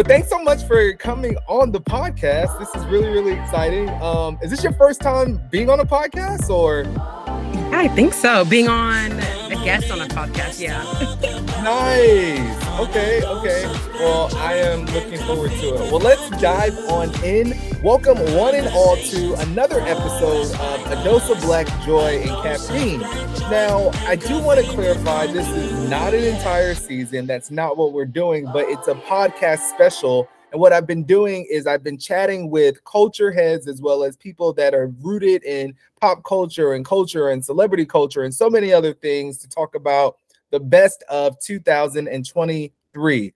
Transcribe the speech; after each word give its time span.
but 0.00 0.08
thanks 0.08 0.30
so 0.30 0.42
much 0.42 0.64
for 0.64 0.94
coming 0.94 1.36
on 1.46 1.70
the 1.72 1.80
podcast. 1.80 2.58
This 2.58 2.74
is 2.74 2.86
really, 2.86 3.08
really 3.08 3.32
exciting. 3.32 3.90
Um, 4.00 4.38
is 4.40 4.50
this 4.50 4.64
your 4.64 4.72
first 4.72 5.02
time 5.02 5.38
being 5.50 5.68
on 5.68 5.78
a 5.78 5.84
podcast 5.84 6.48
or? 6.48 6.86
I 7.76 7.86
think 7.88 8.14
so. 8.14 8.46
Being 8.46 8.68
on 8.68 9.12
a 9.12 9.62
guest 9.62 9.90
on 9.90 10.00
a 10.00 10.06
podcast, 10.06 10.58
yeah. 10.58 11.46
nice. 11.62 12.78
Okay, 12.80 13.22
okay. 13.24 13.66
Well, 13.94 14.34
I 14.36 14.54
am 14.54 14.86
looking 14.86 15.18
forward 15.18 15.50
to 15.50 15.74
it. 15.74 15.92
Well, 15.92 16.00
let's 16.00 16.30
dive 16.40 16.76
on 16.88 17.12
in. 17.22 17.54
Welcome, 17.82 18.18
one 18.34 18.54
and 18.54 18.68
all, 18.68 18.96
to 18.96 19.34
another 19.40 19.80
episode 19.80 20.54
of 20.54 20.86
A 20.92 21.04
Dose 21.04 21.28
of 21.28 21.40
Black 21.42 21.66
Joy 21.84 22.20
and 22.20 22.30
Caffeine. 22.42 23.00
Now, 23.50 23.90
I 24.06 24.16
do 24.16 24.42
want 24.42 24.64
to 24.64 24.66
clarify 24.72 25.26
this 25.26 25.48
is 25.48 25.90
not 25.90 26.14
an 26.14 26.24
entire 26.24 26.74
season. 26.74 27.26
That's 27.26 27.50
not 27.50 27.76
what 27.76 27.92
we're 27.92 28.04
doing, 28.04 28.46
but 28.52 28.66
it's 28.68 28.88
a 28.88 28.94
podcast 28.94 29.68
special 29.70 30.28
and 30.52 30.60
what 30.60 30.72
I've 30.72 30.86
been 30.86 31.04
doing 31.04 31.46
is 31.48 31.66
I've 31.66 31.84
been 31.84 31.98
chatting 31.98 32.50
with 32.50 32.82
culture 32.84 33.30
heads 33.30 33.68
as 33.68 33.80
well 33.80 34.02
as 34.02 34.16
people 34.16 34.52
that 34.54 34.74
are 34.74 34.88
rooted 35.00 35.44
in 35.44 35.74
pop 36.00 36.24
culture 36.24 36.72
and 36.72 36.84
culture 36.84 37.28
and 37.28 37.44
celebrity 37.44 37.86
culture 37.86 38.22
and 38.22 38.34
so 38.34 38.50
many 38.50 38.72
other 38.72 38.92
things 38.92 39.38
to 39.38 39.48
talk 39.48 39.74
about 39.74 40.16
the 40.50 40.60
best 40.60 41.02
of 41.08 41.38
2023. 41.40 43.34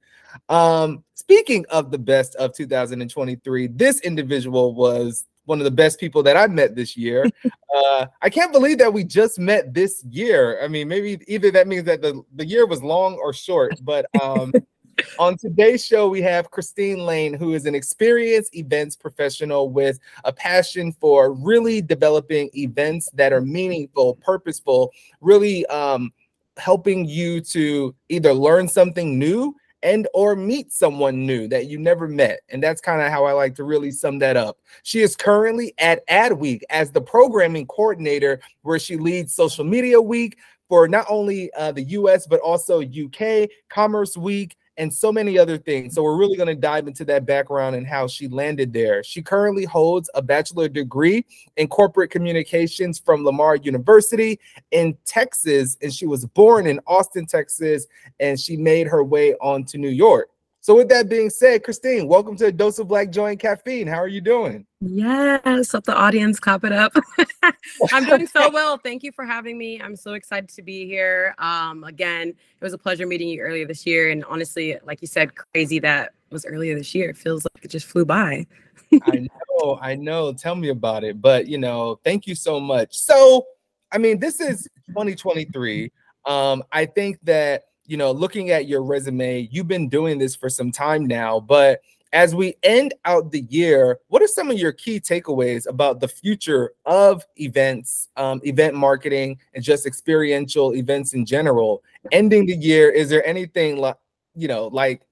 Um, 0.48 1.04
speaking 1.14 1.64
of 1.70 1.90
the 1.90 1.98
best 1.98 2.34
of 2.36 2.54
2023, 2.54 3.68
this 3.68 4.00
individual 4.00 4.74
was 4.74 5.26
one 5.46 5.58
of 5.58 5.64
the 5.64 5.70
best 5.70 6.00
people 6.00 6.22
that 6.22 6.36
I've 6.36 6.50
met 6.50 6.74
this 6.74 6.96
year. 6.96 7.24
uh, 7.76 8.06
I 8.22 8.30
can't 8.30 8.52
believe 8.52 8.78
that 8.78 8.92
we 8.92 9.04
just 9.04 9.38
met 9.38 9.74
this 9.74 10.04
year. 10.10 10.58
I 10.62 10.68
mean, 10.68 10.88
maybe 10.88 11.20
either 11.28 11.50
that 11.52 11.68
means 11.68 11.84
that 11.84 12.02
the, 12.02 12.22
the 12.34 12.46
year 12.46 12.66
was 12.66 12.82
long 12.82 13.14
or 13.14 13.32
short, 13.32 13.74
but 13.82 14.06
um, 14.20 14.52
on 15.18 15.36
today's 15.36 15.84
show, 15.84 16.08
we 16.08 16.22
have 16.22 16.50
Christine 16.50 17.00
Lane, 17.00 17.34
who 17.34 17.54
is 17.54 17.66
an 17.66 17.74
experienced 17.74 18.54
events 18.56 18.96
professional 18.96 19.70
with 19.70 19.98
a 20.24 20.32
passion 20.32 20.92
for 20.92 21.32
really 21.32 21.82
developing 21.82 22.50
events 22.54 23.10
that 23.14 23.32
are 23.32 23.40
meaningful, 23.40 24.14
purposeful, 24.16 24.92
really 25.20 25.66
um, 25.66 26.12
helping 26.58 27.04
you 27.04 27.40
to 27.40 27.94
either 28.08 28.32
learn 28.32 28.68
something 28.68 29.18
new 29.18 29.54
and 29.82 30.08
or 30.14 30.34
meet 30.34 30.72
someone 30.72 31.26
new 31.26 31.46
that 31.46 31.66
you 31.66 31.78
never 31.78 32.08
met 32.08 32.40
and 32.48 32.62
that's 32.62 32.80
kind 32.80 33.02
of 33.02 33.12
how 33.12 33.24
i 33.24 33.32
like 33.32 33.54
to 33.54 33.64
really 33.64 33.90
sum 33.90 34.18
that 34.18 34.36
up. 34.36 34.56
She 34.82 35.00
is 35.00 35.14
currently 35.14 35.74
at 35.78 36.06
adweek 36.08 36.62
as 36.70 36.90
the 36.90 37.00
programming 37.02 37.66
coordinator 37.66 38.40
where 38.62 38.78
she 38.78 38.96
leads 38.96 39.34
social 39.34 39.64
media 39.64 40.00
week 40.00 40.38
for 40.68 40.88
not 40.88 41.04
only 41.08 41.52
uh, 41.54 41.72
the 41.72 41.82
us 41.82 42.26
but 42.26 42.40
also 42.40 42.82
uk 42.82 43.48
commerce 43.68 44.16
week 44.16 44.56
and 44.76 44.92
so 44.92 45.12
many 45.12 45.38
other 45.38 45.58
things. 45.58 45.94
So 45.94 46.02
we're 46.02 46.16
really 46.16 46.36
going 46.36 46.48
to 46.48 46.54
dive 46.54 46.86
into 46.86 47.04
that 47.06 47.26
background 47.26 47.76
and 47.76 47.86
how 47.86 48.06
she 48.06 48.28
landed 48.28 48.72
there. 48.72 49.02
She 49.04 49.22
currently 49.22 49.64
holds 49.64 50.10
a 50.14 50.22
bachelor 50.22 50.68
degree 50.68 51.24
in 51.56 51.68
corporate 51.68 52.10
communications 52.10 52.98
from 52.98 53.24
Lamar 53.24 53.56
University 53.56 54.40
in 54.70 54.96
Texas, 55.04 55.76
and 55.82 55.92
she 55.92 56.06
was 56.06 56.26
born 56.26 56.66
in 56.66 56.80
Austin, 56.86 57.26
Texas, 57.26 57.86
and 58.20 58.38
she 58.38 58.56
made 58.56 58.86
her 58.86 59.04
way 59.04 59.34
on 59.40 59.64
to 59.64 59.78
New 59.78 59.90
York. 59.90 60.30
So, 60.64 60.74
with 60.74 60.88
that 60.88 61.10
being 61.10 61.28
said, 61.28 61.62
Christine, 61.62 62.08
welcome 62.08 62.36
to 62.36 62.46
a 62.46 62.50
dose 62.50 62.78
of 62.78 62.88
black 62.88 63.10
joy 63.10 63.32
and 63.32 63.38
caffeine. 63.38 63.86
How 63.86 63.98
are 63.98 64.08
you 64.08 64.22
doing? 64.22 64.64
Yes, 64.80 65.74
let 65.74 65.84
the 65.84 65.94
audience 65.94 66.40
clap 66.40 66.64
it 66.64 66.72
up. 66.72 66.94
I'm 67.92 68.06
doing 68.06 68.26
so 68.26 68.50
well. 68.50 68.78
Thank 68.78 69.02
you 69.02 69.12
for 69.12 69.26
having 69.26 69.58
me. 69.58 69.78
I'm 69.78 69.94
so 69.94 70.14
excited 70.14 70.48
to 70.48 70.62
be 70.62 70.86
here. 70.86 71.34
Um, 71.36 71.84
again, 71.84 72.28
it 72.28 72.64
was 72.64 72.72
a 72.72 72.78
pleasure 72.78 73.06
meeting 73.06 73.28
you 73.28 73.42
earlier 73.42 73.66
this 73.66 73.84
year. 73.84 74.08
And 74.08 74.24
honestly, 74.24 74.78
like 74.86 75.02
you 75.02 75.06
said, 75.06 75.34
crazy 75.34 75.80
that 75.80 76.14
was 76.30 76.46
earlier 76.46 76.74
this 76.74 76.94
year. 76.94 77.10
It 77.10 77.18
feels 77.18 77.44
like 77.44 77.62
it 77.62 77.68
just 77.68 77.84
flew 77.84 78.06
by. 78.06 78.46
I 79.02 79.28
know, 79.60 79.78
I 79.82 79.96
know. 79.96 80.32
Tell 80.32 80.54
me 80.54 80.70
about 80.70 81.04
it. 81.04 81.20
But 81.20 81.46
you 81.46 81.58
know, 81.58 82.00
thank 82.04 82.26
you 82.26 82.34
so 82.34 82.58
much. 82.58 82.96
So, 82.96 83.44
I 83.92 83.98
mean, 83.98 84.18
this 84.18 84.40
is 84.40 84.66
2023. 84.88 85.92
Um, 86.24 86.62
I 86.72 86.86
think 86.86 87.18
that 87.24 87.64
you 87.86 87.96
know, 87.96 88.12
looking 88.12 88.50
at 88.50 88.66
your 88.66 88.82
resume, 88.82 89.48
you've 89.50 89.68
been 89.68 89.88
doing 89.88 90.18
this 90.18 90.34
for 90.34 90.48
some 90.48 90.72
time 90.72 91.06
now, 91.06 91.40
but 91.40 91.80
as 92.14 92.32
we 92.32 92.54
end 92.62 92.94
out 93.04 93.32
the 93.32 93.40
year, 93.50 93.98
what 94.06 94.22
are 94.22 94.28
some 94.28 94.48
of 94.48 94.56
your 94.56 94.70
key 94.70 95.00
takeaways 95.00 95.66
about 95.68 95.98
the 95.98 96.06
future 96.06 96.72
of 96.86 97.24
events, 97.36 98.08
um, 98.16 98.40
event 98.44 98.76
marketing, 98.76 99.36
and 99.52 99.64
just 99.64 99.84
experiential 99.84 100.76
events 100.76 101.12
in 101.12 101.26
general? 101.26 101.82
Ending 102.12 102.46
the 102.46 102.54
year, 102.54 102.88
is 102.88 103.10
there 103.10 103.26
anything 103.26 103.78
like, 103.78 103.96
you 104.36 104.46
know, 104.46 104.68
like 104.68 105.02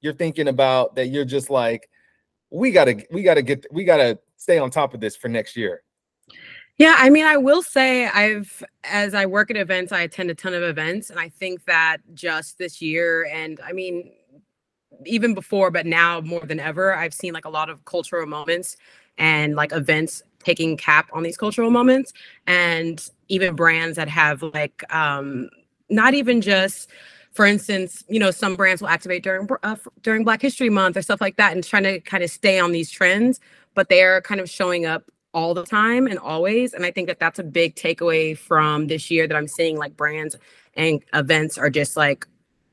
you're 0.00 0.12
thinking 0.12 0.46
about 0.46 0.94
that 0.94 1.08
you're 1.08 1.24
just 1.24 1.50
like, 1.50 1.90
we 2.50 2.70
gotta, 2.70 3.04
we 3.10 3.24
gotta 3.24 3.42
get, 3.42 3.66
we 3.72 3.82
gotta 3.82 4.16
stay 4.36 4.58
on 4.58 4.70
top 4.70 4.94
of 4.94 5.00
this 5.00 5.16
for 5.16 5.28
next 5.28 5.56
year? 5.56 5.82
Yeah, 6.78 6.96
I 6.98 7.08
mean, 7.10 7.24
I 7.24 7.36
will 7.36 7.62
say 7.62 8.06
I've, 8.06 8.62
as 8.82 9.14
I 9.14 9.26
work 9.26 9.50
at 9.50 9.56
events, 9.56 9.92
I 9.92 10.00
attend 10.00 10.30
a 10.30 10.34
ton 10.34 10.54
of 10.54 10.62
events. 10.62 11.08
And 11.08 11.20
I 11.20 11.28
think 11.28 11.64
that 11.66 11.98
just 12.14 12.58
this 12.58 12.82
year, 12.82 13.26
and 13.32 13.60
I 13.64 13.72
mean, 13.72 14.10
even 15.06 15.34
before, 15.34 15.70
but 15.70 15.86
now 15.86 16.20
more 16.20 16.40
than 16.40 16.60
ever, 16.60 16.94
I've 16.94 17.14
seen 17.14 17.32
like 17.34 17.44
a 17.44 17.50
lot 17.50 17.70
of 17.70 17.84
cultural 17.84 18.26
moments 18.26 18.76
and 19.18 19.54
like 19.56 19.72
events 19.72 20.22
taking 20.42 20.76
cap 20.76 21.08
on 21.12 21.22
these 21.22 21.36
cultural 21.36 21.70
moments 21.70 22.12
and 22.46 23.08
even 23.28 23.54
brands 23.54 23.96
that 23.96 24.08
have 24.08 24.42
like, 24.42 24.82
um, 24.94 25.48
not 25.90 26.14
even 26.14 26.40
just, 26.40 26.90
for 27.32 27.46
instance, 27.46 28.04
you 28.08 28.18
know, 28.18 28.30
some 28.30 28.56
brands 28.56 28.82
will 28.82 28.88
activate 28.88 29.22
during 29.22 29.48
uh, 29.62 29.76
during 30.02 30.24
Black 30.24 30.42
History 30.42 30.70
Month 30.70 30.96
or 30.96 31.02
stuff 31.02 31.20
like 31.20 31.36
that, 31.36 31.52
and 31.52 31.64
trying 31.64 31.82
to 31.84 32.00
kind 32.00 32.24
of 32.24 32.30
stay 32.30 32.58
on 32.60 32.72
these 32.72 32.90
trends, 32.90 33.40
but 33.74 33.88
they 33.88 34.02
are 34.02 34.20
kind 34.22 34.40
of 34.40 34.48
showing 34.50 34.86
up 34.86 35.04
all 35.34 35.52
the 35.52 35.64
time 35.64 36.06
and 36.06 36.18
always. 36.18 36.72
And 36.72 36.86
I 36.86 36.90
think 36.90 37.08
that 37.08 37.18
that's 37.18 37.38
a 37.38 37.44
big 37.44 37.74
takeaway 37.74 38.38
from 38.38 38.86
this 38.86 39.10
year 39.10 39.26
that 39.26 39.36
I'm 39.36 39.48
seeing 39.48 39.76
like 39.76 39.96
brands 39.96 40.36
and 40.74 41.02
events 41.12 41.58
are 41.58 41.70
just 41.70 41.96
like 41.96 42.26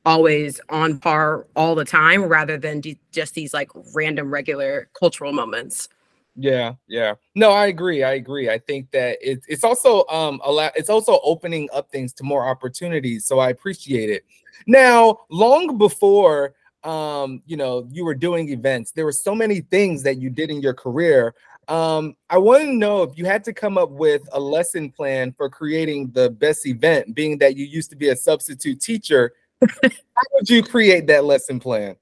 always 0.06 0.60
on 0.68 0.98
par 0.98 1.46
all 1.54 1.74
the 1.74 1.84
time 1.84 2.24
rather 2.24 2.56
than 2.56 2.82
just 3.12 3.34
these 3.34 3.52
like 3.52 3.70
random 3.94 4.32
regular 4.32 4.88
cultural 4.98 5.32
moments. 5.32 5.88
Yeah, 6.34 6.74
yeah. 6.88 7.14
No, 7.34 7.50
I 7.50 7.66
agree. 7.66 8.02
I 8.02 8.14
agree. 8.14 8.48
I 8.48 8.58
think 8.58 8.90
that 8.92 9.18
it, 9.20 9.40
it's 9.48 9.64
also 9.64 10.06
um 10.06 10.40
a 10.44 10.50
lot 10.50 10.72
it's 10.76 10.88
also 10.88 11.20
opening 11.22 11.68
up 11.74 11.90
things 11.90 12.12
to 12.14 12.24
more 12.24 12.48
opportunities. 12.48 13.26
So 13.26 13.38
I 13.38 13.50
appreciate 13.50 14.08
it. 14.08 14.24
Now, 14.66 15.18
long 15.28 15.76
before 15.76 16.54
um, 16.84 17.42
you 17.46 17.56
know, 17.56 17.86
you 17.90 18.04
were 18.04 18.14
doing 18.14 18.48
events, 18.48 18.92
there 18.92 19.04
were 19.04 19.12
so 19.12 19.34
many 19.34 19.60
things 19.60 20.02
that 20.02 20.18
you 20.18 20.30
did 20.30 20.50
in 20.50 20.60
your 20.60 20.74
career. 20.74 21.34
Um, 21.68 22.16
I 22.28 22.38
want 22.38 22.62
to 22.62 22.72
know 22.72 23.02
if 23.02 23.16
you 23.16 23.24
had 23.24 23.44
to 23.44 23.52
come 23.52 23.78
up 23.78 23.90
with 23.90 24.22
a 24.32 24.40
lesson 24.40 24.90
plan 24.90 25.32
for 25.32 25.48
creating 25.48 26.10
the 26.10 26.30
best 26.30 26.66
event, 26.66 27.14
being 27.14 27.38
that 27.38 27.56
you 27.56 27.64
used 27.64 27.90
to 27.90 27.96
be 27.96 28.08
a 28.08 28.16
substitute 28.16 28.80
teacher. 28.80 29.32
how 29.62 30.22
would 30.32 30.50
you 30.50 30.62
create 30.62 31.06
that 31.06 31.24
lesson 31.24 31.60
plan? 31.60 31.96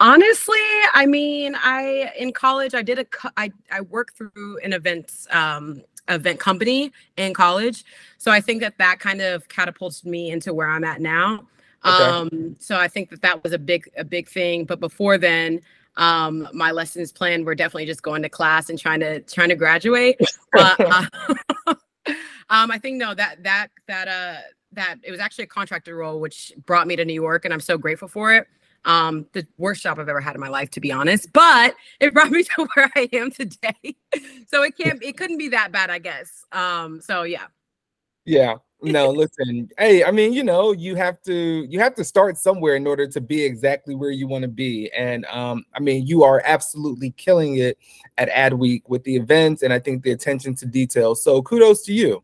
Honestly, 0.00 0.58
I 0.92 1.06
mean, 1.06 1.54
I 1.54 2.12
in 2.18 2.32
college 2.32 2.74
I 2.74 2.82
did 2.82 2.98
a 2.98 3.06
I 3.36 3.52
I 3.70 3.82
worked 3.82 4.18
through 4.18 4.58
an 4.62 4.72
events 4.72 5.26
um 5.30 5.80
event 6.08 6.40
company 6.40 6.92
in 7.16 7.32
college. 7.32 7.84
So 8.18 8.30
I 8.30 8.40
think 8.40 8.60
that 8.62 8.76
that 8.78 8.98
kind 8.98 9.20
of 9.20 9.48
catapulted 9.48 10.04
me 10.04 10.30
into 10.30 10.52
where 10.52 10.68
I'm 10.68 10.82
at 10.82 11.00
now. 11.00 11.46
Okay. 11.84 12.04
Um 12.04 12.56
so 12.58 12.76
I 12.76 12.88
think 12.88 13.10
that 13.10 13.22
that 13.22 13.44
was 13.44 13.52
a 13.52 13.58
big 13.58 13.88
a 13.96 14.04
big 14.04 14.28
thing, 14.28 14.64
but 14.64 14.80
before 14.80 15.18
then 15.18 15.60
um 15.96 16.48
my 16.52 16.70
lessons 16.70 17.12
plan 17.12 17.44
were 17.44 17.54
definitely 17.54 17.86
just 17.86 18.02
going 18.02 18.22
to 18.22 18.28
class 18.28 18.70
and 18.70 18.78
trying 18.78 19.00
to 19.00 19.20
trying 19.20 19.48
to 19.48 19.54
graduate 19.54 20.18
uh, 20.58 21.06
um 22.50 22.70
i 22.70 22.78
think 22.78 22.96
no 22.96 23.14
that 23.14 23.42
that 23.42 23.68
that 23.86 24.08
uh 24.08 24.40
that 24.72 24.96
it 25.02 25.10
was 25.10 25.20
actually 25.20 25.44
a 25.44 25.48
contractor 25.48 25.96
role 25.96 26.20
which 26.20 26.52
brought 26.64 26.86
me 26.86 26.96
to 26.96 27.04
new 27.04 27.12
york 27.12 27.44
and 27.44 27.52
i'm 27.52 27.60
so 27.60 27.76
grateful 27.76 28.08
for 28.08 28.34
it. 28.34 28.46
Um 28.84 29.26
the 29.32 29.46
worst 29.58 29.82
job 29.82 30.00
i've 30.00 30.08
ever 30.08 30.20
had 30.20 30.34
in 30.34 30.40
my 30.40 30.48
life 30.48 30.70
to 30.70 30.80
be 30.80 30.90
honest 30.90 31.32
but 31.32 31.76
it 32.00 32.12
brought 32.12 32.30
me 32.30 32.42
to 32.56 32.66
where 32.74 32.90
i 32.96 33.08
am 33.12 33.30
today. 33.30 33.96
So 34.48 34.62
it 34.62 34.76
can't 34.76 35.00
it 35.02 35.16
couldn't 35.16 35.38
be 35.38 35.48
that 35.50 35.70
bad 35.70 35.88
i 35.90 35.98
guess. 35.98 36.44
Um 36.50 37.00
so 37.00 37.22
yeah. 37.22 37.46
Yeah 38.24 38.56
no, 38.82 39.10
listen. 39.10 39.70
Hey, 39.78 40.04
I 40.04 40.10
mean, 40.10 40.32
you 40.32 40.42
know, 40.42 40.72
you 40.72 40.96
have 40.96 41.22
to 41.22 41.34
you 41.34 41.78
have 41.78 41.94
to 41.94 42.04
start 42.04 42.36
somewhere 42.36 42.74
in 42.74 42.86
order 42.86 43.06
to 43.06 43.20
be 43.20 43.42
exactly 43.44 43.94
where 43.94 44.10
you 44.10 44.26
want 44.26 44.42
to 44.42 44.48
be. 44.48 44.90
And 44.92 45.24
um, 45.26 45.64
I 45.74 45.80
mean, 45.80 46.06
you 46.06 46.24
are 46.24 46.42
absolutely 46.44 47.12
killing 47.12 47.58
it 47.58 47.78
at 48.18 48.28
Ad 48.30 48.52
Week 48.52 48.88
with 48.88 49.04
the 49.04 49.16
events 49.16 49.62
and 49.62 49.72
I 49.72 49.78
think 49.78 50.02
the 50.02 50.10
attention 50.10 50.54
to 50.56 50.66
detail. 50.66 51.14
So 51.14 51.42
kudos 51.42 51.82
to 51.82 51.92
you. 51.92 52.22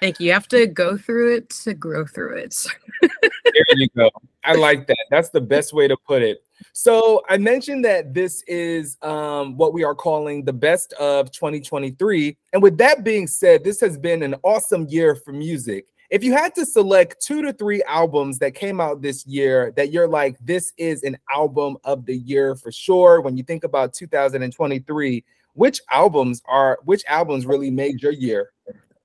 Thank 0.00 0.20
you. 0.20 0.26
You 0.26 0.32
have 0.32 0.48
to 0.48 0.66
go 0.66 0.96
through 0.96 1.36
it 1.36 1.50
to 1.50 1.74
grow 1.74 2.06
through 2.06 2.36
it. 2.36 2.64
there 3.02 3.64
you 3.74 3.88
go. 3.96 4.10
I 4.44 4.54
like 4.54 4.86
that. 4.86 5.06
That's 5.10 5.30
the 5.30 5.40
best 5.40 5.72
way 5.72 5.88
to 5.88 5.96
put 6.06 6.22
it. 6.22 6.44
So 6.72 7.22
I 7.28 7.38
mentioned 7.38 7.84
that 7.84 8.14
this 8.14 8.42
is 8.46 8.96
um, 9.02 9.56
what 9.56 9.72
we 9.72 9.84
are 9.84 9.94
calling 9.94 10.44
the 10.44 10.52
best 10.52 10.92
of 10.94 11.30
2023. 11.32 12.36
And 12.52 12.62
with 12.62 12.78
that 12.78 13.04
being 13.04 13.26
said, 13.26 13.64
this 13.64 13.80
has 13.80 13.98
been 13.98 14.22
an 14.22 14.36
awesome 14.42 14.86
year 14.88 15.14
for 15.14 15.32
music. 15.32 15.86
If 16.10 16.24
you 16.24 16.32
had 16.32 16.54
to 16.54 16.64
select 16.64 17.22
two 17.22 17.42
to 17.42 17.52
three 17.52 17.82
albums 17.82 18.38
that 18.38 18.54
came 18.54 18.80
out 18.80 19.02
this 19.02 19.26
year 19.26 19.72
that 19.76 19.92
you're 19.92 20.08
like, 20.08 20.38
this 20.40 20.72
is 20.78 21.02
an 21.02 21.18
album 21.32 21.76
of 21.84 22.06
the 22.06 22.16
year 22.16 22.54
for 22.56 22.72
sure. 22.72 23.20
When 23.20 23.36
you 23.36 23.42
think 23.42 23.64
about 23.64 23.92
2023, 23.92 25.24
which 25.54 25.80
albums 25.90 26.40
are 26.46 26.78
which 26.84 27.04
albums 27.08 27.44
really 27.44 27.70
made 27.70 28.02
your 28.02 28.12
year? 28.12 28.52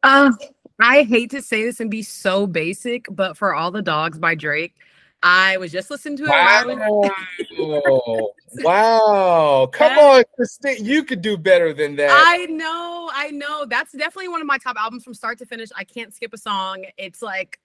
Uh, 0.03 0.31
I 0.79 1.03
hate 1.03 1.31
to 1.31 1.41
say 1.41 1.63
this 1.63 1.79
and 1.79 1.89
be 1.89 2.03
so 2.03 2.47
basic, 2.47 3.05
but 3.09 3.38
for 3.38 3.53
all 3.53 3.71
the 3.71 3.81
dogs 3.81 4.17
by 4.17 4.35
Drake, 4.35 4.75
I 5.23 5.55
was 5.55 5.71
just 5.71 5.89
listening 5.89 6.17
to 6.17 6.25
it. 6.25 6.29
Wow. 6.29 7.51
wow. 8.63 9.69
Come 9.71 9.97
on, 9.97 10.23
Christine. 10.35 10.83
You 10.83 11.05
could 11.05 11.21
do 11.21 11.37
better 11.37 11.73
than 11.73 11.95
that. 11.95 12.11
I 12.11 12.45
know. 12.45 13.09
I 13.13 13.31
know. 13.31 13.65
That's 13.65 13.93
definitely 13.93 14.27
one 14.27 14.41
of 14.41 14.47
my 14.47 14.57
top 14.57 14.75
albums 14.77 15.05
from 15.05 15.13
start 15.13 15.37
to 15.39 15.45
finish. 15.45 15.69
I 15.77 15.85
can't 15.85 16.13
skip 16.13 16.33
a 16.33 16.37
song. 16.37 16.83
It's 16.97 17.21
like, 17.21 17.57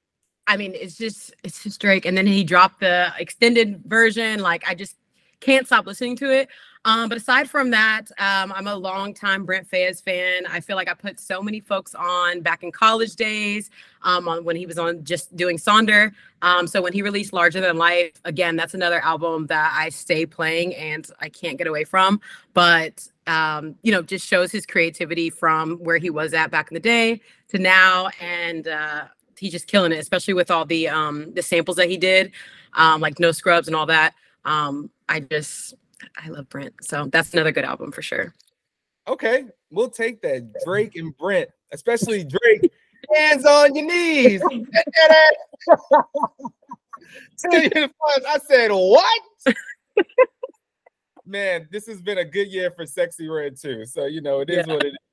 I 0.46 0.56
mean, 0.56 0.72
it's 0.74 0.96
just, 0.96 1.34
it's 1.42 1.64
just 1.64 1.80
Drake. 1.80 2.06
And 2.06 2.16
then 2.16 2.28
he 2.28 2.44
dropped 2.44 2.80
the 2.80 3.12
extended 3.18 3.82
version. 3.84 4.40
Like, 4.40 4.62
I 4.66 4.76
just 4.76 4.96
can't 5.40 5.66
stop 5.66 5.84
listening 5.84 6.14
to 6.16 6.32
it. 6.32 6.48
Um, 6.88 7.10
but 7.10 7.18
aside 7.18 7.50
from 7.50 7.68
that, 7.72 8.10
um, 8.16 8.50
I'm 8.50 8.66
a 8.66 8.74
longtime 8.74 9.44
Brent 9.44 9.70
Faiyaz 9.70 10.02
fan. 10.02 10.46
I 10.46 10.60
feel 10.60 10.74
like 10.74 10.88
I 10.88 10.94
put 10.94 11.20
so 11.20 11.42
many 11.42 11.60
folks 11.60 11.94
on 11.94 12.40
back 12.40 12.62
in 12.62 12.72
college 12.72 13.14
days, 13.14 13.68
um, 14.04 14.26
on 14.26 14.42
when 14.42 14.56
he 14.56 14.64
was 14.64 14.78
on 14.78 15.04
just 15.04 15.36
doing 15.36 15.58
Sonder. 15.58 16.12
Um, 16.40 16.66
so 16.66 16.80
when 16.80 16.94
he 16.94 17.02
released 17.02 17.34
Larger 17.34 17.60
Than 17.60 17.76
Life, 17.76 18.12
again, 18.24 18.56
that's 18.56 18.72
another 18.72 19.04
album 19.04 19.48
that 19.48 19.76
I 19.76 19.90
stay 19.90 20.24
playing 20.24 20.74
and 20.76 21.06
I 21.20 21.28
can't 21.28 21.58
get 21.58 21.66
away 21.66 21.84
from. 21.84 22.22
But 22.54 23.06
um, 23.26 23.74
you 23.82 23.92
know, 23.92 24.00
just 24.00 24.26
shows 24.26 24.50
his 24.50 24.64
creativity 24.64 25.28
from 25.28 25.76
where 25.80 25.98
he 25.98 26.08
was 26.08 26.32
at 26.32 26.50
back 26.50 26.70
in 26.70 26.74
the 26.74 26.80
day 26.80 27.20
to 27.48 27.58
now, 27.58 28.08
and 28.18 28.66
uh, 28.66 29.04
he's 29.36 29.52
just 29.52 29.66
killing 29.66 29.92
it, 29.92 29.98
especially 29.98 30.32
with 30.32 30.50
all 30.50 30.64
the 30.64 30.88
um, 30.88 31.34
the 31.34 31.42
samples 31.42 31.76
that 31.76 31.90
he 31.90 31.98
did, 31.98 32.32
um, 32.72 33.02
like 33.02 33.20
No 33.20 33.30
Scrubs 33.30 33.66
and 33.66 33.76
all 33.76 33.84
that. 33.84 34.14
Um, 34.46 34.88
I 35.06 35.20
just 35.20 35.74
I 36.16 36.28
love 36.28 36.48
Brent. 36.48 36.74
So 36.82 37.06
that's 37.06 37.32
another 37.32 37.52
good 37.52 37.64
album 37.64 37.92
for 37.92 38.02
sure. 38.02 38.34
Okay, 39.06 39.44
we'll 39.70 39.90
take 39.90 40.20
that. 40.22 40.52
Drake 40.64 40.96
and 40.96 41.16
Brent, 41.16 41.48
especially 41.72 42.24
Drake. 42.24 42.72
Hands 43.14 43.44
on 43.44 43.74
your 43.74 43.86
knees. 43.86 44.42
I 48.26 48.38
said, 48.46 48.70
what? 48.70 49.22
Man, 51.26 51.68
this 51.70 51.86
has 51.86 52.00
been 52.00 52.18
a 52.18 52.24
good 52.24 52.48
year 52.48 52.70
for 52.70 52.84
Sexyy 52.84 53.34
Red 53.34 53.56
too. 53.60 53.84
So 53.86 54.06
you 54.06 54.20
know, 54.20 54.40
it 54.40 54.50
is 54.50 54.66
yeah. 54.66 54.74
what 54.74 54.84
it 54.84 54.88
is. 54.88 55.07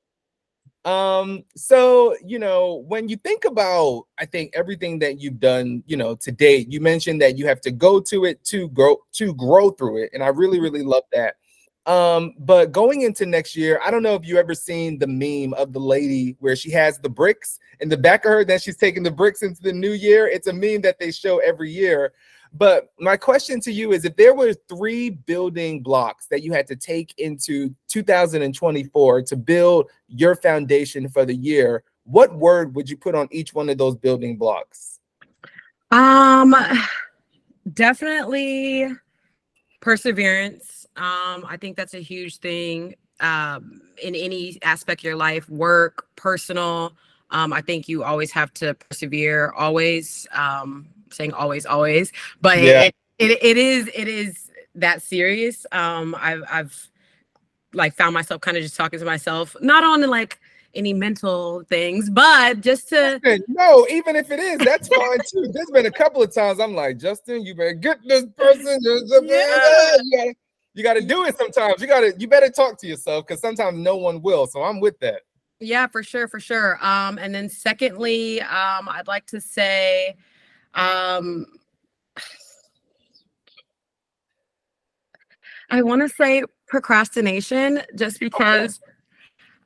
Um, 0.85 1.43
so 1.55 2.15
you 2.23 2.37
know, 2.37 2.83
when 2.87 3.09
you 3.09 3.17
think 3.17 3.45
about, 3.45 4.03
I 4.19 4.25
think 4.25 4.51
everything 4.55 4.99
that 4.99 5.19
you've 5.19 5.39
done, 5.39 5.83
you 5.87 5.97
know, 5.97 6.15
to 6.15 6.31
date, 6.31 6.71
you 6.71 6.79
mentioned 6.79 7.21
that 7.21 7.37
you 7.37 7.47
have 7.47 7.59
to 7.61 7.71
go 7.71 7.99
to 8.01 8.25
it 8.25 8.43
to 8.45 8.69
grow 8.69 8.97
to 9.13 9.33
grow 9.33 9.71
through 9.71 10.03
it, 10.03 10.11
and 10.13 10.23
I 10.23 10.27
really, 10.27 10.59
really 10.59 10.83
love 10.83 11.03
that. 11.11 11.35
Um, 11.87 12.33
but 12.39 12.71
going 12.71 13.01
into 13.01 13.25
next 13.25 13.55
year, 13.55 13.79
I 13.83 13.91
don't 13.91 14.01
know 14.01 14.15
if 14.15 14.25
you 14.25 14.37
ever 14.37 14.55
seen 14.55 14.97
the 14.97 15.07
meme 15.07 15.53
of 15.53 15.71
the 15.71 15.79
lady 15.79 16.35
where 16.39 16.55
she 16.55 16.71
has 16.71 16.97
the 16.97 17.09
bricks 17.09 17.59
in 17.79 17.89
the 17.89 17.97
back 17.97 18.25
of 18.25 18.31
her, 18.31 18.45
then 18.45 18.59
she's 18.59 18.77
taking 18.77 19.03
the 19.03 19.11
bricks 19.11 19.43
into 19.43 19.61
the 19.61 19.73
new 19.73 19.91
year. 19.91 20.27
It's 20.27 20.47
a 20.47 20.53
meme 20.53 20.81
that 20.81 20.97
they 20.99 21.11
show 21.11 21.39
every 21.39 21.69
year. 21.69 22.13
But 22.57 22.91
my 22.99 23.17
question 23.17 23.59
to 23.61 23.71
you 23.71 23.91
is 23.91 24.05
if 24.05 24.15
there 24.15 24.33
were 24.33 24.53
three 24.69 25.09
building 25.09 25.81
blocks 25.81 26.27
that 26.27 26.41
you 26.41 26.53
had 26.53 26.67
to 26.67 26.75
take 26.77 27.13
into 27.17 27.75
2024 27.89 29.21
to 29.23 29.35
build 29.35 29.89
your 30.07 30.35
foundation 30.35 31.09
for 31.09 31.25
the 31.25 31.35
year, 31.35 31.83
what 32.05 32.33
word 32.33 32.73
would 32.75 32.89
you 32.89 32.95
put 32.95 33.13
on 33.13 33.27
each 33.31 33.53
one 33.53 33.67
of 33.67 33.77
those 33.77 33.95
building 33.95 34.37
blocks? 34.37 34.99
Um 35.91 36.55
definitely 37.73 38.89
perseverance. 39.81 40.85
Um 40.95 41.45
I 41.45 41.57
think 41.59 41.75
that's 41.75 41.93
a 41.93 42.01
huge 42.01 42.37
thing 42.37 42.95
um 43.19 43.81
in 44.01 44.15
any 44.15 44.57
aspect 44.61 45.01
of 45.01 45.05
your 45.05 45.17
life, 45.17 45.49
work, 45.49 46.07
personal. 46.15 46.93
Um 47.31 47.51
I 47.51 47.59
think 47.59 47.89
you 47.89 48.05
always 48.05 48.31
have 48.31 48.53
to 48.55 48.75
persevere 48.75 49.51
always 49.57 50.25
um 50.31 50.87
saying 51.15 51.33
always, 51.33 51.65
always, 51.65 52.11
but 52.41 52.61
yeah. 52.61 52.83
it, 52.83 52.95
it, 53.17 53.43
it 53.43 53.57
is 53.57 53.89
it 53.93 54.07
is 54.07 54.51
that 54.75 55.01
serious. 55.01 55.65
Um, 55.71 56.15
I've 56.19 56.43
I've 56.51 56.89
like 57.73 57.93
found 57.95 58.13
myself 58.13 58.41
kind 58.41 58.57
of 58.57 58.63
just 58.63 58.75
talking 58.75 58.99
to 58.99 59.05
myself, 59.05 59.55
not 59.61 59.83
on 59.83 60.01
like 60.09 60.39
any 60.73 60.93
mental 60.93 61.63
things, 61.69 62.09
but 62.09 62.61
just 62.61 62.89
to 62.89 63.19
no, 63.47 63.87
even 63.89 64.15
if 64.15 64.31
it 64.31 64.39
is, 64.39 64.59
that's 64.59 64.87
fine 64.87 65.19
too. 65.31 65.47
There's 65.51 65.71
been 65.71 65.85
a 65.85 65.91
couple 65.91 66.21
of 66.21 66.33
times 66.33 66.59
I'm 66.59 66.75
like, 66.75 66.97
Justin, 66.97 67.45
you 67.45 67.55
better 67.55 67.73
get 67.73 67.99
this 68.05 68.25
person. 68.37 68.79
Yeah. 68.83 69.95
You 70.03 70.11
gotta, 70.11 70.35
you 70.73 70.83
gotta 70.83 71.01
do 71.01 71.23
it 71.23 71.37
sometimes. 71.37 71.81
You 71.81 71.87
gotta 71.87 72.13
you 72.17 72.27
better 72.27 72.49
talk 72.49 72.77
to 72.79 72.87
yourself 72.87 73.25
because 73.25 73.41
sometimes 73.41 73.77
no 73.77 73.95
one 73.95 74.21
will. 74.21 74.47
So 74.47 74.63
I'm 74.63 74.79
with 74.79 74.99
that. 74.99 75.21
Yeah, 75.61 75.87
for 75.87 76.03
sure, 76.03 76.27
for 76.27 76.39
sure. 76.39 76.77
Um, 76.85 77.17
and 77.17 77.33
then 77.33 77.47
secondly, 77.47 78.41
um, 78.41 78.89
I'd 78.89 79.07
like 79.07 79.25
to 79.27 79.39
say 79.39 80.15
um, 80.75 81.45
I 85.69 85.81
want 85.81 86.01
to 86.01 86.09
say 86.09 86.43
procrastination 86.67 87.81
just 87.95 88.19
because 88.19 88.79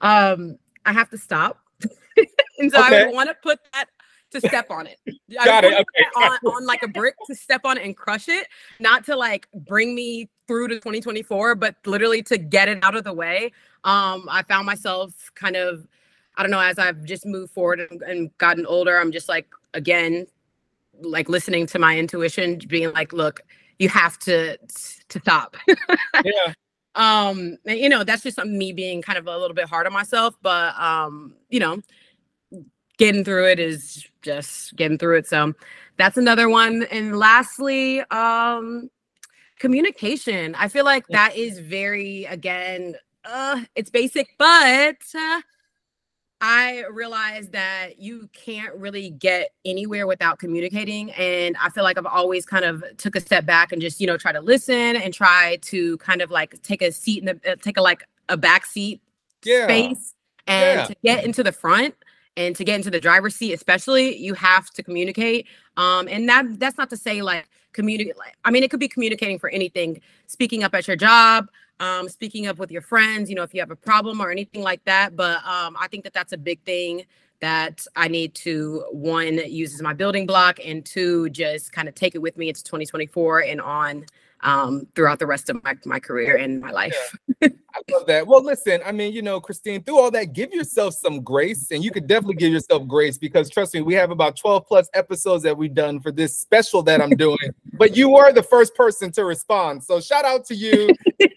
um, 0.01 0.57
I 0.85 0.93
have 0.93 1.09
to 1.09 1.17
stop. 1.17 1.59
and 2.59 2.71
so 2.71 2.83
okay. 2.85 3.01
I 3.01 3.05
would 3.05 3.15
want 3.15 3.29
to 3.29 3.35
put 3.41 3.59
that 3.73 3.85
to 4.31 4.41
step 4.41 4.69
on 4.69 4.87
it. 4.87 4.97
Got 5.43 5.63
it. 5.63 5.73
Okay. 5.73 6.05
On, 6.15 6.31
on 6.53 6.65
like 6.65 6.83
a 6.83 6.87
brick 6.87 7.15
to 7.27 7.35
step 7.35 7.61
on 7.63 7.77
it 7.77 7.85
and 7.85 7.97
crush 7.97 8.29
it, 8.29 8.47
not 8.79 9.05
to 9.05 9.15
like 9.15 9.47
bring 9.53 9.95
me 9.95 10.29
through 10.47 10.67
to 10.69 10.75
2024, 10.75 11.55
but 11.55 11.75
literally 11.85 12.21
to 12.23 12.37
get 12.37 12.69
it 12.69 12.79
out 12.83 12.95
of 12.95 13.03
the 13.03 13.13
way. 13.13 13.51
Um, 13.83 14.27
I 14.29 14.43
found 14.47 14.65
myself 14.65 15.13
kind 15.35 15.55
of, 15.55 15.87
I 16.35 16.43
don't 16.43 16.51
know, 16.51 16.59
as 16.59 16.77
I've 16.77 17.03
just 17.03 17.25
moved 17.25 17.53
forward 17.53 17.79
and, 17.79 18.01
and 18.03 18.37
gotten 18.37 18.65
older, 18.65 18.97
I'm 18.97 19.11
just 19.11 19.29
like, 19.29 19.47
again, 19.73 20.27
like 21.01 21.29
listening 21.29 21.65
to 21.67 21.79
my 21.79 21.97
intuition, 21.97 22.59
being 22.67 22.91
like, 22.93 23.13
look, 23.13 23.41
you 23.77 23.89
have 23.89 24.17
to 24.19 24.57
to 24.57 25.19
stop. 25.19 25.57
yeah. 26.23 26.53
Um, 26.95 27.55
and, 27.65 27.79
you 27.79 27.87
know, 27.87 28.03
that's 28.03 28.23
just 28.23 28.43
me 28.43 28.73
being 28.73 29.01
kind 29.01 29.17
of 29.17 29.27
a 29.27 29.37
little 29.37 29.53
bit 29.53 29.69
hard 29.69 29.85
on 29.87 29.93
myself, 29.93 30.35
but 30.41 30.77
um, 30.77 31.35
you 31.49 31.59
know, 31.59 31.81
getting 32.97 33.23
through 33.23 33.47
it 33.47 33.59
is 33.59 34.05
just 34.21 34.75
getting 34.75 34.97
through 34.97 35.17
it. 35.19 35.27
So 35.27 35.53
that's 35.97 36.17
another 36.17 36.49
one. 36.49 36.83
And 36.91 37.17
lastly, 37.17 38.01
um, 38.11 38.89
communication. 39.59 40.55
I 40.55 40.67
feel 40.67 40.85
like 40.85 41.07
that 41.07 41.35
is 41.35 41.59
very 41.59 42.25
again, 42.25 42.95
uh, 43.25 43.61
it's 43.75 43.89
basic, 43.89 44.27
but 44.37 44.97
uh, 45.15 45.41
I 46.41 46.85
realized 46.91 47.51
that 47.51 47.99
you 47.99 48.29
can't 48.31 48.73
really 48.75 49.09
get 49.09 49.51
anywhere 49.65 50.07
without 50.07 50.39
communicating. 50.39 51.11
And 51.11 51.57
I 51.61 51.69
feel 51.69 51.83
like 51.83 51.97
I've 51.97 52.05
always 52.05 52.45
kind 52.45 52.63
of 52.63 52.83
took 52.97 53.15
a 53.15 53.19
step 53.19 53.45
back 53.45 53.71
and 53.73 53.81
just, 53.81 53.99
you 53.99 54.07
know, 54.07 54.17
try 54.17 54.31
to 54.31 54.39
listen 54.39 54.95
and 54.95 55.13
try 55.13 55.57
to 55.63 55.97
kind 55.97 56.21
of 56.21 56.31
like 56.31 56.61
take 56.61 56.81
a 56.81 56.91
seat 56.91 57.19
in 57.19 57.25
the, 57.25 57.51
uh, 57.51 57.55
take 57.61 57.77
a 57.77 57.81
like 57.81 58.03
a 58.29 58.37
back 58.37 58.65
seat 58.65 59.01
yeah. 59.43 59.65
space 59.65 60.15
and 60.47 60.79
yeah. 60.79 60.85
to 60.85 60.95
get 61.03 61.25
into 61.25 61.43
the 61.43 61.51
front 61.51 61.95
and 62.37 62.55
to 62.55 62.63
get 62.63 62.75
into 62.75 62.89
the 62.89 63.01
driver's 63.01 63.35
seat, 63.35 63.51
especially, 63.51 64.15
you 64.15 64.33
have 64.33 64.69
to 64.71 64.81
communicate. 64.81 65.45
Um, 65.75 66.07
and 66.07 66.29
that 66.29 66.57
that's 66.57 66.77
not 66.77 66.89
to 66.91 66.97
say 66.97 67.21
like 67.21 67.49
communicate. 67.73 68.17
Like, 68.17 68.37
I 68.45 68.51
mean, 68.51 68.63
it 68.63 68.71
could 68.71 68.79
be 68.79 68.87
communicating 68.87 69.39
for 69.39 69.49
anything, 69.49 69.99
speaking 70.27 70.63
up 70.63 70.73
at 70.73 70.87
your 70.87 70.95
job, 70.95 71.49
um, 71.79 72.09
speaking 72.09 72.47
up 72.47 72.57
with 72.57 72.71
your 72.71 72.81
friends, 72.81 73.29
you 73.29 73.35
know, 73.35 73.43
if 73.43 73.53
you 73.53 73.59
have 73.59 73.71
a 73.71 73.75
problem 73.75 74.21
or 74.21 74.31
anything 74.31 74.61
like 74.61 74.83
that. 74.85 75.15
But 75.15 75.37
um, 75.45 75.75
I 75.79 75.87
think 75.89 76.03
that 76.03 76.13
that's 76.13 76.33
a 76.33 76.37
big 76.37 76.61
thing 76.63 77.05
that 77.41 77.85
I 77.95 78.07
need 78.07 78.35
to 78.35 78.83
one 78.91 79.37
use 79.37 79.73
as 79.73 79.81
my 79.81 79.93
building 79.93 80.25
block 80.25 80.59
and 80.63 80.85
two 80.85 81.29
just 81.29 81.71
kind 81.71 81.87
of 81.87 81.95
take 81.95 82.15
it 82.15 82.19
with 82.19 82.37
me 82.37 82.49
into 82.49 82.63
2024 82.63 83.43
and 83.43 83.61
on 83.61 84.05
um, 84.41 84.87
throughout 84.95 85.19
the 85.19 85.25
rest 85.25 85.49
of 85.49 85.61
my, 85.63 85.75
my 85.85 85.99
career 85.99 86.37
and 86.37 86.61
my 86.61 86.71
life. 86.71 87.15
Yeah. 87.41 87.49
I 87.75 87.81
love 87.91 88.07
that. 88.07 88.25
Well, 88.25 88.43
listen, 88.43 88.81
I 88.85 88.91
mean, 88.91 89.13
you 89.13 89.21
know, 89.21 89.39
Christine, 89.39 89.83
through 89.83 89.99
all 89.99 90.11
that, 90.11 90.33
give 90.33 90.51
yourself 90.51 90.95
some 90.95 91.21
grace, 91.21 91.71
and 91.71 91.83
you 91.83 91.91
could 91.91 92.07
definitely 92.07 92.35
give 92.35 92.51
yourself 92.51 92.87
grace 92.87 93.17
because 93.17 93.49
trust 93.49 93.73
me, 93.73 93.81
we 93.81 93.93
have 93.93 94.11
about 94.11 94.35
12 94.37 94.65
plus 94.65 94.89
episodes 94.93 95.43
that 95.43 95.55
we've 95.55 95.73
done 95.73 95.99
for 95.99 96.11
this 96.11 96.37
special 96.37 96.81
that 96.83 97.01
I'm 97.01 97.11
doing. 97.11 97.37
but 97.73 97.95
you 97.95 98.09
were 98.09 98.33
the 98.33 98.43
first 98.43 98.75
person 98.75 99.11
to 99.13 99.23
respond. 99.23 99.83
So 99.83 100.01
shout 100.01 100.25
out 100.25 100.45
to 100.45 100.55
you. 100.55 100.89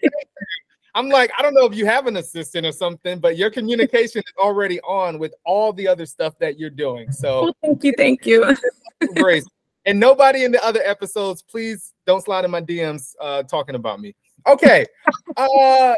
I'm 0.95 1.09
like, 1.09 1.31
I 1.37 1.41
don't 1.41 1.53
know 1.53 1.65
if 1.65 1.75
you 1.75 1.85
have 1.85 2.05
an 2.05 2.17
assistant 2.17 2.65
or 2.65 2.71
something, 2.71 3.19
but 3.19 3.35
your 3.37 3.49
communication 3.49 4.19
is 4.19 4.33
already 4.37 4.79
on 4.81 5.17
with 5.17 5.33
all 5.43 5.73
the 5.73 5.87
other 5.87 6.05
stuff 6.05 6.37
that 6.39 6.59
you're 6.59 6.69
doing. 6.69 7.11
So 7.11 7.43
well, 7.43 7.55
thank 7.63 7.83
you, 7.83 7.93
thank 7.97 8.25
you. 8.25 8.55
Grace. 9.15 9.45
And 9.85 9.99
nobody 9.99 10.43
in 10.43 10.51
the 10.51 10.63
other 10.63 10.81
episodes, 10.83 11.41
please 11.41 11.93
don't 12.05 12.23
slide 12.23 12.45
in 12.45 12.51
my 12.51 12.61
DMs 12.61 13.15
uh, 13.19 13.43
talking 13.43 13.75
about 13.75 13.99
me. 13.99 14.15
Okay. 14.47 14.85
uh, 15.37 15.93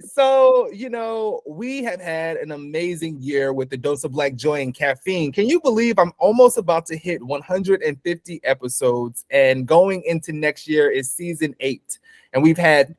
so 0.00 0.70
you 0.72 0.88
know 0.88 1.40
we 1.46 1.82
have 1.82 2.00
had 2.00 2.36
an 2.36 2.52
amazing 2.52 3.20
year 3.20 3.52
with 3.52 3.68
the 3.68 3.76
dose 3.76 4.04
of 4.04 4.12
black 4.12 4.36
joy 4.36 4.62
and 4.62 4.72
caffeine 4.72 5.32
can 5.32 5.48
you 5.48 5.60
believe 5.60 5.98
i'm 5.98 6.12
almost 6.18 6.56
about 6.56 6.86
to 6.86 6.96
hit 6.96 7.20
150 7.20 8.40
episodes 8.44 9.24
and 9.30 9.66
going 9.66 10.00
into 10.04 10.32
next 10.32 10.68
year 10.68 10.88
is 10.88 11.10
season 11.10 11.52
eight 11.58 11.98
and 12.32 12.40
we've 12.42 12.56
had 12.58 12.96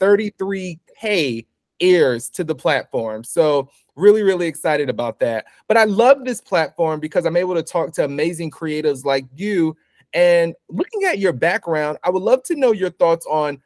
33k 1.02 1.46
ears 1.82 2.30
to 2.30 2.44
the 2.44 2.54
platform 2.54 3.24
so 3.24 3.70
really 3.96 4.22
really 4.22 4.48
excited 4.48 4.90
about 4.90 5.18
that 5.18 5.46
but 5.70 5.78
i 5.78 5.86
love 5.86 6.26
this 6.26 6.42
platform 6.42 7.00
because 7.00 7.26
i'm 7.26 7.38
able 7.38 7.56
to 7.56 7.64
talk 7.64 7.94
to 7.94 8.04
amazing 8.04 8.52
creatives 8.52 9.06
like 9.06 9.26
you 9.34 9.74
and 10.14 10.54
looking 10.68 11.06
at 11.06 11.20
your 11.20 11.32
background 11.32 11.98
i 12.04 12.10
would 12.10 12.22
love 12.22 12.44
to 12.44 12.56
know 12.56 12.74
your 12.74 12.90
thoughts 12.90 13.26
on 13.28 13.62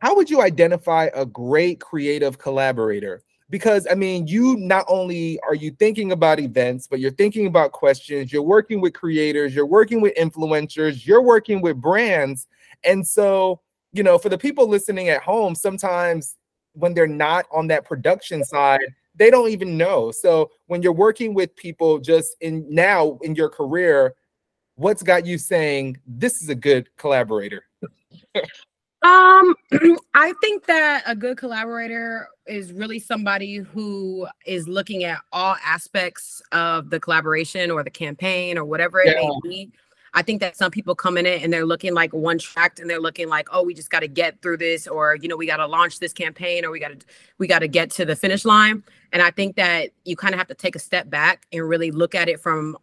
how 0.00 0.16
would 0.16 0.30
you 0.30 0.40
identify 0.40 1.10
a 1.14 1.24
great 1.26 1.78
creative 1.78 2.38
collaborator? 2.38 3.22
Because 3.50 3.86
I 3.90 3.94
mean, 3.94 4.26
you 4.26 4.56
not 4.56 4.86
only 4.88 5.38
are 5.46 5.54
you 5.54 5.72
thinking 5.72 6.12
about 6.12 6.40
events, 6.40 6.86
but 6.86 7.00
you're 7.00 7.10
thinking 7.10 7.46
about 7.46 7.72
questions, 7.72 8.32
you're 8.32 8.42
working 8.42 8.80
with 8.80 8.94
creators, 8.94 9.54
you're 9.54 9.66
working 9.66 10.00
with 10.00 10.14
influencers, 10.14 11.06
you're 11.06 11.22
working 11.22 11.60
with 11.60 11.80
brands. 11.80 12.46
And 12.84 13.06
so, 13.06 13.60
you 13.92 14.02
know, 14.02 14.18
for 14.18 14.30
the 14.30 14.38
people 14.38 14.66
listening 14.68 15.10
at 15.10 15.20
home, 15.20 15.54
sometimes 15.54 16.36
when 16.74 16.94
they're 16.94 17.06
not 17.06 17.46
on 17.52 17.66
that 17.68 17.84
production 17.84 18.44
side, 18.44 18.80
they 19.14 19.30
don't 19.30 19.50
even 19.50 19.76
know. 19.76 20.10
So 20.10 20.50
when 20.66 20.82
you're 20.82 20.92
working 20.92 21.34
with 21.34 21.54
people 21.56 21.98
just 21.98 22.36
in 22.40 22.66
now 22.68 23.18
in 23.22 23.34
your 23.34 23.48
career, 23.48 24.14
what's 24.76 25.02
got 25.02 25.26
you 25.26 25.38
saying 25.38 25.98
this 26.06 26.42
is 26.42 26.48
a 26.48 26.54
good 26.54 26.88
collaborator? 26.96 27.64
Um, 29.02 29.54
I 30.14 30.34
think 30.40 30.66
that 30.66 31.02
a 31.06 31.16
good 31.16 31.38
collaborator 31.38 32.28
is 32.46 32.72
really 32.72 32.98
somebody 32.98 33.56
who 33.56 34.26
is 34.46 34.68
looking 34.68 35.04
at 35.04 35.20
all 35.32 35.56
aspects 35.64 36.42
of 36.52 36.90
the 36.90 37.00
collaboration 37.00 37.70
or 37.70 37.82
the 37.82 37.90
campaign 37.90 38.58
or 38.58 38.64
whatever 38.64 39.00
it 39.00 39.16
yeah. 39.16 39.28
may 39.28 39.30
be. 39.42 39.72
I 40.14 40.22
think 40.22 40.40
that 40.40 40.56
some 40.56 40.70
people 40.70 40.94
come 40.94 41.16
in 41.16 41.26
it 41.26 41.42
and 41.42 41.52
they're 41.52 41.66
looking 41.66 41.94
like 41.94 42.12
one 42.12 42.38
tracked 42.38 42.80
and 42.80 42.88
they're 42.90 43.00
looking 43.00 43.28
like, 43.28 43.48
oh, 43.52 43.62
we 43.62 43.74
just 43.74 43.90
got 43.90 44.00
to 44.00 44.08
get 44.08 44.40
through 44.42 44.56
this, 44.58 44.86
or 44.86 45.16
you 45.16 45.28
know, 45.28 45.36
we 45.36 45.46
got 45.46 45.58
to 45.58 45.66
launch 45.66 45.98
this 45.98 46.12
campaign, 46.12 46.64
or 46.64 46.70
we 46.70 46.80
got 46.80 46.98
to 46.98 47.06
we 47.38 47.46
got 47.46 47.60
to 47.60 47.68
get 47.68 47.90
to 47.92 48.04
the 48.04 48.16
finish 48.16 48.44
line. 48.44 48.82
And 49.12 49.22
I 49.22 49.30
think 49.30 49.56
that 49.56 49.90
you 50.04 50.16
kind 50.16 50.34
of 50.34 50.38
have 50.38 50.48
to 50.48 50.54
take 50.54 50.76
a 50.76 50.80
step 50.80 51.10
back 51.10 51.46
and 51.52 51.68
really 51.68 51.90
look 51.90 52.14
at 52.14 52.28
it 52.28 52.40
from 52.40 52.76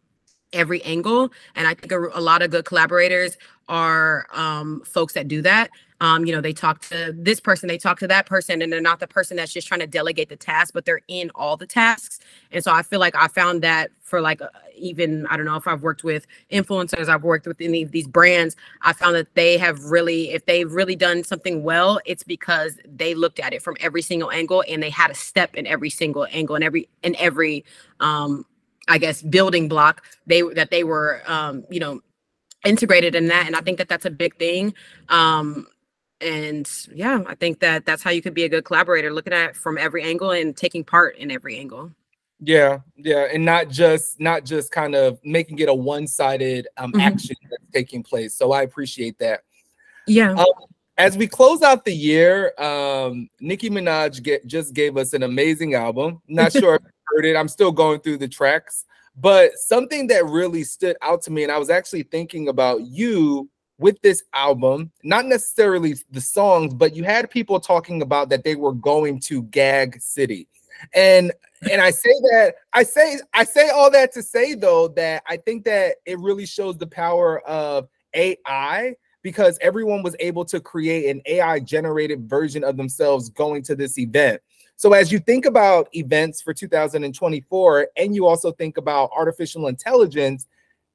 every 0.53 0.81
angle. 0.83 1.31
And 1.55 1.67
I 1.67 1.73
think 1.73 1.91
a, 1.91 1.99
a 2.13 2.21
lot 2.21 2.41
of 2.41 2.51
good 2.51 2.65
collaborators 2.65 3.37
are 3.67 4.27
um, 4.31 4.81
folks 4.85 5.13
that 5.13 5.27
do 5.27 5.41
that. 5.41 5.69
Um, 5.99 6.25
you 6.25 6.33
know, 6.33 6.41
they 6.41 6.53
talk 6.53 6.81
to 6.89 7.13
this 7.17 7.39
person, 7.39 7.67
they 7.67 7.77
talk 7.77 7.99
to 7.99 8.07
that 8.07 8.25
person, 8.25 8.61
and 8.61 8.71
they're 8.71 8.81
not 8.81 8.99
the 8.99 9.07
person 9.07 9.37
that's 9.37 9.51
just 9.51 9.67
trying 9.67 9.79
to 9.79 9.87
delegate 9.87 10.29
the 10.29 10.35
task, 10.35 10.73
but 10.73 10.85
they're 10.85 11.01
in 11.07 11.31
all 11.33 11.57
the 11.57 11.65
tasks. 11.65 12.19
And 12.51 12.63
so 12.63 12.71
I 12.71 12.83
feel 12.83 12.99
like 12.99 13.15
I 13.15 13.27
found 13.27 13.61
that 13.63 13.91
for 14.01 14.21
like 14.21 14.41
uh, 14.41 14.49
even 14.75 15.25
I 15.27 15.37
don't 15.37 15.45
know 15.45 15.55
if 15.55 15.67
I've 15.67 15.81
worked 15.81 16.03
with 16.03 16.27
influencers, 16.51 17.09
I've 17.09 17.23
worked 17.23 17.47
with 17.47 17.59
any 17.61 17.81
of 17.81 17.91
these 17.91 18.07
brands. 18.07 18.55
I 18.83 18.93
found 18.93 19.15
that 19.15 19.33
they 19.33 19.57
have 19.57 19.83
really, 19.85 20.31
if 20.31 20.45
they've 20.45 20.71
really 20.71 20.95
done 20.95 21.23
something 21.23 21.63
well, 21.63 21.99
it's 22.05 22.23
because 22.23 22.77
they 22.85 23.15
looked 23.15 23.39
at 23.39 23.53
it 23.53 23.61
from 23.61 23.75
every 23.79 24.01
single 24.01 24.31
angle 24.31 24.63
and 24.67 24.81
they 24.83 24.89
had 24.89 25.11
a 25.11 25.15
step 25.15 25.55
in 25.55 25.65
every 25.65 25.89
single 25.89 26.27
angle 26.31 26.55
and 26.55 26.63
every 26.63 26.89
in 27.03 27.15
every 27.17 27.65
um 27.99 28.45
I 28.87 28.97
guess 28.99 29.21
building 29.21 29.67
block 29.67 30.03
they 30.27 30.41
that 30.53 30.71
they 30.71 30.83
were 30.83 31.21
um 31.25 31.65
you 31.69 31.79
know 31.79 32.01
integrated 32.65 33.15
in 33.15 33.27
that 33.27 33.45
and 33.45 33.55
i 33.55 33.61
think 33.61 33.77
that 33.77 33.87
that's 33.87 34.05
a 34.05 34.09
big 34.09 34.35
thing 34.37 34.73
um 35.09 35.67
and 36.21 36.87
yeah 36.93 37.21
i 37.27 37.35
think 37.35 37.59
that 37.59 37.85
that's 37.85 38.01
how 38.01 38.09
you 38.09 38.21
could 38.21 38.33
be 38.33 38.43
a 38.43 38.49
good 38.49 38.65
collaborator 38.65 39.13
looking 39.13 39.33
at 39.33 39.55
from 39.55 39.77
every 39.77 40.03
angle 40.03 40.31
and 40.31 40.57
taking 40.57 40.83
part 40.83 41.17
in 41.17 41.29
every 41.31 41.57
angle. 41.57 41.91
Yeah 42.39 42.79
yeah 42.95 43.27
and 43.31 43.43
not 43.43 43.69
just 43.69 44.19
not 44.19 44.43
just 44.45 44.71
kind 44.71 44.95
of 44.95 45.19
making 45.23 45.59
it 45.59 45.69
a 45.69 45.73
one-sided 45.73 46.67
um, 46.77 46.91
mm-hmm. 46.91 47.01
action 47.01 47.35
that's 47.49 47.63
taking 47.73 48.03
place 48.03 48.35
so 48.35 48.51
i 48.51 48.61
appreciate 48.61 49.17
that. 49.19 49.41
Yeah. 50.07 50.31
Um, 50.31 50.45
as 50.97 51.17
we 51.17 51.27
close 51.27 51.61
out 51.61 51.83
the 51.83 51.93
year 51.93 52.53
um 52.59 53.29
nicki 53.39 53.69
minaj 53.69 54.21
get, 54.23 54.45
just 54.47 54.73
gave 54.73 54.97
us 54.97 55.13
an 55.13 55.23
amazing 55.23 55.73
album. 55.73 56.21
Not 56.27 56.51
sure 56.51 56.75
if 56.75 56.81
you 56.83 56.91
heard 57.15 57.25
it 57.25 57.35
i'm 57.35 57.47
still 57.47 57.71
going 57.71 57.99
through 58.01 58.17
the 58.17 58.27
tracks 58.27 58.85
but 59.19 59.57
something 59.57 60.07
that 60.07 60.25
really 60.25 60.63
stood 60.63 60.95
out 61.01 61.21
to 61.23 61.31
me 61.31 61.43
and 61.43 61.51
i 61.51 61.57
was 61.57 61.69
actually 61.71 62.03
thinking 62.03 62.49
about 62.49 62.81
you 62.81 63.49
with 63.79 64.01
this 64.01 64.23
album, 64.33 64.91
not 65.03 65.25
necessarily 65.25 65.95
the 66.11 66.21
songs, 66.21 66.73
but 66.73 66.95
you 66.95 67.03
had 67.03 67.29
people 67.29 67.59
talking 67.59 68.01
about 68.01 68.29
that 68.29 68.43
they 68.43 68.55
were 68.55 68.73
going 68.73 69.19
to 69.21 69.43
Gag 69.43 70.01
City. 70.01 70.47
And 70.93 71.31
and 71.71 71.81
I 71.81 71.89
say 71.89 72.11
that 72.31 72.55
I 72.73 72.83
say 72.83 73.19
I 73.33 73.43
say 73.43 73.69
all 73.69 73.89
that 73.91 74.11
to 74.13 74.21
say 74.21 74.53
though 74.53 74.89
that 74.89 75.23
I 75.27 75.37
think 75.37 75.63
that 75.65 75.95
it 76.05 76.19
really 76.19 76.45
shows 76.45 76.77
the 76.77 76.87
power 76.87 77.39
of 77.47 77.87
AI 78.13 78.95
because 79.23 79.57
everyone 79.61 80.03
was 80.03 80.15
able 80.19 80.45
to 80.45 80.59
create 80.59 81.09
an 81.09 81.21
AI 81.25 81.59
generated 81.59 82.29
version 82.29 82.63
of 82.63 82.77
themselves 82.77 83.29
going 83.29 83.63
to 83.63 83.75
this 83.75 83.97
event. 83.97 84.41
So 84.75 84.93
as 84.93 85.11
you 85.11 85.17
think 85.17 85.45
about 85.45 85.89
events 85.95 86.41
for 86.41 86.53
2024 86.53 87.87
and 87.97 88.13
you 88.13 88.27
also 88.27 88.51
think 88.51 88.77
about 88.77 89.09
artificial 89.15 89.67
intelligence, 89.67 90.45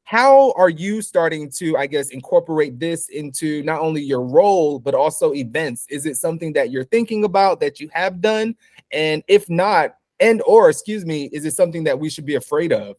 how 0.05 0.53
are 0.53 0.69
you 0.69 1.01
starting 1.01 1.51
to 1.51 1.77
i 1.77 1.87
guess 1.87 2.11
incorporate 2.11 2.79
this 2.79 3.09
into 3.09 3.63
not 3.63 3.81
only 3.81 4.03
your 4.03 4.23
role 4.23 4.79
but 4.79 4.95
also 4.95 5.33
events? 5.35 5.87
Is 5.89 6.07
it 6.07 6.17
something 6.17 6.53
that 6.55 6.71
you're 6.71 6.85
thinking 6.85 7.25
about 7.25 7.61
that 7.61 7.81
you 7.81 7.89
have 7.93 8.21
done? 8.21 8.55
And 8.93 9.23
if 9.29 9.49
not 9.49 9.97
and 10.21 10.43
or 10.47 10.71
excuse 10.71 11.05
me 11.05 11.31
is 11.33 11.45
it 11.45 11.53
something 11.53 11.85
that 11.85 11.99
we 11.99 12.11
should 12.11 12.27
be 12.27 12.35
afraid 12.35 12.73
of? 12.73 12.97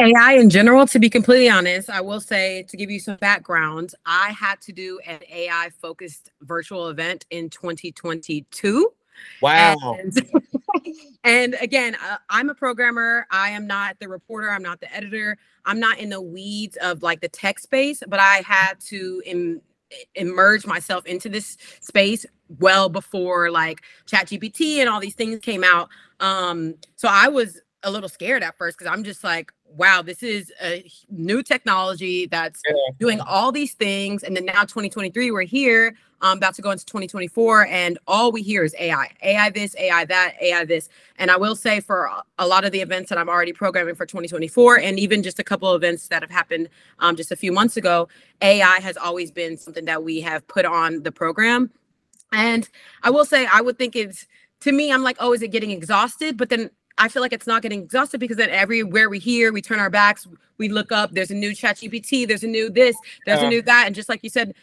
AI 0.00 0.32
in 0.34 0.50
general, 0.50 0.88
to 0.88 0.98
be 0.98 1.08
completely 1.08 1.48
honest, 1.48 1.88
I 1.88 2.00
will 2.00 2.20
say 2.20 2.64
to 2.64 2.76
give 2.76 2.90
you 2.90 2.98
some 2.98 3.16
background, 3.18 3.94
I 4.04 4.30
had 4.30 4.60
to 4.62 4.72
do 4.72 4.98
an 5.06 5.20
AI 5.30 5.70
focused 5.80 6.32
virtual 6.42 6.88
event 6.88 7.26
in 7.30 7.48
2022. 7.48 8.92
Wow. 9.40 9.76
And, 9.98 10.30
and 11.24 11.56
again, 11.60 11.96
uh, 11.96 12.18
I'm 12.30 12.50
a 12.50 12.54
programmer. 12.54 13.26
I 13.30 13.50
am 13.50 13.66
not 13.66 13.98
the 14.00 14.08
reporter. 14.08 14.50
I'm 14.50 14.62
not 14.62 14.80
the 14.80 14.94
editor. 14.94 15.36
I'm 15.64 15.80
not 15.80 15.98
in 15.98 16.10
the 16.10 16.20
weeds 16.20 16.76
of 16.82 17.02
like 17.02 17.20
the 17.20 17.28
tech 17.28 17.58
space, 17.58 18.02
but 18.06 18.20
I 18.20 18.42
had 18.46 18.80
to 18.88 19.22
Im- 19.24 19.62
immerse 20.14 20.66
myself 20.66 21.06
into 21.06 21.28
this 21.28 21.56
space 21.80 22.26
well 22.58 22.88
before 22.88 23.50
like 23.50 23.82
chat 24.06 24.26
gpt 24.26 24.78
and 24.78 24.88
all 24.88 25.00
these 25.00 25.14
things 25.14 25.38
came 25.40 25.64
out 25.64 25.88
um 26.20 26.74
so 26.96 27.08
i 27.10 27.28
was 27.28 27.60
a 27.84 27.90
little 27.90 28.08
scared 28.08 28.42
at 28.42 28.56
first 28.56 28.78
because 28.78 28.92
i'm 28.92 29.04
just 29.04 29.24
like 29.24 29.52
wow, 29.76 30.02
this 30.02 30.22
is 30.22 30.52
a 30.62 30.88
new 31.10 31.42
technology 31.42 32.26
that's 32.26 32.62
yeah. 32.68 32.74
doing 32.98 33.20
all 33.20 33.50
these 33.52 33.74
things. 33.74 34.22
And 34.22 34.36
then 34.36 34.44
now 34.44 34.62
2023, 34.62 35.30
we're 35.30 35.42
here, 35.42 35.96
um, 36.20 36.38
about 36.38 36.54
to 36.54 36.62
go 36.62 36.70
into 36.70 36.86
2024, 36.86 37.66
and 37.66 37.98
all 38.06 38.32
we 38.32 38.42
hear 38.42 38.64
is 38.64 38.74
AI, 38.78 39.10
AI 39.22 39.50
this, 39.50 39.74
AI 39.76 40.04
that, 40.06 40.34
AI 40.40 40.64
this. 40.64 40.88
And 41.18 41.30
I 41.30 41.36
will 41.36 41.56
say 41.56 41.80
for 41.80 42.10
a 42.38 42.46
lot 42.46 42.64
of 42.64 42.72
the 42.72 42.80
events 42.80 43.10
that 43.10 43.18
I'm 43.18 43.28
already 43.28 43.52
programming 43.52 43.94
for 43.94 44.06
2024, 44.06 44.78
and 44.78 44.98
even 44.98 45.22
just 45.22 45.38
a 45.38 45.44
couple 45.44 45.68
of 45.68 45.82
events 45.82 46.08
that 46.08 46.22
have 46.22 46.30
happened 46.30 46.68
um, 47.00 47.16
just 47.16 47.32
a 47.32 47.36
few 47.36 47.52
months 47.52 47.76
ago, 47.76 48.08
AI 48.40 48.80
has 48.80 48.96
always 48.96 49.30
been 49.30 49.56
something 49.56 49.84
that 49.84 50.02
we 50.02 50.20
have 50.20 50.46
put 50.46 50.64
on 50.64 51.02
the 51.02 51.12
program. 51.12 51.70
And 52.32 52.68
I 53.02 53.10
will 53.10 53.24
say, 53.24 53.46
I 53.52 53.60
would 53.60 53.78
think 53.78 53.94
it's 53.94 54.26
to 54.60 54.72
me, 54.72 54.90
I'm 54.90 55.02
like, 55.02 55.16
oh, 55.20 55.34
is 55.34 55.42
it 55.42 55.48
getting 55.48 55.70
exhausted? 55.70 56.38
But 56.38 56.48
then 56.48 56.70
I 56.98 57.08
feel 57.08 57.22
like 57.22 57.32
it's 57.32 57.46
not 57.46 57.62
getting 57.62 57.82
exhausted 57.82 58.18
because 58.18 58.36
then 58.36 58.50
everywhere 58.50 59.08
we 59.08 59.18
hear, 59.18 59.52
we 59.52 59.60
turn 59.60 59.80
our 59.80 59.90
backs, 59.90 60.26
we 60.58 60.68
look 60.68 60.92
up, 60.92 61.10
there's 61.12 61.30
a 61.30 61.34
new 61.34 61.54
chat 61.54 61.76
GPT, 61.76 62.26
there's 62.26 62.44
a 62.44 62.48
new 62.48 62.70
this, 62.70 62.96
there's 63.26 63.42
uh, 63.42 63.46
a 63.46 63.48
new 63.48 63.62
that. 63.62 63.86
And 63.86 63.94
just 63.94 64.08
like 64.08 64.20
you 64.22 64.30
said, 64.30 64.54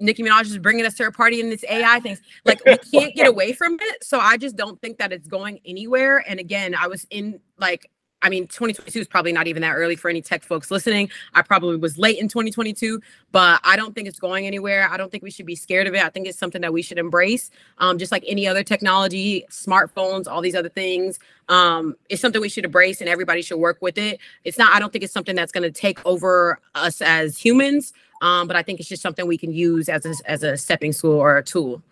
Nicki 0.00 0.22
Minaj 0.22 0.46
is 0.46 0.58
bringing 0.58 0.86
us 0.86 0.94
to 0.94 1.06
a 1.06 1.12
party 1.12 1.40
in 1.40 1.50
this 1.50 1.64
AI 1.68 2.00
things. 2.00 2.20
Like 2.44 2.64
we 2.64 2.76
can't 2.78 3.14
get 3.14 3.26
away 3.26 3.52
from 3.52 3.76
it. 3.80 4.04
So 4.04 4.18
I 4.18 4.36
just 4.36 4.56
don't 4.56 4.80
think 4.80 4.98
that 4.98 5.12
it's 5.12 5.26
going 5.26 5.60
anywhere. 5.64 6.24
And 6.28 6.38
again, 6.38 6.74
I 6.74 6.86
was 6.86 7.06
in 7.10 7.40
like 7.58 7.90
I 8.24 8.30
mean, 8.30 8.46
2022 8.46 9.00
is 9.00 9.06
probably 9.06 9.32
not 9.32 9.46
even 9.46 9.60
that 9.62 9.74
early 9.74 9.96
for 9.96 10.08
any 10.08 10.22
tech 10.22 10.42
folks 10.42 10.70
listening. 10.70 11.10
I 11.34 11.42
probably 11.42 11.76
was 11.76 11.98
late 11.98 12.18
in 12.18 12.26
2022, 12.26 12.98
but 13.32 13.60
I 13.62 13.76
don't 13.76 13.94
think 13.94 14.08
it's 14.08 14.18
going 14.18 14.46
anywhere. 14.46 14.88
I 14.90 14.96
don't 14.96 15.10
think 15.12 15.22
we 15.22 15.30
should 15.30 15.44
be 15.44 15.54
scared 15.54 15.86
of 15.86 15.94
it. 15.94 16.02
I 16.02 16.08
think 16.08 16.26
it's 16.26 16.38
something 16.38 16.62
that 16.62 16.72
we 16.72 16.80
should 16.80 16.98
embrace. 16.98 17.50
Um, 17.78 17.98
just 17.98 18.10
like 18.10 18.24
any 18.26 18.48
other 18.48 18.64
technology, 18.64 19.44
smartphones, 19.50 20.26
all 20.26 20.40
these 20.40 20.54
other 20.54 20.70
things. 20.70 21.18
Um, 21.50 21.96
it's 22.08 22.22
something 22.22 22.40
we 22.40 22.48
should 22.48 22.64
embrace 22.64 23.02
and 23.02 23.10
everybody 23.10 23.42
should 23.42 23.58
work 23.58 23.82
with 23.82 23.98
it. 23.98 24.18
It's 24.44 24.56
not, 24.56 24.72
I 24.72 24.80
don't 24.80 24.90
think 24.90 25.04
it's 25.04 25.12
something 25.12 25.36
that's 25.36 25.52
going 25.52 25.70
to 25.70 25.70
take 25.70 26.04
over 26.06 26.58
us 26.74 27.02
as 27.02 27.36
humans, 27.36 27.92
um, 28.22 28.46
but 28.46 28.56
I 28.56 28.62
think 28.62 28.80
it's 28.80 28.88
just 28.88 29.02
something 29.02 29.26
we 29.26 29.36
can 29.36 29.52
use 29.52 29.90
as 29.90 30.06
a, 30.06 30.14
as 30.30 30.42
a 30.42 30.56
stepping 30.56 30.92
stool 30.92 31.12
or 31.12 31.36
a 31.36 31.42
tool. 31.42 31.82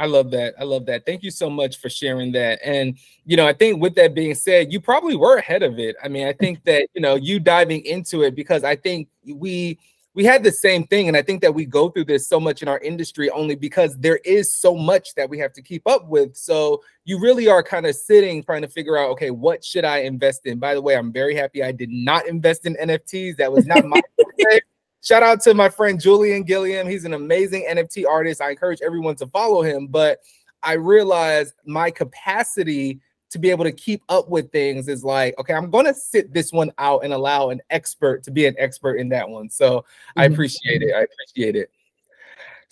I 0.00 0.06
love 0.06 0.30
that. 0.30 0.54
I 0.58 0.64
love 0.64 0.86
that. 0.86 1.04
Thank 1.04 1.22
you 1.22 1.30
so 1.30 1.50
much 1.50 1.78
for 1.78 1.90
sharing 1.90 2.32
that. 2.32 2.58
And 2.64 2.96
you 3.26 3.36
know, 3.36 3.46
I 3.46 3.52
think 3.52 3.80
with 3.80 3.94
that 3.96 4.14
being 4.14 4.34
said, 4.34 4.72
you 4.72 4.80
probably 4.80 5.14
were 5.14 5.36
ahead 5.36 5.62
of 5.62 5.78
it. 5.78 5.94
I 6.02 6.08
mean, 6.08 6.26
I 6.26 6.32
think 6.32 6.64
that 6.64 6.88
you 6.94 7.02
know 7.02 7.16
you 7.16 7.38
diving 7.38 7.84
into 7.84 8.22
it 8.22 8.34
because 8.34 8.64
I 8.64 8.76
think 8.76 9.08
we 9.26 9.78
we 10.14 10.24
had 10.24 10.42
the 10.42 10.50
same 10.50 10.84
thing. 10.86 11.08
And 11.08 11.16
I 11.16 11.22
think 11.22 11.40
that 11.42 11.54
we 11.54 11.64
go 11.64 11.88
through 11.88 12.06
this 12.06 12.26
so 12.28 12.40
much 12.40 12.62
in 12.62 12.68
our 12.68 12.78
industry 12.80 13.30
only 13.30 13.54
because 13.54 13.96
there 13.98 14.18
is 14.24 14.52
so 14.52 14.74
much 14.74 15.14
that 15.14 15.28
we 15.28 15.38
have 15.38 15.52
to 15.52 15.62
keep 15.62 15.86
up 15.86 16.08
with. 16.08 16.36
So 16.36 16.82
you 17.04 17.20
really 17.20 17.46
are 17.48 17.62
kind 17.62 17.86
of 17.86 17.94
sitting 17.94 18.42
trying 18.42 18.62
to 18.62 18.68
figure 18.68 18.98
out, 18.98 19.10
okay, 19.10 19.30
what 19.30 19.64
should 19.64 19.84
I 19.84 19.98
invest 19.98 20.46
in? 20.46 20.58
By 20.58 20.74
the 20.74 20.82
way, 20.82 20.96
I'm 20.96 21.12
very 21.12 21.34
happy 21.34 21.62
I 21.62 21.72
did 21.72 21.90
not 21.90 22.26
invest 22.26 22.66
in 22.66 22.74
NFTs. 22.74 23.36
That 23.36 23.52
was 23.52 23.66
not 23.66 23.84
my 23.84 24.00
Shout 25.02 25.22
out 25.22 25.40
to 25.42 25.54
my 25.54 25.68
friend 25.68 26.00
Julian 26.00 26.42
Gilliam. 26.42 26.86
He's 26.86 27.04
an 27.04 27.14
amazing 27.14 27.66
NFT 27.70 28.06
artist. 28.06 28.42
I 28.42 28.50
encourage 28.50 28.80
everyone 28.82 29.16
to 29.16 29.26
follow 29.26 29.62
him, 29.62 29.86
but 29.86 30.20
I 30.62 30.74
realized 30.74 31.54
my 31.64 31.90
capacity 31.90 33.00
to 33.30 33.38
be 33.38 33.50
able 33.50 33.64
to 33.64 33.72
keep 33.72 34.02
up 34.08 34.28
with 34.28 34.50
things 34.50 34.88
is 34.88 35.04
like, 35.04 35.38
okay, 35.38 35.54
I'm 35.54 35.70
going 35.70 35.86
to 35.86 35.94
sit 35.94 36.34
this 36.34 36.52
one 36.52 36.72
out 36.78 37.04
and 37.04 37.12
allow 37.12 37.50
an 37.50 37.60
expert 37.70 38.24
to 38.24 38.30
be 38.30 38.46
an 38.46 38.56
expert 38.58 38.96
in 38.96 39.08
that 39.10 39.28
one. 39.28 39.48
So 39.48 39.78
mm-hmm. 39.78 40.20
I 40.20 40.24
appreciate 40.24 40.82
it. 40.82 40.92
I 40.94 41.02
appreciate 41.02 41.56
it. 41.56 41.70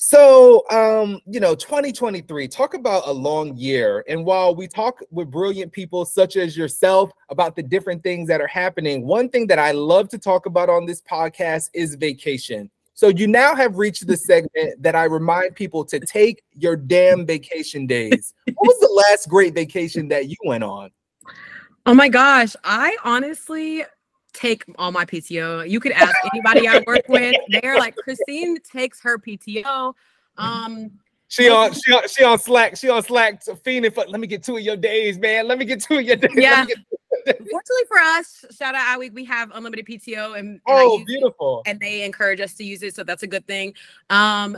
So, 0.00 0.64
um, 0.70 1.20
you 1.26 1.40
know, 1.40 1.56
2023, 1.56 2.46
talk 2.46 2.74
about 2.74 3.02
a 3.08 3.12
long 3.12 3.56
year. 3.56 4.04
And 4.08 4.24
while 4.24 4.54
we 4.54 4.68
talk 4.68 5.00
with 5.10 5.28
brilliant 5.28 5.72
people 5.72 6.04
such 6.04 6.36
as 6.36 6.56
yourself 6.56 7.10
about 7.30 7.56
the 7.56 7.64
different 7.64 8.04
things 8.04 8.28
that 8.28 8.40
are 8.40 8.46
happening, 8.46 9.04
one 9.04 9.28
thing 9.28 9.48
that 9.48 9.58
I 9.58 9.72
love 9.72 10.08
to 10.10 10.18
talk 10.18 10.46
about 10.46 10.70
on 10.70 10.86
this 10.86 11.02
podcast 11.02 11.70
is 11.74 11.96
vacation. 11.96 12.70
So 12.94 13.08
you 13.08 13.26
now 13.26 13.56
have 13.56 13.76
reached 13.76 14.06
the 14.06 14.16
segment 14.30 14.80
that 14.80 14.94
I 14.94 15.02
remind 15.02 15.56
people 15.56 15.84
to 15.86 15.98
take 15.98 16.44
your 16.54 16.76
damn 16.76 17.26
vacation 17.26 17.84
days. 17.88 18.34
what 18.54 18.68
was 18.68 18.78
the 18.78 18.92
last 19.10 19.28
great 19.28 19.52
vacation 19.52 20.06
that 20.10 20.28
you 20.28 20.36
went 20.44 20.62
on? 20.62 20.90
Oh 21.86 21.94
my 21.94 22.08
gosh, 22.08 22.54
I 22.62 22.96
honestly 23.02 23.82
take 24.38 24.64
all 24.78 24.92
my 24.92 25.04
PTO. 25.04 25.68
You 25.68 25.80
could 25.80 25.92
ask 25.92 26.14
anybody 26.32 26.68
I 26.68 26.82
work 26.86 27.02
with. 27.08 27.34
They're 27.48 27.78
like 27.78 27.96
Christine 27.96 28.58
takes 28.60 29.00
her 29.02 29.18
PTO. 29.18 29.94
Um 30.36 30.92
she 31.28 31.50
on 31.50 31.72
she 31.72 31.92
on 31.92 32.08
she 32.08 32.24
on 32.24 32.38
Slack. 32.38 32.76
She 32.76 32.88
on 32.88 33.02
Slack 33.02 33.44
fiending 33.44 33.92
for 33.92 34.04
let 34.06 34.20
me 34.20 34.26
get 34.26 34.42
two 34.42 34.56
of 34.56 34.62
your 34.62 34.76
days, 34.76 35.18
man. 35.18 35.48
Let 35.48 35.58
me 35.58 35.64
get 35.64 35.82
two 35.82 35.98
of 35.98 36.04
your 36.04 36.16
days. 36.16 36.30
Yeah. 36.34 36.64
Fortunately 37.26 37.84
for 37.88 37.98
us, 37.98 38.44
shout 38.56 38.74
out 38.74 38.98
Adweek, 38.98 39.12
we 39.12 39.24
have 39.24 39.50
unlimited 39.52 39.86
PTO 39.86 40.38
and, 40.38 40.48
and 40.48 40.60
oh 40.66 41.02
beautiful. 41.04 41.62
It, 41.66 41.70
and 41.70 41.80
they 41.80 42.04
encourage 42.04 42.40
us 42.40 42.54
to 42.54 42.64
use 42.64 42.82
it. 42.82 42.94
So 42.94 43.02
that's 43.02 43.24
a 43.24 43.26
good 43.26 43.46
thing. 43.46 43.74
Um 44.08 44.56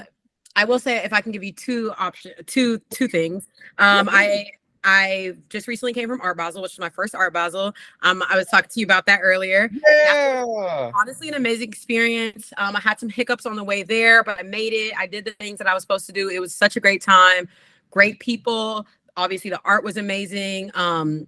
I 0.57 0.65
will 0.65 0.79
say 0.79 0.99
if 0.99 1.13
I 1.13 1.21
can 1.21 1.33
give 1.33 1.43
you 1.43 1.53
two 1.53 1.93
options, 1.99 2.35
two 2.47 2.79
two 2.91 3.09
things. 3.09 3.49
Um 3.79 4.09
I 4.11 4.51
I 4.85 5.35
just 5.49 5.69
recently 5.69 5.93
came 5.93 6.09
from 6.09 6.21
Art 6.21 6.37
Basel, 6.37 6.63
which 6.63 6.73
is 6.73 6.79
my 6.79 6.89
first 6.89 7.15
Art 7.15 7.33
Basel. 7.33 7.75
Um, 8.03 8.23
I 8.29 8.37
was 8.37 8.47
talking 8.47 8.71
to 8.71 8.81
you 8.81 8.87
about 8.87 9.07
that 9.07 9.21
earlier. 9.23 9.71
Yeah. 9.87 10.91
honestly, 10.95 11.29
an 11.29 11.35
amazing 11.35 11.69
experience. 11.69 12.53
Um, 12.57 12.77
I 12.77 12.81
had 12.81 12.99
some 12.99 13.09
hiccups 13.09 13.47
on 13.47 13.57
the 13.57 13.65
way 13.65 13.83
there, 13.83 14.25
but 14.25 14.39
I 14.39 14.43
made 14.43 14.73
it. 14.73 14.95
I 14.99 15.07
did 15.07 15.25
the 15.25 15.33
things 15.33 15.59
that 15.59 15.67
I 15.67 15.75
was 15.75 15.83
supposed 15.83 16.07
to 16.07 16.13
do. 16.13 16.29
It 16.29 16.41
was 16.41 16.55
such 16.55 16.77
a 16.77 16.81
great 16.81 17.03
time. 17.03 17.49
Great 17.91 18.21
people. 18.21 18.87
Obviously, 19.17 19.51
the 19.51 19.61
art 19.65 19.85
was 19.85 19.97
amazing. 19.97 20.71
Um, 20.75 21.27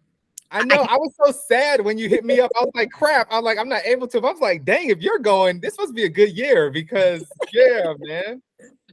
I 0.51 0.65
know. 0.65 0.83
I, 0.83 0.95
I 0.95 0.97
was 0.97 1.15
so 1.25 1.33
sad 1.33 1.81
when 1.81 1.99
you 1.99 2.09
hit 2.09 2.25
me 2.25 2.41
up. 2.41 2.51
I 2.59 2.65
was 2.65 2.73
like, 2.75 2.91
crap. 2.91 3.27
I'm 3.31 3.43
like, 3.43 3.59
I'm 3.59 3.69
not 3.69 3.85
able 3.85 4.07
to. 4.09 4.19
I 4.19 4.33
was 4.33 4.41
like, 4.41 4.65
dang, 4.65 4.91
if 4.91 5.01
you're 5.01 5.19
going, 5.19 5.61
this 5.61 5.77
must 5.79 5.95
be 5.95 6.05
a 6.05 6.09
good 6.09 6.37
year 6.37 6.71
because, 6.71 7.25
yeah, 7.53 7.95
man. 7.99 8.43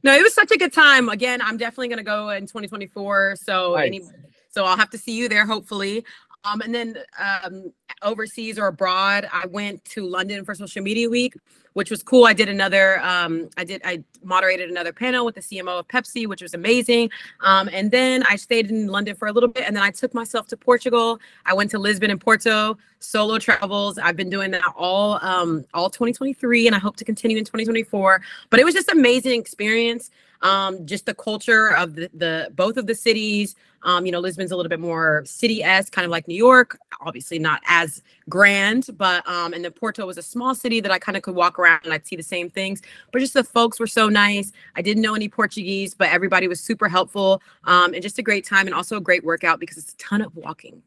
No, 0.02 0.14
it 0.14 0.22
was 0.22 0.34
such 0.34 0.50
a 0.50 0.56
good 0.56 0.72
time. 0.72 1.10
Again, 1.10 1.42
I'm 1.42 1.58
definitely 1.58 1.88
going 1.88 1.98
to 1.98 2.04
go 2.04 2.30
in 2.30 2.42
2024. 2.42 3.36
So, 3.36 3.74
nice. 3.74 3.86
any 3.86 4.02
so 4.50 4.64
I'll 4.64 4.76
have 4.76 4.90
to 4.90 4.98
see 4.98 5.16
you 5.16 5.28
there, 5.28 5.46
hopefully. 5.46 6.04
Um, 6.44 6.60
and 6.62 6.74
then 6.74 6.96
um, 7.18 7.72
overseas 8.02 8.58
or 8.58 8.68
abroad, 8.68 9.28
I 9.32 9.46
went 9.46 9.84
to 9.86 10.06
London 10.06 10.44
for 10.44 10.54
Social 10.54 10.82
Media 10.82 11.08
Week, 11.08 11.34
which 11.74 11.90
was 11.90 12.02
cool. 12.02 12.24
I 12.24 12.32
did 12.32 12.48
another, 12.48 12.98
um, 13.00 13.50
I 13.58 13.64
did, 13.64 13.82
I 13.84 14.02
moderated 14.24 14.70
another 14.70 14.92
panel 14.92 15.26
with 15.26 15.34
the 15.34 15.42
CMO 15.42 15.80
of 15.80 15.88
Pepsi, 15.88 16.26
which 16.26 16.40
was 16.40 16.54
amazing. 16.54 17.10
Um, 17.40 17.68
and 17.72 17.90
then 17.90 18.22
I 18.22 18.36
stayed 18.36 18.70
in 18.70 18.86
London 18.86 19.16
for 19.16 19.28
a 19.28 19.32
little 19.32 19.50
bit, 19.50 19.64
and 19.66 19.76
then 19.76 19.82
I 19.82 19.90
took 19.90 20.14
myself 20.14 20.46
to 20.48 20.56
Portugal. 20.56 21.20
I 21.44 21.52
went 21.52 21.70
to 21.72 21.78
Lisbon 21.78 22.10
and 22.10 22.20
Porto, 22.20 22.78
solo 23.00 23.38
travels. 23.38 23.98
I've 23.98 24.16
been 24.16 24.30
doing 24.30 24.50
that 24.52 24.64
all, 24.74 25.18
um, 25.22 25.66
all 25.74 25.90
2023, 25.90 26.66
and 26.66 26.74
I 26.74 26.78
hope 26.78 26.96
to 26.96 27.04
continue 27.04 27.36
in 27.36 27.44
2024. 27.44 28.22
But 28.48 28.60
it 28.60 28.64
was 28.64 28.74
just 28.74 28.88
amazing 28.88 29.38
experience 29.38 30.10
um, 30.42 30.86
just 30.86 31.06
the 31.06 31.14
culture 31.14 31.74
of 31.74 31.94
the, 31.94 32.10
the 32.14 32.50
both 32.54 32.76
of 32.76 32.86
the 32.86 32.94
cities. 32.94 33.56
Um, 33.82 34.04
you 34.04 34.12
know, 34.12 34.20
Lisbon's 34.20 34.52
a 34.52 34.56
little 34.56 34.68
bit 34.68 34.78
more 34.78 35.22
city-esque, 35.24 35.90
kind 35.90 36.04
of 36.04 36.10
like 36.10 36.28
New 36.28 36.36
York, 36.36 36.78
obviously 37.00 37.38
not 37.38 37.62
as 37.66 38.02
grand, 38.28 38.88
but 38.98 39.26
um, 39.26 39.54
and 39.54 39.64
then 39.64 39.72
Porto 39.72 40.06
was 40.06 40.18
a 40.18 40.22
small 40.22 40.54
city 40.54 40.80
that 40.80 40.92
I 40.92 40.98
kind 40.98 41.16
of 41.16 41.22
could 41.22 41.34
walk 41.34 41.58
around 41.58 41.80
and 41.84 41.94
I'd 41.94 42.06
see 42.06 42.14
the 42.14 42.22
same 42.22 42.50
things. 42.50 42.82
But 43.10 43.20
just 43.20 43.32
the 43.32 43.42
folks 43.42 43.80
were 43.80 43.86
so 43.86 44.10
nice. 44.10 44.52
I 44.76 44.82
didn't 44.82 45.02
know 45.02 45.14
any 45.14 45.30
Portuguese, 45.30 45.94
but 45.94 46.10
everybody 46.10 46.46
was 46.46 46.60
super 46.60 46.90
helpful 46.90 47.40
um, 47.64 47.94
and 47.94 48.02
just 48.02 48.18
a 48.18 48.22
great 48.22 48.44
time 48.44 48.66
and 48.66 48.74
also 48.74 48.98
a 48.98 49.00
great 49.00 49.24
workout 49.24 49.60
because 49.60 49.78
it's 49.78 49.94
a 49.94 49.96
ton 49.96 50.20
of 50.20 50.36
walking. 50.36 50.82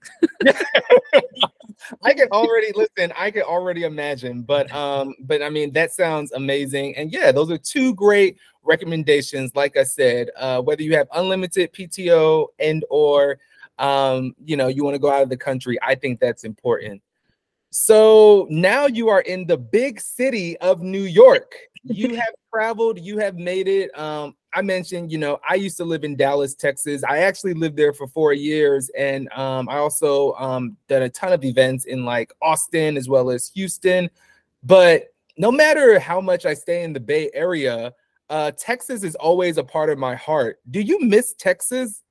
I 2.04 2.14
can 2.14 2.28
already 2.32 2.72
listen. 2.74 3.12
I 3.18 3.32
can 3.32 3.44
already 3.44 3.84
imagine, 3.84 4.44
but 4.44 4.72
um, 4.72 5.16
but 5.20 5.42
I 5.42 5.50
mean 5.50 5.72
that 5.74 5.92
sounds 5.92 6.32
amazing. 6.32 6.96
And 6.96 7.12
yeah, 7.12 7.32
those 7.32 7.52
are 7.52 7.58
two 7.58 7.94
great 7.96 8.38
recommendations. 8.64 9.56
Like 9.56 9.78
I 9.78 9.84
said, 9.84 10.30
uh, 10.38 10.62
whether 10.62 10.84
you 10.84 10.96
have 10.96 11.08
unlimited 11.14 11.74
PTO 11.74 12.48
and 12.60 12.84
or 12.90 13.40
um, 13.80 14.36
you 14.44 14.56
know 14.58 14.68
you 14.68 14.84
want 14.84 14.96
to 14.96 15.00
go 15.00 15.12
out 15.12 15.24
of 15.24 15.30
the 15.30 15.38
country, 15.38 15.78
I 15.82 15.96
think 15.96 16.20
that's 16.20 16.44
important. 16.44 17.02
So 17.72 18.46
now 18.52 18.86
you 18.86 19.10
are 19.10 19.22
in 19.22 19.48
the 19.48 19.58
big 19.58 20.00
city 20.00 20.56
of 20.58 20.82
New 20.82 21.04
York. 21.04 21.56
You 21.84 22.16
have 22.16 22.34
traveled, 22.54 23.00
you 23.00 23.18
have 23.18 23.36
made 23.36 23.68
it. 23.68 23.98
Um, 23.98 24.36
I 24.54 24.62
mentioned, 24.62 25.12
you 25.12 25.18
know, 25.18 25.40
I 25.48 25.56
used 25.56 25.78
to 25.78 25.84
live 25.84 26.04
in 26.04 26.16
Dallas, 26.16 26.54
Texas. 26.54 27.04
I 27.04 27.20
actually 27.20 27.56
lived 27.56 27.76
there 27.76 27.92
for 27.92 28.08
four 28.08 28.34
years, 28.34 28.92
and 28.96 29.28
um, 29.34 29.68
I 29.70 29.78
also 29.78 30.34
um, 30.34 30.78
done 30.88 31.02
a 31.02 31.10
ton 31.10 31.34
of 31.34 31.44
events 31.44 31.86
in 31.86 32.06
like 32.06 32.32
Austin 32.44 32.96
as 32.96 33.10
well 33.10 33.32
as 33.32 33.50
Houston. 33.56 34.08
But 34.62 35.14
no 35.38 35.52
matter 35.52 36.00
how 36.00 36.22
much 36.22 36.46
I 36.46 36.54
stay 36.54 36.84
in 36.84 36.94
the 36.94 37.00
Bay 37.00 37.32
Area, 37.34 37.92
uh, 38.30 38.52
Texas 38.58 39.04
is 39.04 39.16
always 39.16 39.58
a 39.58 39.64
part 39.64 39.90
of 39.90 39.98
my 39.98 40.16
heart. 40.16 40.60
Do 40.70 40.82
you 40.82 41.00
miss 41.02 41.34
Texas? 41.34 42.04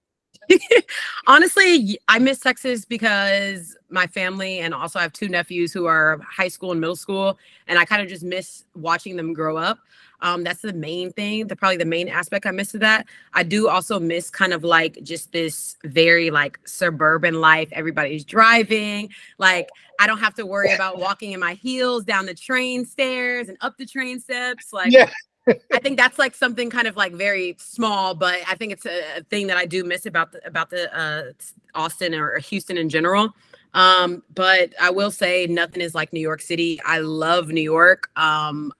Honestly, 1.26 1.98
I 2.08 2.18
miss 2.18 2.40
Texas 2.40 2.84
because 2.84 3.76
my 3.90 4.06
family 4.06 4.58
and 4.58 4.74
also 4.74 4.98
I 4.98 5.02
have 5.02 5.12
two 5.12 5.28
nephews 5.28 5.72
who 5.72 5.86
are 5.86 6.18
high 6.28 6.48
school 6.48 6.72
and 6.72 6.80
middle 6.80 6.96
school, 6.96 7.38
and 7.66 7.78
I 7.78 7.84
kind 7.84 8.02
of 8.02 8.08
just 8.08 8.24
miss 8.24 8.64
watching 8.74 9.16
them 9.16 9.32
grow 9.32 9.56
up. 9.56 9.78
Um, 10.20 10.44
that's 10.44 10.62
the 10.62 10.72
main 10.72 11.12
thing, 11.12 11.48
the 11.48 11.56
probably 11.56 11.76
the 11.76 11.84
main 11.84 12.08
aspect 12.08 12.46
I 12.46 12.52
miss 12.52 12.74
of 12.74 12.80
that. 12.80 13.06
I 13.34 13.42
do 13.42 13.68
also 13.68 13.98
miss 13.98 14.30
kind 14.30 14.52
of 14.52 14.62
like 14.62 15.02
just 15.02 15.32
this 15.32 15.76
very 15.84 16.30
like 16.30 16.58
suburban 16.64 17.40
life. 17.40 17.68
Everybody's 17.72 18.24
driving. 18.24 19.10
Like 19.38 19.68
I 19.98 20.06
don't 20.06 20.18
have 20.18 20.34
to 20.34 20.46
worry 20.46 20.72
about 20.74 20.98
walking 20.98 21.32
in 21.32 21.40
my 21.40 21.54
heels 21.54 22.04
down 22.04 22.26
the 22.26 22.34
train 22.34 22.84
stairs 22.84 23.48
and 23.48 23.58
up 23.60 23.76
the 23.78 23.86
train 23.86 24.20
steps. 24.20 24.72
Like 24.72 24.92
yeah. 24.92 25.10
I 25.46 25.78
think 25.80 25.98
that's 25.98 26.18
like 26.18 26.34
something 26.34 26.70
kind 26.70 26.86
of 26.86 26.96
like 26.96 27.12
very 27.12 27.56
small, 27.58 28.14
but 28.14 28.40
I 28.48 28.54
think 28.54 28.72
it's 28.72 28.86
a, 28.86 29.18
a 29.18 29.22
thing 29.24 29.48
that 29.48 29.56
I 29.56 29.66
do 29.66 29.84
miss 29.84 30.06
about 30.06 30.32
the 30.32 30.46
about 30.46 30.70
the 30.70 30.94
uh, 30.96 31.32
Austin 31.74 32.14
or 32.14 32.38
Houston 32.38 32.76
in 32.76 32.88
general. 32.88 33.34
Um, 33.74 34.22
but 34.34 34.72
I 34.80 34.90
will 34.90 35.10
say 35.10 35.46
nothing 35.46 35.82
is 35.82 35.94
like 35.94 36.12
New 36.12 36.20
York 36.20 36.42
City. 36.42 36.80
I 36.84 36.98
love 36.98 37.48
New 37.48 37.62
York. 37.62 38.10
Um, 38.16 38.72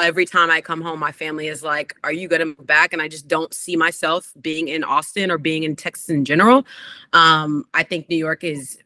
every 0.00 0.26
time 0.26 0.50
I 0.50 0.60
come 0.60 0.82
home, 0.82 1.00
my 1.00 1.12
family 1.12 1.48
is 1.48 1.62
like, 1.62 1.96
"Are 2.04 2.12
you 2.12 2.28
going 2.28 2.40
to 2.40 2.46
move 2.46 2.66
back?" 2.66 2.92
And 2.92 3.02
I 3.02 3.08
just 3.08 3.26
don't 3.26 3.52
see 3.52 3.74
myself 3.74 4.32
being 4.40 4.68
in 4.68 4.84
Austin 4.84 5.30
or 5.30 5.38
being 5.38 5.64
in 5.64 5.74
Texas 5.74 6.10
in 6.10 6.24
general. 6.24 6.66
Um, 7.12 7.64
I 7.74 7.82
think 7.82 8.08
New 8.08 8.16
York 8.16 8.44
is 8.44 8.78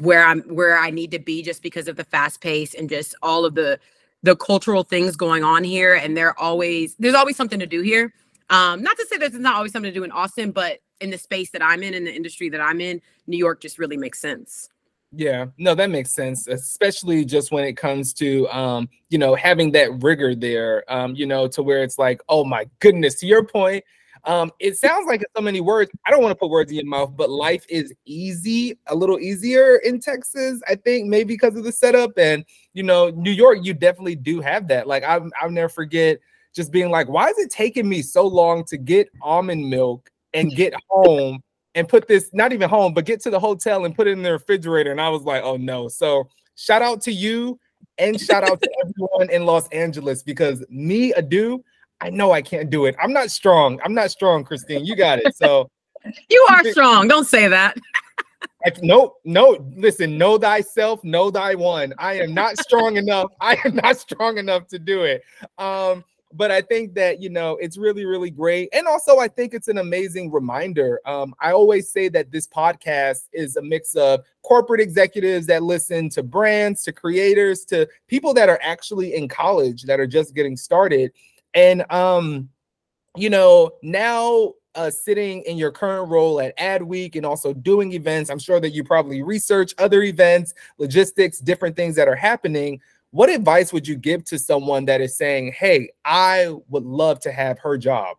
where 0.00 0.24
I'm 0.24 0.40
where 0.42 0.76
I 0.76 0.90
need 0.90 1.12
to 1.12 1.18
be 1.18 1.42
just 1.42 1.62
because 1.62 1.86
of 1.86 1.96
the 1.96 2.04
fast 2.04 2.40
pace 2.40 2.74
and 2.74 2.88
just 2.88 3.14
all 3.22 3.44
of 3.44 3.54
the 3.54 3.78
the 4.22 4.36
cultural 4.36 4.82
things 4.82 5.16
going 5.16 5.44
on 5.44 5.62
here 5.64 5.94
and 5.94 6.16
they're 6.16 6.38
always 6.38 6.94
there's 6.98 7.14
always 7.14 7.36
something 7.36 7.60
to 7.60 7.66
do 7.66 7.80
here. 7.82 8.12
Um 8.50 8.82
not 8.82 8.96
to 8.96 9.06
say 9.06 9.16
there's 9.18 9.34
not 9.34 9.56
always 9.56 9.72
something 9.72 9.92
to 9.92 9.94
do 9.94 10.04
in 10.04 10.12
austin 10.12 10.50
but 10.52 10.78
in 11.00 11.10
the 11.10 11.18
space 11.18 11.50
that 11.50 11.62
i'm 11.62 11.82
in 11.82 11.94
in 11.94 12.04
the 12.04 12.14
industry 12.14 12.48
that 12.48 12.60
i'm 12.60 12.80
in 12.80 13.00
new 13.26 13.36
york 13.36 13.60
just 13.60 13.78
really 13.78 13.96
makes 13.96 14.20
sense. 14.20 14.68
Yeah 15.12 15.46
no 15.58 15.74
that 15.74 15.90
makes 15.90 16.12
sense 16.12 16.46
especially 16.48 17.24
just 17.24 17.52
when 17.52 17.64
it 17.64 17.76
comes 17.76 18.12
to 18.14 18.48
um 18.48 18.88
you 19.08 19.18
know 19.18 19.34
having 19.34 19.72
that 19.72 20.02
rigor 20.02 20.34
there 20.34 20.84
um 20.92 21.14
you 21.14 21.26
know 21.26 21.48
to 21.48 21.62
where 21.62 21.82
it's 21.82 21.98
like 21.98 22.20
oh 22.28 22.44
my 22.44 22.68
goodness 22.80 23.16
to 23.20 23.26
your 23.26 23.44
point 23.44 23.84
um, 24.26 24.50
it 24.58 24.76
sounds 24.76 25.06
like 25.06 25.24
so 25.36 25.40
many 25.40 25.60
words. 25.60 25.90
I 26.04 26.10
don't 26.10 26.20
want 26.20 26.32
to 26.32 26.36
put 26.36 26.50
words 26.50 26.70
in 26.70 26.76
your 26.76 26.86
mouth, 26.86 27.16
but 27.16 27.30
life 27.30 27.64
is 27.68 27.94
easy, 28.04 28.76
a 28.88 28.94
little 28.94 29.20
easier 29.20 29.76
in 29.76 30.00
Texas. 30.00 30.60
I 30.68 30.74
think 30.74 31.06
maybe 31.06 31.34
because 31.34 31.54
of 31.54 31.62
the 31.62 31.70
setup, 31.70 32.18
and 32.18 32.44
you 32.74 32.82
know, 32.82 33.10
New 33.10 33.30
York, 33.30 33.58
you 33.62 33.72
definitely 33.72 34.16
do 34.16 34.40
have 34.40 34.66
that. 34.68 34.88
Like 34.88 35.04
i 35.04 35.20
I'll 35.40 35.50
never 35.50 35.68
forget 35.68 36.18
just 36.54 36.72
being 36.72 36.90
like, 36.90 37.08
why 37.08 37.28
is 37.28 37.38
it 37.38 37.50
taking 37.50 37.88
me 37.88 38.02
so 38.02 38.26
long 38.26 38.64
to 38.64 38.76
get 38.76 39.08
almond 39.22 39.70
milk 39.70 40.10
and 40.34 40.50
get 40.50 40.74
home 40.88 41.40
and 41.76 41.88
put 41.88 42.08
this 42.08 42.30
not 42.32 42.52
even 42.52 42.68
home, 42.68 42.94
but 42.94 43.04
get 43.04 43.20
to 43.22 43.30
the 43.30 43.38
hotel 43.38 43.84
and 43.84 43.94
put 43.94 44.08
it 44.08 44.12
in 44.12 44.22
the 44.22 44.32
refrigerator? 44.32 44.90
And 44.90 45.00
I 45.00 45.08
was 45.08 45.22
like, 45.22 45.44
oh 45.44 45.56
no. 45.56 45.86
So 45.86 46.28
shout 46.56 46.82
out 46.82 47.00
to 47.02 47.12
you 47.12 47.60
and 47.98 48.20
shout 48.20 48.42
out 48.42 48.60
to 48.60 48.70
everyone 48.84 49.30
in 49.30 49.46
Los 49.46 49.68
Angeles 49.68 50.24
because 50.24 50.64
me, 50.68 51.12
a 51.12 51.22
Adu, 51.22 51.62
I 52.00 52.10
know 52.10 52.32
I 52.32 52.42
can't 52.42 52.70
do 52.70 52.84
it. 52.86 52.94
I'm 53.00 53.12
not 53.12 53.30
strong. 53.30 53.80
I'm 53.84 53.94
not 53.94 54.10
strong, 54.10 54.44
Christine. 54.44 54.84
You 54.84 54.96
got 54.96 55.18
it. 55.18 55.34
So 55.36 55.70
you 56.30 56.46
are 56.50 56.64
strong. 56.64 57.08
Don't 57.08 57.26
say 57.26 57.48
that. 57.48 57.76
Like, 58.64 58.82
no, 58.82 59.14
no, 59.24 59.64
listen, 59.76 60.18
know 60.18 60.38
thyself, 60.38 61.02
know 61.04 61.30
thy 61.30 61.54
one. 61.54 61.94
I 61.98 62.14
am 62.14 62.34
not 62.34 62.58
strong 62.58 62.96
enough. 62.96 63.30
I 63.40 63.56
am 63.64 63.76
not 63.76 63.96
strong 63.96 64.38
enough 64.38 64.66
to 64.68 64.78
do 64.78 65.04
it. 65.04 65.22
Um, 65.56 66.02
but 66.32 66.50
I 66.50 66.62
think 66.62 66.94
that 66.94 67.22
you 67.22 67.30
know 67.30 67.56
it's 67.60 67.78
really, 67.78 68.04
really 68.04 68.30
great, 68.30 68.68
and 68.72 68.88
also 68.88 69.18
I 69.18 69.28
think 69.28 69.54
it's 69.54 69.68
an 69.68 69.78
amazing 69.78 70.32
reminder. 70.32 71.00
Um, 71.06 71.32
I 71.40 71.52
always 71.52 71.90
say 71.90 72.08
that 72.08 72.32
this 72.32 72.48
podcast 72.48 73.28
is 73.32 73.56
a 73.56 73.62
mix 73.62 73.94
of 73.94 74.20
corporate 74.42 74.80
executives 74.80 75.46
that 75.46 75.62
listen 75.62 76.08
to 76.10 76.24
brands, 76.24 76.82
to 76.84 76.92
creators, 76.92 77.64
to 77.66 77.88
people 78.08 78.34
that 78.34 78.48
are 78.48 78.60
actually 78.62 79.14
in 79.14 79.28
college 79.28 79.84
that 79.84 80.00
are 80.00 80.06
just 80.08 80.34
getting 80.34 80.56
started, 80.56 81.12
and 81.56 81.90
um, 81.90 82.48
you 83.16 83.30
know 83.30 83.72
now 83.82 84.52
uh, 84.76 84.90
sitting 84.90 85.42
in 85.42 85.56
your 85.56 85.72
current 85.72 86.08
role 86.10 86.38
at 86.38 86.56
Adweek 86.58 87.16
and 87.16 87.24
also 87.24 87.54
doing 87.54 87.92
events, 87.92 88.28
I'm 88.28 88.38
sure 88.38 88.60
that 88.60 88.70
you 88.70 88.84
probably 88.84 89.22
research 89.22 89.74
other 89.78 90.02
events, 90.02 90.52
logistics, 90.76 91.38
different 91.38 91.74
things 91.76 91.96
that 91.96 92.08
are 92.08 92.14
happening. 92.14 92.80
What 93.10 93.30
advice 93.30 93.72
would 93.72 93.88
you 93.88 93.96
give 93.96 94.24
to 94.26 94.38
someone 94.38 94.84
that 94.84 95.00
is 95.00 95.16
saying, 95.16 95.52
"Hey, 95.52 95.90
I 96.04 96.54
would 96.68 96.84
love 96.84 97.20
to 97.20 97.32
have 97.32 97.58
her 97.60 97.78
job"? 97.78 98.18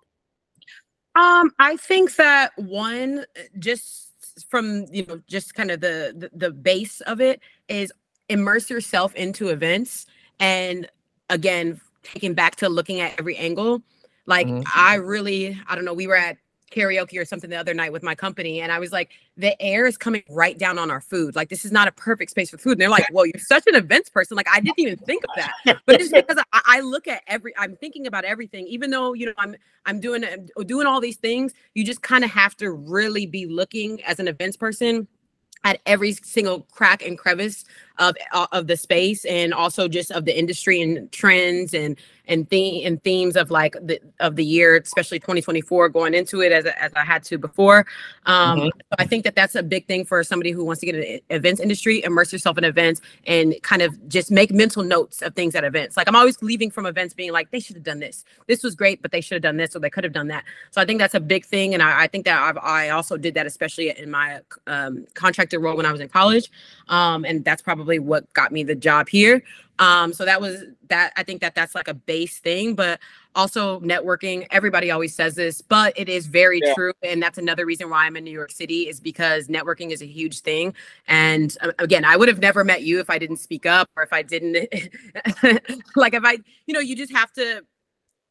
Um, 1.16 1.52
I 1.60 1.78
think 1.78 2.16
that 2.16 2.52
one, 2.58 3.26
just 3.60 4.10
from 4.50 4.86
you 4.92 5.06
know, 5.06 5.22
just 5.28 5.54
kind 5.54 5.70
of 5.70 5.80
the, 5.80 6.14
the 6.18 6.48
the 6.48 6.52
base 6.52 7.02
of 7.02 7.22
it 7.22 7.40
is 7.68 7.92
immerse 8.30 8.70
yourself 8.70 9.14
into 9.14 9.50
events, 9.50 10.08
and 10.40 10.90
again, 11.30 11.80
taking 12.14 12.34
back 12.34 12.56
to 12.58 12.70
looking 12.70 13.00
at 13.00 13.20
every 13.20 13.36
angle. 13.38 13.82
Like 14.26 14.48
mm-hmm. 14.48 14.64
I 14.74 14.96
really, 14.96 15.60
I 15.68 15.76
don't 15.76 15.86
know, 15.86 15.94
we 15.94 16.08
were 16.08 16.16
at 16.16 16.38
karaoke 16.72 17.20
or 17.20 17.24
something 17.24 17.50
the 17.50 17.56
other 17.56 17.74
night 17.74 17.94
with 17.94 18.04
my 18.04 18.14
company 18.14 18.60
and 18.60 18.72
I 18.72 18.80
was 18.80 18.92
like, 18.92 19.12
the 19.38 19.60
air 19.62 19.86
is 19.86 19.98
coming 19.98 20.24
right 20.30 20.58
down 20.58 20.78
on 20.78 20.92
our 20.92 21.00
food. 21.00 21.36
Like 21.36 21.50
this 21.50 21.64
is 21.64 21.72
not 21.72 21.88
a 21.88 21.92
perfect 21.94 22.32
space 22.32 22.50
for 22.50 22.58
food. 22.58 22.74
And 22.74 22.82
they're 22.82 22.90
like, 22.90 23.08
well, 23.12 23.26
you're 23.26 23.40
such 23.40 23.64
an 23.68 23.76
events 23.76 24.10
person. 24.10 24.36
Like 24.36 24.50
I 24.52 24.60
didn't 24.60 24.80
even 24.80 24.98
think 24.98 25.24
of 25.24 25.30
that. 25.36 25.82
But 25.86 26.02
it's 26.02 26.12
because 26.14 26.38
I, 26.52 26.62
I, 26.66 26.80
look 26.82 27.08
at 27.08 27.22
every 27.28 27.54
I'm 27.58 27.76
thinking 27.78 28.06
about 28.06 28.26
everything, 28.26 28.68
even 28.68 28.90
though 28.90 29.14
you 29.14 29.28
know 29.28 29.34
I'm 29.38 29.56
I'm 29.86 30.00
doing 30.02 30.26
I'm 30.26 30.66
doing 30.66 30.88
all 30.88 31.00
these 31.00 31.18
things, 31.18 31.54
you 31.74 31.86
just 31.86 32.02
kind 32.02 32.24
of 32.24 32.32
have 32.32 32.58
to 32.58 32.72
really 32.72 33.26
be 33.26 33.46
looking 33.46 34.04
as 34.04 34.20
an 34.20 34.28
events 34.28 34.58
person 34.58 35.08
at 35.64 35.80
every 35.86 36.14
single 36.14 36.62
crack 36.72 37.06
and 37.06 37.18
crevice 37.18 37.66
of 38.00 38.16
uh, 38.34 38.48
of 38.52 38.68
the 38.68 38.78
space 38.78 39.26
and 39.26 39.54
also 39.54 39.88
just 39.88 40.12
of 40.12 40.26
the 40.26 40.38
industry 40.38 40.82
and 40.82 41.12
trends 41.12 41.74
and 41.74 41.98
and 42.28 42.50
theme 42.50 42.86
and 42.86 43.02
themes 43.04 43.36
of 43.36 43.52
like 43.52 43.74
the 43.82 44.00
of 44.20 44.36
the 44.36 44.46
year, 44.46 44.78
especially 44.78 45.20
2024 45.20 45.90
going 45.90 46.14
into 46.14 46.42
it 46.42 46.52
as, 46.52 46.66
as 46.66 46.92
I 46.96 47.04
had 47.04 47.24
to 47.26 47.38
before. 47.38 47.86
Um, 48.26 48.60
mm-hmm. 48.60 48.80
I 49.00 49.06
think 49.06 49.24
that 49.24 49.36
that's 49.36 49.56
a 49.56 49.64
big 49.64 49.88
thing 49.88 50.06
for 50.06 50.24
somebody 50.24 50.52
who 50.52 50.64
wants 50.66 50.82
to 50.82 50.86
get 50.86 50.96
in 50.96 51.02
the 51.02 51.24
events 51.30 51.62
industry, 51.62 52.04
immerse 52.04 52.32
yourself 52.32 52.58
in 52.58 52.64
events 52.64 53.02
and 53.26 53.56
kind 53.62 53.82
of 53.82 54.08
just 54.08 54.32
make 54.32 54.52
mental 54.52 54.84
notes 54.84 55.22
of 55.22 55.36
things 55.36 55.56
at 55.56 55.64
events. 55.64 55.98
Like 55.98 56.08
I'm 56.08 56.16
always 56.16 56.42
leaving 56.42 56.70
from 56.70 56.86
events 56.86 57.14
being 57.14 57.32
like, 57.32 57.52
they 57.52 57.60
should 57.60 57.76
have 57.76 57.84
done 57.84 58.00
this. 58.00 58.26
This 58.48 58.64
was 58.64 58.76
great, 58.76 59.02
but 59.02 59.12
they 59.12 59.22
should 59.22 59.36
have 59.36 59.44
done 59.44 59.58
this 59.58 59.76
or 59.76 59.80
they 59.80 59.90
could 59.90 60.04
have 60.04 60.14
done 60.14 60.28
that. 60.28 60.44
So 60.72 60.82
I 60.82 60.86
think 60.86 61.00
that's 61.00 61.16
a 61.16 61.20
big 61.20 61.46
thing. 61.46 61.74
And 61.74 61.82
I, 61.82 62.04
I 62.04 62.08
think 62.08 62.26
that 62.26 62.42
I've, 62.42 62.58
I 62.58 62.90
also 62.90 63.18
did 63.18 63.34
that, 63.36 63.46
especially 63.46 63.98
in 63.98 64.12
my 64.12 64.42
um, 64.68 65.06
contracted 65.14 65.62
role 65.62 65.78
when 65.78 65.86
I 65.86 65.92
was 65.92 66.02
in 66.02 66.10
college. 66.10 66.52
Um, 66.90 67.26
and 67.26 67.44
that's 67.44 67.62
probably 67.62 67.87
what 68.00 68.32
got 68.34 68.52
me 68.52 68.64
the 68.64 68.76
job 68.76 69.10
here. 69.10 69.44
Um, 69.80 70.14
so 70.14 70.26
that 70.26 70.42
was 70.42 70.64
that. 70.90 71.14
I 71.16 71.24
think 71.24 71.42
that 71.42 71.54
that's 71.54 71.76
like 71.76 71.88
a 71.88 71.94
base 71.94 72.40
thing, 72.40 72.74
but 72.74 73.00
also 73.36 73.80
networking. 73.82 74.48
Everybody 74.50 74.90
always 74.90 75.14
says 75.14 75.36
this, 75.36 75.62
but 75.62 75.94
it 75.96 76.10
is 76.10 76.26
very 76.26 76.60
yeah. 76.64 76.74
true, 76.74 76.94
and 77.04 77.22
that's 77.22 77.38
another 77.38 77.66
reason 77.66 77.90
why 77.90 78.06
I'm 78.06 78.18
in 78.18 78.24
New 78.24 78.32
York 78.32 78.52
City 78.52 78.88
is 78.88 79.00
because 79.00 79.48
networking 79.48 79.92
is 79.92 80.02
a 80.02 80.08
huge 80.08 80.40
thing. 80.40 80.74
And 81.08 81.56
uh, 81.62 81.72
again, 81.80 82.06
I 82.06 82.18
would 82.18 82.28
have 82.28 82.40
never 82.40 82.64
met 82.64 82.82
you 82.84 83.00
if 83.00 83.10
I 83.10 83.20
didn't 83.20 83.38
speak 83.38 83.66
up 83.66 83.90
or 83.96 84.04
if 84.04 84.14
I 84.14 84.24
didn't 84.24 84.68
like 85.96 86.14
if 86.16 86.24
I, 86.26 86.40
you 86.66 86.74
know, 86.74 86.80
you 86.80 86.96
just 86.96 87.12
have 87.12 87.32
to 87.34 87.64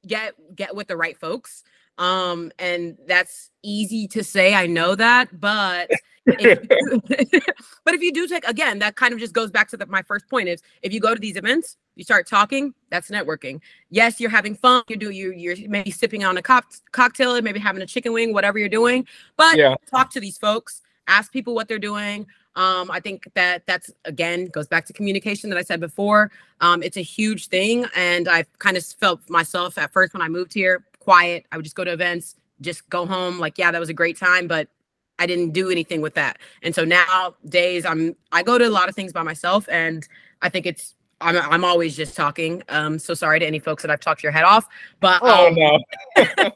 get 0.06 0.34
get 0.54 0.74
with 0.74 0.88
the 0.88 0.96
right 0.96 1.18
folks. 1.18 1.62
Um, 1.98 2.52
and 2.58 2.98
that's 3.06 3.50
easy 3.62 4.06
to 4.08 4.22
say. 4.22 4.54
I 4.54 4.66
know 4.66 4.94
that, 4.96 5.40
but 5.40 5.90
but 7.84 7.94
if 7.94 8.02
you 8.02 8.12
do 8.12 8.26
take 8.26 8.46
again, 8.48 8.80
that 8.80 8.96
kind 8.96 9.12
of 9.12 9.20
just 9.20 9.32
goes 9.32 9.50
back 9.50 9.68
to 9.68 9.76
the, 9.76 9.86
my 9.86 10.02
first 10.02 10.28
point 10.28 10.48
is 10.48 10.60
if 10.82 10.92
you 10.92 10.98
go 10.98 11.14
to 11.14 11.20
these 11.20 11.36
events, 11.36 11.76
you 11.94 12.02
start 12.02 12.26
talking, 12.26 12.74
that's 12.90 13.10
networking. 13.10 13.60
Yes, 13.90 14.20
you're 14.20 14.30
having 14.30 14.56
fun. 14.56 14.82
You 14.88 14.96
do 14.96 15.10
you 15.10 15.32
you're 15.32 15.56
maybe 15.68 15.92
sipping 15.92 16.24
on 16.24 16.36
a 16.36 16.42
cop- 16.42 16.72
cocktail, 16.90 17.40
maybe 17.42 17.60
having 17.60 17.80
a 17.80 17.86
chicken 17.86 18.12
wing, 18.12 18.32
whatever 18.32 18.58
you're 18.58 18.68
doing. 18.68 19.06
But 19.36 19.56
yeah. 19.56 19.76
talk 19.88 20.10
to 20.10 20.20
these 20.20 20.36
folks, 20.36 20.82
ask 21.06 21.32
people 21.32 21.54
what 21.54 21.68
they're 21.68 21.78
doing. 21.78 22.26
Um, 22.56 22.90
I 22.90 23.00
think 23.00 23.28
that 23.34 23.64
that's 23.66 23.92
again 24.04 24.46
goes 24.46 24.66
back 24.66 24.86
to 24.86 24.92
communication 24.92 25.48
that 25.50 25.58
I 25.58 25.62
said 25.62 25.78
before. 25.78 26.32
Um, 26.60 26.82
it's 26.82 26.96
a 26.96 27.02
huge 27.02 27.48
thing, 27.48 27.86
and 27.94 28.28
I 28.28 28.46
kind 28.58 28.76
of 28.76 28.84
felt 28.84 29.20
myself 29.30 29.78
at 29.78 29.92
first 29.92 30.12
when 30.12 30.22
I 30.22 30.28
moved 30.28 30.54
here 30.54 30.84
quiet. 30.98 31.46
I 31.52 31.56
would 31.56 31.64
just 31.64 31.76
go 31.76 31.84
to 31.84 31.92
events, 31.92 32.34
just 32.60 32.88
go 32.90 33.06
home, 33.06 33.38
like 33.38 33.58
yeah, 33.58 33.70
that 33.70 33.78
was 33.78 33.90
a 33.90 33.94
great 33.94 34.16
time, 34.16 34.48
but 34.48 34.68
I 35.18 35.26
didn't 35.26 35.50
do 35.50 35.70
anything 35.70 36.00
with 36.00 36.14
that. 36.14 36.38
And 36.62 36.74
so 36.74 36.84
now 36.84 37.34
days 37.48 37.84
I'm 37.84 38.16
I 38.32 38.42
go 38.42 38.58
to 38.58 38.66
a 38.66 38.70
lot 38.70 38.88
of 38.88 38.94
things 38.94 39.12
by 39.12 39.22
myself 39.22 39.68
and 39.70 40.06
I 40.42 40.48
think 40.48 40.66
it's 40.66 40.94
I'm 41.20 41.36
I'm 41.36 41.64
always 41.64 41.96
just 41.96 42.16
talking. 42.16 42.62
Um 42.68 42.98
so 42.98 43.14
sorry 43.14 43.40
to 43.40 43.46
any 43.46 43.58
folks 43.58 43.82
that 43.82 43.90
I've 43.90 44.00
talked 44.00 44.22
your 44.22 44.32
head 44.32 44.44
off, 44.44 44.66
but 45.00 45.20
oh, 45.22 45.48
um, 45.48 45.54
no. 45.54 45.78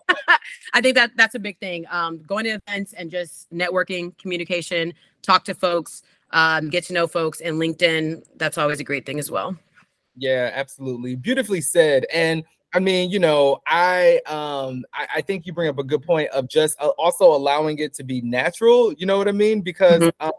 I 0.75 0.81
think 0.81 0.95
that 0.97 1.13
that's 1.17 1.35
a 1.35 1.39
big 1.39 1.59
thing. 1.59 1.87
Um 1.91 2.19
going 2.23 2.45
to 2.45 2.51
events 2.67 2.93
and 2.93 3.11
just 3.11 3.51
networking, 3.53 4.17
communication, 4.19 4.93
talk 5.23 5.45
to 5.45 5.55
folks, 5.55 6.03
um 6.33 6.69
get 6.69 6.85
to 6.85 6.93
know 6.93 7.07
folks 7.07 7.41
and 7.41 7.57
LinkedIn, 7.57 8.23
that's 8.37 8.59
always 8.59 8.81
a 8.81 8.85
great 8.85 9.07
thing 9.07 9.19
as 9.19 9.31
well. 9.31 9.57
Yeah, 10.17 10.51
absolutely. 10.53 11.17
Beautifully 11.17 11.63
said. 11.63 12.05
And 12.13 12.45
I 12.73 12.79
mean, 12.79 13.11
you 13.11 13.19
know, 13.19 13.59
I 13.67 14.21
um 14.27 14.85
I, 14.95 15.07
I, 15.17 15.21
think 15.23 15.45
you 15.45 15.53
bring 15.53 15.69
up 15.69 15.79
a 15.79 15.85
good 15.85 16.03
point 16.03 16.31
of 16.31 16.49
just 16.49 16.81
uh, 16.81 16.89
also 16.99 17.25
allowing 17.25 17.79
it 17.79 17.95
to 17.95 18.05
be 18.05 18.21
natural. 18.21 18.93
You 18.93 19.07
know 19.07 19.19
what 19.19 19.27
I 19.29 19.33
mean? 19.33 19.61
Because 19.61 20.03
mm-hmm. 20.03 20.27
um, 20.27 20.33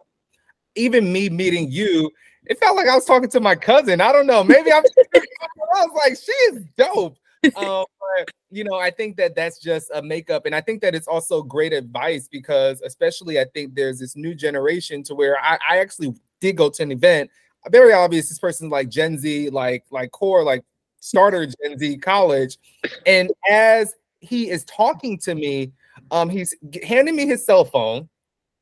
even 0.75 1.11
me 1.11 1.29
meeting 1.29 1.69
you, 1.69 2.09
it 2.45 2.57
felt 2.59 2.77
like 2.77 2.87
I 2.87 2.95
was 2.95 3.05
talking 3.05 3.29
to 3.29 3.39
my 3.39 3.55
cousin. 3.55 3.99
I 3.99 4.11
don't 4.11 4.27
know. 4.27 4.43
Maybe 4.43 4.71
I'm. 4.71 4.83
I 5.13 5.85
was 5.85 6.01
like, 6.05 6.17
she 6.17 6.31
is 6.31 6.63
dope. 6.77 7.17
um, 7.55 7.85
but 7.99 8.29
you 8.49 8.63
know, 8.63 8.75
I 8.75 8.91
think 8.91 9.17
that 9.17 9.35
that's 9.35 9.59
just 9.59 9.89
a 9.93 10.01
makeup, 10.01 10.45
and 10.45 10.55
I 10.55 10.61
think 10.61 10.81
that 10.81 10.95
it's 10.95 11.07
also 11.07 11.41
great 11.41 11.73
advice 11.73 12.27
because, 12.31 12.81
especially, 12.81 13.39
I 13.39 13.45
think 13.45 13.75
there's 13.75 13.99
this 13.99 14.15
new 14.15 14.35
generation 14.35 15.03
to 15.03 15.15
where 15.15 15.37
I, 15.41 15.57
I 15.69 15.77
actually 15.79 16.13
did 16.39 16.55
go 16.55 16.69
to 16.69 16.83
an 16.83 16.91
event. 16.91 17.29
Very 17.69 17.93
obvious, 17.93 18.29
this 18.29 18.39
person's 18.39 18.71
like 18.71 18.89
Gen 18.89 19.17
Z, 19.17 19.49
like 19.49 19.85
like 19.91 20.11
core, 20.11 20.43
like 20.43 20.63
starter 21.01 21.45
Gen 21.45 21.77
Z 21.77 21.97
college. 21.97 22.57
And 23.05 23.29
as 23.49 23.93
he 24.21 24.49
is 24.49 24.63
talking 24.63 25.17
to 25.19 25.35
me, 25.35 25.73
um, 26.11 26.29
he's 26.29 26.55
handing 26.83 27.17
me 27.17 27.27
his 27.27 27.45
cell 27.45 27.65
phone 27.65 28.07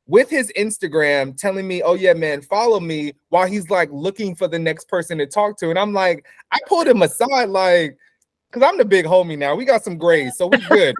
with 0.06 0.28
his 0.28 0.52
Instagram, 0.58 1.36
telling 1.36 1.68
me, 1.68 1.82
"Oh 1.82 1.94
yeah, 1.94 2.14
man, 2.14 2.42
follow 2.42 2.80
me." 2.80 3.12
While 3.28 3.46
he's 3.46 3.70
like 3.70 3.88
looking 3.92 4.34
for 4.34 4.48
the 4.48 4.58
next 4.58 4.88
person 4.88 5.18
to 5.18 5.26
talk 5.26 5.56
to, 5.58 5.70
and 5.70 5.78
I'm 5.78 5.92
like, 5.92 6.26
I 6.50 6.58
pulled 6.66 6.88
him 6.88 7.02
aside, 7.02 7.48
like, 7.48 7.96
because 8.50 8.68
I'm 8.68 8.76
the 8.76 8.84
big 8.84 9.04
homie 9.04 9.38
now. 9.38 9.54
We 9.54 9.64
got 9.64 9.84
some 9.84 9.96
grades, 9.96 10.36
so 10.36 10.48
we're 10.48 10.68
good. 10.68 10.94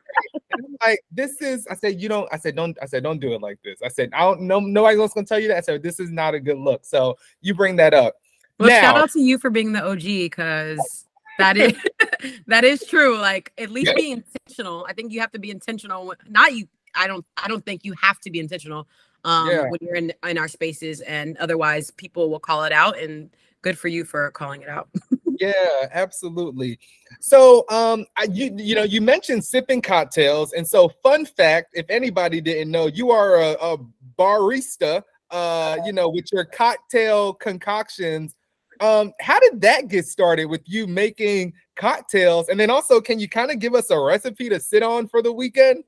like, 0.87 1.01
this 1.11 1.41
is. 1.41 1.67
I 1.69 1.75
said, 1.75 2.01
you 2.01 2.09
don't. 2.09 2.29
I 2.33 2.39
said, 2.39 2.55
don't. 2.55 2.79
I 2.81 2.87
said, 2.87 3.03
don't 3.03 3.19
do 3.19 3.33
it 3.33 3.41
like 3.41 3.59
this. 3.65 3.81
I 3.83 3.89
said, 3.89 4.11
I 4.15 4.21
don't. 4.21 4.43
No, 4.43 4.61
nobody 4.61 5.01
else 5.01 5.13
gonna 5.13 5.27
tell 5.27 5.41
you 5.41 5.49
that. 5.49 5.57
I 5.57 5.61
said, 5.61 5.83
this 5.83 5.99
is 5.99 6.11
not 6.11 6.35
a 6.35 6.41
good 6.41 6.59
look. 6.59 6.85
So 6.85 7.19
you 7.41 7.55
bring 7.55 7.77
that 7.77 7.95
up. 7.95 8.15
Well, 8.59 8.69
now, 8.69 8.81
shout 8.81 8.97
out 8.97 9.11
to 9.13 9.21
you 9.21 9.39
for 9.39 9.51
being 9.51 9.73
the 9.73 9.83
OG 9.83 10.03
because 10.03 11.07
that 11.41 11.57
is 11.57 11.75
that 12.47 12.65
is 12.65 12.85
true. 12.85 13.19
Like 13.19 13.53
at 13.59 13.71
least 13.71 13.95
be 13.97 14.13
intentional. 14.13 14.87
I 14.89 14.93
think 14.93 15.13
you 15.13 15.21
have 15.21 15.33
to 15.33 15.39
be 15.39 15.51
intentional. 15.51 16.15
Not 16.29 16.55
you. 16.55 16.69
I 16.95 17.07
don't. 17.07 17.25
I 17.37 17.49
don't 17.49 17.65
think 17.65 17.85
you 17.85 17.95
have 18.01 18.21
to 18.21 18.31
be 18.31 18.41
intentional 18.41 18.89
um, 19.25 19.49
yeah. 19.49 19.63
when 19.69 19.79
you're 19.81 19.97
in 19.97 20.13
in 20.29 20.39
our 20.39 20.49
spaces, 20.49 21.01
and 21.03 21.37
otherwise 21.39 21.91
people 21.91 22.31
will 22.31 22.41
call 22.41 22.65
it 22.65 22.73
out. 22.73 22.99
And 22.99 23.31
good 23.63 23.79
for 23.79 23.89
you 23.89 24.05
for 24.05 24.31
calling 24.31 24.63
it 24.63 24.69
out. 24.69 24.89
yeah, 25.39 25.89
absolutely. 25.93 26.79
So, 27.21 27.65
um, 27.71 28.07
I, 28.17 28.25
you 28.25 28.53
you 28.57 28.75
know 28.75 28.85
you 28.85 29.01
mentioned 29.01 29.45
sipping 29.45 29.83
cocktails, 29.83 30.53
and 30.53 30.67
so 30.67 30.89
fun 31.03 31.27
fact, 31.27 31.69
if 31.75 31.87
anybody 31.89 32.41
didn't 32.41 32.71
know, 32.71 32.87
you 32.87 33.11
are 33.11 33.37
a, 33.37 33.53
a 33.61 33.79
barista. 34.19 35.03
Uh, 35.31 35.77
you 35.87 35.93
know, 35.93 36.09
with 36.09 36.25
your 36.33 36.45
cocktail 36.45 37.33
concoctions 37.33 38.35
um, 38.81 39.13
how 39.21 39.39
did 39.41 39.61
that 39.61 39.89
get 39.89 40.07
started 40.07 40.47
with 40.47 40.63
you 40.65 40.87
making 40.87 41.53
cocktails? 41.77 42.49
And 42.49 42.59
then 42.59 42.71
also, 42.71 43.01
can 43.01 43.21
you 43.21 43.29
kind 43.29 43.51
of 43.51 43.59
give 43.59 43.75
us 43.75 43.91
a 43.91 43.99
recipe 43.99 44.49
to 44.49 44.59
sit 44.59 44.83
on 44.83 45.07
for 45.07 45.23
the 45.23 45.33
weekend? 45.33 45.85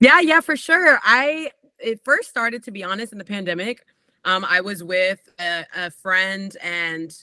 Yeah, 0.00 0.20
yeah, 0.20 0.40
for 0.40 0.56
sure. 0.56 0.98
I 1.04 1.50
it 1.78 2.00
first 2.04 2.28
started, 2.28 2.62
to 2.64 2.70
be 2.70 2.82
honest, 2.82 3.12
in 3.12 3.18
the 3.18 3.24
pandemic. 3.24 3.84
Um, 4.24 4.46
I 4.48 4.60
was 4.60 4.84
with 4.84 5.20
a, 5.40 5.64
a 5.76 5.90
friend 5.90 6.56
and 6.62 7.14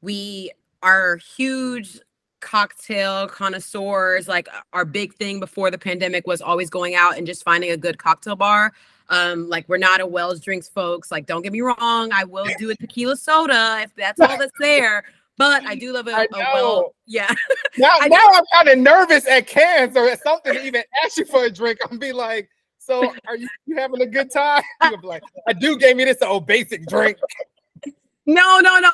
we 0.00 0.50
are 0.82 1.16
huge 1.16 2.00
cocktail 2.40 3.26
connoisseurs 3.26 4.28
like 4.28 4.48
our 4.72 4.84
big 4.84 5.12
thing 5.14 5.40
before 5.40 5.70
the 5.70 5.78
pandemic 5.78 6.26
was 6.26 6.40
always 6.40 6.70
going 6.70 6.94
out 6.94 7.18
and 7.18 7.26
just 7.26 7.42
finding 7.42 7.70
a 7.72 7.76
good 7.76 7.98
cocktail 7.98 8.36
bar 8.36 8.72
um 9.10 9.48
like 9.48 9.68
we're 9.68 9.78
not 9.78 10.00
a 10.00 10.06
wells 10.06 10.40
drinks 10.40 10.68
folks 10.68 11.10
like 11.10 11.26
don't 11.26 11.42
get 11.42 11.52
me 11.52 11.60
wrong 11.60 12.10
i 12.12 12.24
will 12.24 12.46
do 12.58 12.70
a 12.70 12.74
tequila 12.76 13.16
soda 13.16 13.80
if 13.82 13.94
that's 13.96 14.20
all 14.20 14.38
that's 14.38 14.52
there 14.60 15.04
but 15.36 15.64
i 15.64 15.74
do 15.74 15.92
love 15.92 16.06
a, 16.08 16.10
a 16.10 16.26
well 16.32 16.94
yeah 17.06 17.32
now, 17.78 17.94
now 18.06 18.24
i'm 18.32 18.44
kind 18.52 18.68
of 18.68 18.78
nervous 18.78 19.26
at 19.26 19.46
Cannes 19.46 19.96
or 19.96 20.08
at 20.08 20.22
something 20.22 20.54
to 20.54 20.66
even 20.66 20.82
ask 21.04 21.16
you 21.16 21.24
for 21.24 21.44
a 21.44 21.50
drink 21.50 21.78
i'm 21.90 21.98
be 21.98 22.12
like 22.12 22.48
so 22.78 23.12
are 23.26 23.36
you, 23.36 23.48
you 23.66 23.76
having 23.76 24.00
a 24.02 24.06
good 24.06 24.30
time 24.30 24.62
like 25.02 25.22
a 25.46 25.54
dude 25.54 25.80
gave 25.80 25.96
me 25.96 26.04
this 26.04 26.22
old 26.22 26.46
basic 26.46 26.86
drink 26.86 27.16
no 28.26 28.60
no 28.60 28.78
no 28.78 28.90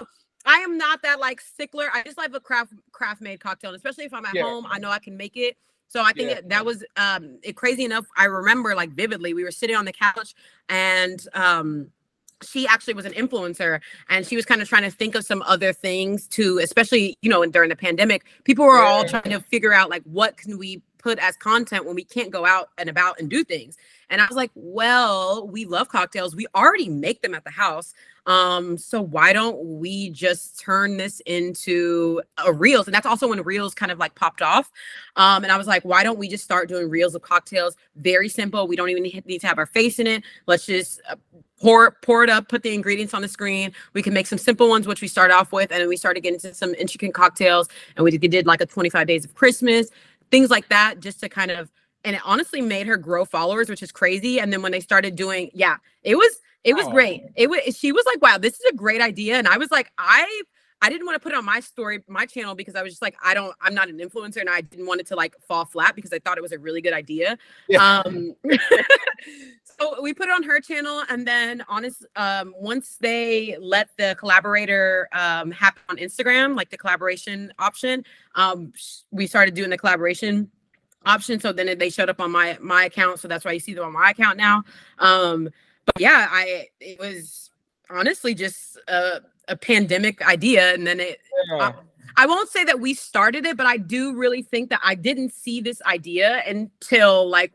I 0.47 0.59
am 0.59 0.77
not 0.77 1.03
that 1.03 1.21
like 1.21 1.41
stickler. 1.41 1.89
I 1.93 2.03
just 2.03 2.19
like 2.19 2.35
a 2.35 2.41
craft 2.41 2.75
craft 2.93 3.23
made 3.23 3.41
cocktail, 3.41 3.71
and 3.71 3.77
especially 3.77 4.05
if 4.05 4.13
I'm 4.13 4.27
at 4.27 4.35
yeah. 4.35 4.43
home, 4.43 4.67
I 4.69 4.79
know 4.79 4.91
I 4.91 4.99
can 4.99 5.17
make 5.17 5.37
it. 5.37 5.57
So 5.89 6.03
I 6.03 6.13
think 6.13 6.31
yeah. 6.31 6.41
that 6.47 6.65
was 6.65 6.85
um 6.97 7.39
it 7.43 7.57
crazy 7.57 7.85
enough. 7.85 8.07
I 8.17 8.25
remember 8.25 8.75
like 8.75 8.91
vividly, 8.91 9.35
we 9.35 9.45
were 9.45 9.51
sitting 9.51 9.77
on 9.77 9.85
the 9.85 9.93
couch 9.93 10.35
and 10.69 11.25
um 11.35 11.91
she 12.43 12.67
actually 12.67 12.95
was 12.95 13.07
an 13.07 13.13
influencer 13.13 13.81
and 14.09 14.27
she 14.27 14.37
was 14.37 14.45
kind 14.45 14.61
of 14.61 14.69
trying 14.69 14.83
to 14.83 14.91
think 14.91 15.15
of 15.15 15.25
some 15.25 15.43
other 15.43 15.73
things 15.73 16.27
to 16.29 16.59
especially 16.59 17.17
you 17.23 17.31
know 17.31 17.45
during 17.47 17.69
the 17.69 17.77
pandemic 17.77 18.25
people 18.45 18.65
were 18.65 18.77
yeah. 18.77 18.89
all 18.89 19.05
trying 19.05 19.31
to 19.31 19.41
figure 19.41 19.73
out 19.73 19.89
like 19.89 20.03
what 20.03 20.37
can 20.37 20.59
we 20.59 20.83
put 21.05 21.19
as 21.19 21.37
content 21.37 21.85
when 21.85 21.95
we 21.95 22.03
can't 22.03 22.31
go 22.31 22.47
out 22.47 22.71
and 22.79 22.89
about 22.89 23.21
and 23.21 23.29
do 23.29 23.45
things 23.45 23.77
and 24.09 24.23
i 24.23 24.27
was 24.27 24.37
like 24.37 24.51
well 24.55 25.47
we 25.47 25.67
love 25.67 25.89
cocktails 25.89 26.35
we 26.35 26.47
already 26.55 26.89
make 26.89 27.21
them 27.21 27.35
at 27.35 27.45
the 27.45 27.51
house 27.51 27.93
um, 28.27 28.79
so 28.79 29.03
why 29.03 29.33
don't 29.33 29.63
we 29.63 30.11
just 30.11 30.59
turn 30.59 30.97
this 30.97 31.21
into 31.27 32.23
a 32.45 32.53
reels? 32.53 32.87
And 32.87 32.95
that's 32.95 33.07
also 33.07 33.29
when 33.29 33.43
reels 33.43 33.75
kind 33.75 33.93
of 33.93 33.99
like 33.99 34.15
popped 34.15 34.41
off. 34.41 34.71
Um, 35.17 35.43
and 35.43 35.53
I 35.53 35.59
was 35.59 35.67
like, 35.67 35.85
why 35.85 36.03
don't 36.03 36.19
we 36.19 36.29
just 36.29 36.45
start 36.45 36.69
doing 36.69 36.89
reels 36.89 37.15
of 37.15 37.23
cocktails? 37.23 37.77
Very 37.97 38.29
simple. 38.29 38.67
We 38.67 38.77
don't 38.77 38.89
even 38.89 39.03
need 39.03 39.41
to 39.41 39.47
have 39.47 39.59
our 39.59 39.67
face 39.67 39.99
in 39.99 40.07
it. 40.07 40.23
Let's 40.47 40.65
just 40.65 41.03
uh, 41.09 41.17
pour 41.61 41.93
pour 42.03 42.25
it 42.25 42.31
up, 42.31 42.49
put 42.49 42.63
the 42.63 42.73
ingredients 42.73 43.13
on 43.13 43.23
the 43.23 43.29
screen. 43.29 43.73
We 43.93 44.03
can 44.03 44.15
make 44.15 44.27
some 44.27 44.39
simple 44.39 44.69
ones, 44.69 44.87
which 44.87 45.03
we 45.03 45.09
start 45.09 45.31
off 45.31 45.53
with, 45.53 45.71
and 45.71 45.81
then 45.81 45.89
we 45.89 45.97
started 45.97 46.23
getting 46.23 46.37
into 46.37 46.55
some 46.55 46.75
intricate 46.75 47.13
cocktails. 47.13 47.69
And 47.97 48.05
we 48.05 48.17
did 48.17 48.47
like 48.47 48.61
a 48.63 48.67
25 48.67 49.07
days 49.07 49.25
of 49.25 49.35
Christmas, 49.35 49.89
things 50.35 50.51
like 50.51 50.69
that, 50.69 50.99
just 50.99 51.21
to 51.21 51.29
kind 51.29 51.53
of 51.53 51.71
and 52.05 52.17
it 52.17 52.23
honestly 52.25 52.61
made 52.61 52.87
her 52.87 52.97
grow 52.97 53.25
followers, 53.25 53.71
which 53.71 53.83
is 53.83 53.93
crazy. 53.93 54.39
And 54.41 54.53
then 54.53 54.61
when 54.63 54.73
they 54.73 54.81
started 54.81 55.17
doing, 55.17 55.51
yeah, 55.55 55.77
it 56.03 56.17
was 56.17 56.39
it 56.65 56.75
was 56.75 56.87
oh. 56.87 56.91
great. 56.91 57.23
It 57.37 57.49
was 57.49 57.61
she 57.77 57.93
was 57.93 58.05
like, 58.07 58.21
wow, 58.21 58.39
this 58.39 58.55
is 58.55 58.67
a 58.71 58.75
great 58.75 59.01
idea. 59.01 59.37
And 59.37 59.47
I 59.47 59.59
was 59.59 59.71
like, 59.71 59.93
I 59.97 60.43
I 60.83 60.91
didn't 60.91 61.07
want 61.07 61.17
to 61.17 61.21
put 61.21 61.33
it 61.33 61.39
on 61.39 61.45
my 61.45 61.61
story, 61.61 62.03
my 62.09 62.27
channel, 62.27 62.55
because 62.55 62.75
I 62.75 62.83
was 62.83 62.93
just 62.93 63.03
like, 63.03 63.17
I 63.25 63.33
don't, 63.33 63.55
I'm 63.61 63.75
not 63.75 63.89
an 63.89 63.99
influencer, 63.99 64.41
and 64.41 64.51
I 64.51 64.61
didn't 64.61 64.87
want 64.87 65.01
it 65.01 65.07
to 65.09 65.17
like 65.17 65.35
fall 65.41 65.65
flat 65.65 65.95
because 65.95 66.13
I 66.13 66.19
thought 66.19 66.37
it 66.37 66.43
was 66.43 66.53
a 66.53 66.59
really 66.59 66.83
good 66.83 66.93
idea. 66.93 67.39
Yeah. 67.69 68.01
Um, 68.01 68.35
so 69.65 70.03
we 70.03 70.13
put 70.13 70.29
it 70.29 70.33
on 70.33 70.43
her 70.43 70.61
channel, 70.61 71.03
and 71.09 71.27
then 71.27 71.65
honest, 71.69 72.05
um, 72.17 72.55
once 72.59 72.97
they 73.01 73.57
let 73.61 73.89
the 73.97 74.15
collaborator 74.19 75.09
um, 75.13 75.51
happen 75.51 75.83
on 75.89 75.97
Instagram, 75.97 76.57
like 76.57 76.71
the 76.71 76.79
collaboration 76.79 77.53
option, 77.59 78.05
um, 78.35 78.73
we 79.11 79.27
started 79.27 79.55
doing 79.55 79.71
the 79.71 79.79
collaboration 79.79 80.51
option. 81.07 81.41
So 81.41 81.53
then 81.53 81.79
they 81.79 81.91
showed 81.91 82.09
up 82.09 82.21
on 82.21 82.31
my 82.31 82.59
my 82.61 82.85
account, 82.85 83.21
so 83.21 83.29
that's 83.29 83.45
why 83.45 83.53
you 83.53 83.61
see 83.61 83.75
them 83.75 83.85
on 83.85 83.93
my 83.93 84.11
account 84.11 84.37
now. 84.37 84.65
Um, 84.99 85.49
but 85.87 86.01
yeah, 86.01 86.29
I 86.31 86.69
it 86.81 86.99
was 86.99 87.51
honestly 87.91 88.35
just 88.35 88.79
a, 88.89 89.21
a 89.49 89.57
pandemic 89.57 90.27
idea, 90.27 90.75
and 90.75 90.87
then 90.87 91.01
it. 91.01 91.21
Yeah. 91.51 91.59
I, 91.59 91.75
I 92.17 92.27
won't 92.27 92.49
say 92.49 92.63
that 92.65 92.79
we 92.79 92.95
started 92.95 93.45
it, 93.45 93.57
but 93.57 93.67
I 93.67 93.77
do 93.77 94.15
really 94.15 94.43
think 94.43 94.71
that 94.71 94.81
I 94.85 94.95
didn't 94.95 95.33
see 95.35 95.61
this 95.61 95.83
idea 95.83 96.43
until 96.47 97.29
like 97.29 97.53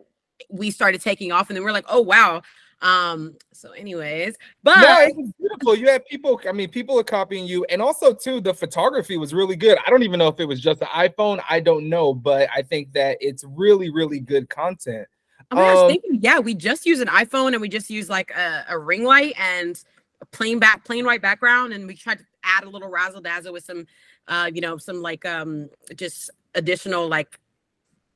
we 0.49 0.69
started 0.69 1.01
taking 1.01 1.31
off, 1.31 1.49
and 1.49 1.55
then 1.55 1.63
we're 1.63 1.71
like, 1.71 1.85
oh 1.87 2.01
wow. 2.01 2.41
Um, 2.81 3.35
so 3.51 3.71
anyways, 3.71 4.35
but 4.63 4.79
no, 4.79 5.01
it 5.01 5.15
was 5.15 5.31
beautiful. 5.37 5.75
You 5.75 5.89
had 5.89 6.05
people, 6.05 6.39
I 6.47 6.53
mean, 6.53 6.69
people 6.69 6.97
are 6.97 7.03
copying 7.03 7.45
you, 7.45 7.65
and 7.65 7.81
also 7.81 8.13
too, 8.13 8.39
the 8.39 8.53
photography 8.53 9.17
was 9.17 9.33
really 9.33 9.57
good. 9.57 9.77
I 9.85 9.89
don't 9.89 10.03
even 10.03 10.17
know 10.17 10.29
if 10.29 10.39
it 10.39 10.45
was 10.45 10.61
just 10.61 10.79
the 10.79 10.85
iPhone, 10.85 11.41
I 11.49 11.59
don't 11.59 11.89
know, 11.89 12.13
but 12.13 12.49
I 12.55 12.61
think 12.61 12.93
that 12.93 13.17
it's 13.19 13.43
really, 13.43 13.89
really 13.89 14.21
good 14.21 14.49
content. 14.49 15.07
Oh 15.51 15.55
my 15.57 15.61
gosh, 15.61 15.77
um, 15.77 15.89
thank 15.89 16.03
you. 16.05 16.19
Yeah, 16.21 16.39
we 16.39 16.53
just 16.53 16.85
use 16.85 17.01
an 17.01 17.09
iPhone 17.09 17.51
and 17.51 17.59
we 17.59 17.67
just 17.67 17.89
use 17.89 18.09
like 18.09 18.31
a, 18.31 18.65
a 18.69 18.79
ring 18.79 19.03
light 19.03 19.35
and 19.37 19.83
plain 20.31 20.59
back, 20.59 20.85
plain 20.85 21.05
white 21.05 21.21
background, 21.21 21.73
and 21.73 21.87
we 21.87 21.95
tried 21.95 22.19
to 22.19 22.25
add 22.43 22.63
a 22.63 22.69
little 22.69 22.89
razzle 22.89 23.21
dazzle 23.21 23.53
with 23.53 23.63
some, 23.63 23.85
uh, 24.27 24.49
you 24.53 24.61
know, 24.61 24.77
some 24.77 25.01
like 25.01 25.25
um 25.25 25.69
just 25.95 26.29
additional 26.55 27.07
like 27.07 27.39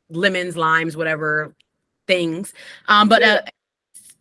lemons, 0.09 0.55
limes, 0.55 0.95
whatever 0.95 1.55
things. 2.07 2.53
Um, 2.87 3.09
but 3.09 3.23
uh, 3.23 3.41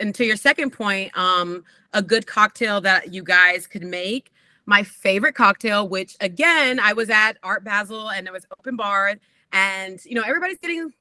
and 0.00 0.14
to 0.14 0.24
your 0.24 0.36
second 0.36 0.70
point, 0.70 1.16
um, 1.16 1.64
a 1.92 2.02
good 2.02 2.26
cocktail 2.26 2.80
that 2.82 3.12
you 3.12 3.22
guys 3.22 3.66
could 3.66 3.84
make. 3.84 4.32
My 4.64 4.84
favorite 4.84 5.34
cocktail, 5.34 5.88
which 5.88 6.16
again, 6.20 6.78
I 6.78 6.92
was 6.92 7.10
at 7.10 7.32
Art 7.42 7.64
Basel 7.64 8.10
and 8.10 8.26
it 8.26 8.32
was 8.32 8.46
open 8.58 8.76
bar, 8.76 9.16
and 9.52 10.04
you 10.04 10.14
know 10.14 10.22
everybody's 10.22 10.58
getting 10.58 10.92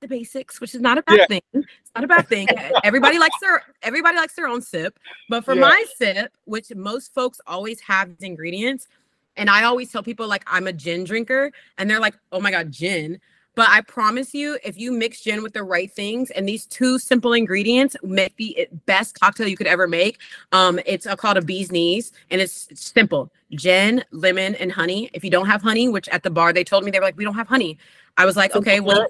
the 0.00 0.08
basics, 0.08 0.60
which 0.60 0.74
is 0.74 0.80
not 0.80 0.98
a 0.98 1.02
bad 1.02 1.18
yeah. 1.18 1.26
thing. 1.26 1.42
It's 1.52 1.92
not 1.94 2.04
a 2.04 2.08
bad 2.08 2.28
thing. 2.28 2.48
everybody 2.84 3.18
likes 3.18 3.36
their 3.40 3.62
everybody 3.82 4.16
likes 4.16 4.34
their 4.34 4.48
own 4.48 4.62
sip. 4.62 4.98
But 5.28 5.44
for 5.44 5.54
yeah. 5.54 5.60
my 5.62 5.84
sip, 5.96 6.32
which 6.44 6.74
most 6.74 7.14
folks 7.14 7.40
always 7.46 7.80
have 7.80 8.10
ingredients, 8.20 8.88
and 9.36 9.50
I 9.50 9.64
always 9.64 9.90
tell 9.90 10.02
people 10.02 10.28
like 10.28 10.44
I'm 10.46 10.66
a 10.66 10.72
gin 10.72 11.04
drinker, 11.04 11.52
and 11.78 11.90
they're 11.90 12.00
like, 12.00 12.14
"Oh 12.32 12.40
my 12.40 12.50
god, 12.50 12.70
gin." 12.70 13.20
But 13.54 13.70
I 13.70 13.80
promise 13.80 14.34
you, 14.34 14.58
if 14.62 14.78
you 14.78 14.92
mix 14.92 15.22
gin 15.22 15.42
with 15.42 15.54
the 15.54 15.62
right 15.62 15.90
things 15.90 16.30
and 16.30 16.46
these 16.46 16.66
two 16.66 16.98
simple 16.98 17.32
ingredients 17.32 17.96
make 18.02 18.36
the 18.36 18.68
best 18.84 19.18
cocktail 19.18 19.48
you 19.48 19.56
could 19.56 19.66
ever 19.66 19.88
make. 19.88 20.18
Um, 20.52 20.78
it's 20.84 21.06
a, 21.06 21.16
called 21.16 21.38
a 21.38 21.42
bee's 21.42 21.72
knees, 21.72 22.12
and 22.30 22.42
it's, 22.42 22.68
it's 22.70 22.92
simple: 22.92 23.32
gin, 23.52 24.04
lemon, 24.10 24.56
and 24.56 24.70
honey. 24.70 25.08
If 25.14 25.24
you 25.24 25.30
don't 25.30 25.46
have 25.46 25.62
honey, 25.62 25.88
which 25.88 26.06
at 26.10 26.22
the 26.22 26.30
bar 26.30 26.52
they 26.52 26.64
told 26.64 26.84
me 26.84 26.90
they 26.90 26.98
were 26.98 27.06
like, 27.06 27.16
"We 27.16 27.24
don't 27.24 27.34
have 27.34 27.48
honey," 27.48 27.78
I 28.18 28.26
was 28.26 28.36
like, 28.36 28.54
"Okay, 28.54 28.80
well." 28.80 29.06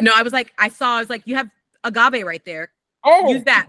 No, 0.00 0.12
I 0.14 0.22
was 0.22 0.32
like, 0.32 0.52
I 0.58 0.68
saw, 0.68 0.96
I 0.96 1.00
was 1.00 1.10
like, 1.10 1.22
you 1.26 1.36
have 1.36 1.50
agave 1.84 2.24
right 2.24 2.44
there. 2.44 2.70
Oh, 3.04 3.30
use 3.30 3.44
that. 3.44 3.68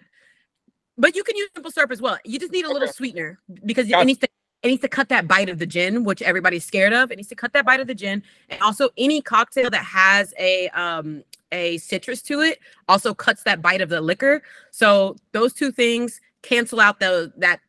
But 0.97 1.15
you 1.15 1.23
can 1.23 1.35
use 1.35 1.49
simple 1.53 1.71
syrup 1.71 1.91
as 1.91 2.01
well. 2.01 2.17
You 2.25 2.37
just 2.37 2.51
need 2.51 2.65
a 2.65 2.71
little 2.71 2.87
sweetener 2.87 3.39
because 3.65 3.87
gotcha. 3.87 4.01
it 4.01 4.05
needs 4.05 4.19
to 4.19 4.27
it 4.61 4.67
needs 4.67 4.81
to 4.81 4.87
cut 4.87 5.09
that 5.09 5.27
bite 5.27 5.49
of 5.49 5.57
the 5.57 5.65
gin, 5.65 6.03
which 6.03 6.21
everybody's 6.21 6.63
scared 6.63 6.93
of. 6.93 7.11
It 7.11 7.15
needs 7.15 7.29
to 7.29 7.35
cut 7.35 7.53
that 7.53 7.65
bite 7.65 7.79
of 7.79 7.87
the 7.87 7.95
gin, 7.95 8.21
and 8.49 8.61
also 8.61 8.89
any 8.97 9.19
cocktail 9.21 9.69
that 9.71 9.83
has 9.83 10.33
a 10.37 10.69
um 10.69 11.23
a 11.51 11.77
citrus 11.79 12.21
to 12.21 12.41
it 12.41 12.59
also 12.87 13.13
cuts 13.13 13.43
that 13.43 13.61
bite 13.61 13.81
of 13.81 13.89
the 13.89 13.99
liquor. 13.99 14.41
So 14.71 15.15
those 15.31 15.53
two 15.53 15.71
things 15.71 16.21
cancel 16.43 16.79
out 16.79 16.99
the 16.99 17.33
that 17.37 17.61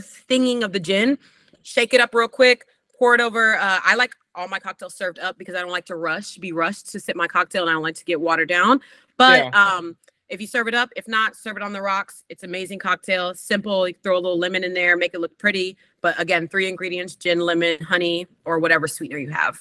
stinging 0.00 0.62
of 0.62 0.72
the 0.72 0.80
gin. 0.80 1.18
Shake 1.62 1.94
it 1.94 2.00
up 2.00 2.14
real 2.14 2.28
quick. 2.28 2.64
Pour 2.98 3.14
it 3.14 3.20
over. 3.20 3.56
Uh, 3.56 3.80
I 3.84 3.94
like 3.94 4.14
all 4.34 4.48
my 4.48 4.58
cocktails 4.58 4.94
served 4.94 5.18
up 5.18 5.38
because 5.38 5.54
I 5.54 5.60
don't 5.60 5.70
like 5.70 5.86
to 5.86 5.96
rush, 5.96 6.36
be 6.36 6.52
rushed 6.52 6.90
to 6.92 7.00
sip 7.00 7.16
my 7.16 7.26
cocktail, 7.26 7.62
and 7.62 7.70
I 7.70 7.74
don't 7.74 7.82
like 7.82 7.96
to 7.96 8.04
get 8.04 8.20
watered 8.20 8.48
down. 8.48 8.80
But 9.16 9.44
yeah. 9.44 9.76
um, 9.76 9.96
if 10.28 10.40
you 10.40 10.46
serve 10.46 10.68
it 10.68 10.74
up, 10.74 10.90
if 10.96 11.08
not, 11.08 11.36
serve 11.36 11.56
it 11.56 11.62
on 11.62 11.72
the 11.72 11.82
rocks. 11.82 12.24
It's 12.28 12.44
amazing 12.44 12.78
cocktail, 12.78 13.34
simple. 13.34 13.88
You 13.88 13.94
throw 14.02 14.14
a 14.14 14.20
little 14.20 14.38
lemon 14.38 14.64
in 14.64 14.74
there, 14.74 14.96
make 14.96 15.14
it 15.14 15.20
look 15.20 15.36
pretty. 15.38 15.76
But 16.00 16.18
again, 16.20 16.48
three 16.48 16.68
ingredients: 16.68 17.16
gin, 17.16 17.40
lemon, 17.40 17.82
honey, 17.82 18.26
or 18.44 18.58
whatever 18.58 18.86
sweetener 18.86 19.18
you 19.18 19.30
have. 19.30 19.58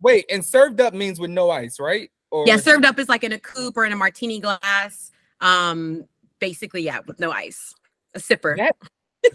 Wait, 0.00 0.26
and 0.30 0.44
served 0.44 0.80
up 0.80 0.92
means 0.92 1.20
with 1.20 1.30
no 1.30 1.50
ice, 1.50 1.78
right? 1.78 2.10
Or 2.30 2.44
yeah, 2.46 2.56
served 2.56 2.84
up 2.84 2.98
is 2.98 3.08
like 3.08 3.24
in 3.24 3.32
a 3.32 3.38
coupe 3.38 3.76
or 3.76 3.84
in 3.84 3.92
a 3.92 3.96
martini 3.96 4.40
glass. 4.40 5.12
Um, 5.40 6.04
basically, 6.40 6.82
yeah, 6.82 7.00
with 7.06 7.20
no 7.20 7.30
ice, 7.30 7.74
a 8.14 8.18
sipper. 8.18 8.56
That, 8.56 8.76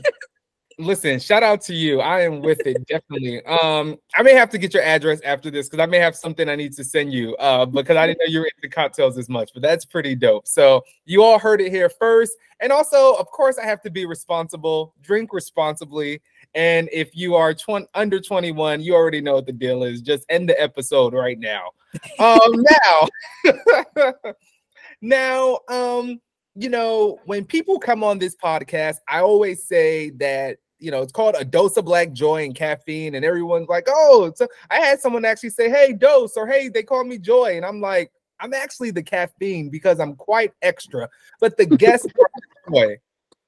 listen, 0.80 1.20
shout 1.20 1.44
out 1.44 1.62
to 1.62 1.74
you. 1.74 2.02
I 2.02 2.22
am 2.22 2.42
with 2.42 2.66
it 2.66 2.86
definitely. 2.88 3.44
Um, 3.46 3.98
I 4.16 4.22
may 4.22 4.34
have 4.34 4.50
to 4.52 4.58
get 4.58 4.74
your 4.74 4.84
address 4.84 5.20
after 5.22 5.50
this 5.50 5.68
because 5.68 5.82
I 5.82 5.88
may 5.88 5.98
have 5.98 6.16
something 6.16 6.48
I 6.48 6.56
need 6.56 6.74
to 6.74 6.84
send 6.84 7.12
you. 7.14 7.36
Uh, 7.38 7.66
because 7.66 7.98
I 7.98 8.08
didn't 8.08 8.20
know 8.20 8.32
you 8.32 8.40
were 8.40 8.50
into 8.56 8.74
cocktails 8.74 9.18
as 9.18 9.30
much, 9.30 9.52
but 9.54 9.62
that's 9.62 9.86
pretty 9.86 10.16
dope. 10.16 10.48
So 10.48 10.84
you 11.06 11.24
all 11.24 11.40
heard 11.40 11.62
it 11.62 11.72
here 11.72 11.90
first. 11.90 12.34
And 12.60 12.72
also, 12.72 13.16
of 13.16 13.28
course, 13.28 13.58
I 13.58 13.66
have 13.66 13.82
to 13.82 13.90
be 13.90 14.06
responsible, 14.06 14.94
drink 15.02 15.34
responsibly. 15.34 16.22
And 16.54 16.90
if 16.92 17.16
you 17.16 17.36
are 17.36 17.54
20, 17.54 17.88
under 17.94 18.20
21, 18.20 18.82
you 18.82 18.96
already 18.96 19.22
know 19.22 19.36
what 19.36 19.46
the 19.46 19.54
deal 19.54 19.84
is. 19.84 20.02
Just 20.02 20.26
end 20.30 20.50
the 20.50 20.60
episode 20.62 21.14
right 21.14 21.40
now. 21.40 21.72
Um, 22.20 22.66
now, 23.46 23.54
now, 25.02 25.60
um, 25.70 26.20
you 26.56 26.70
know, 26.70 27.20
when 27.26 27.46
people 27.46 27.80
come 27.80 28.04
on 28.04 28.18
this 28.18 28.36
podcast, 28.36 28.98
I 29.08 29.20
always 29.20 29.68
say 29.68 30.10
that 30.12 30.58
you 30.80 30.92
know, 30.92 31.02
it's 31.02 31.12
called 31.12 31.36
a 31.38 31.46
dose 31.46 31.78
of 31.78 31.86
black 31.86 32.12
joy 32.12 32.44
and 32.44 32.56
caffeine, 32.56 33.16
and 33.16 33.26
everyone's 33.26 33.70
like, 33.70 33.88
oh, 33.90 34.32
so 34.36 34.48
I 34.70 34.78
had 34.78 35.00
someone 35.00 35.26
actually 35.26 35.50
say, 35.50 35.70
hey, 35.70 35.94
dose, 35.94 36.38
or 36.38 36.48
hey, 36.48 36.70
they 36.70 36.84
call 36.84 37.04
me 37.04 37.18
joy, 37.18 37.58
and 37.58 37.66
I'm 37.66 37.82
like, 37.82 38.12
I'm 38.40 38.54
actually 38.54 38.92
the 38.92 39.04
caffeine 39.04 39.70
because 39.70 40.00
I'm 40.00 40.16
quite 40.16 40.54
extra, 40.62 41.10
but 41.40 41.58
the 41.58 41.66
guest 41.66 42.08
joy. 42.74 42.98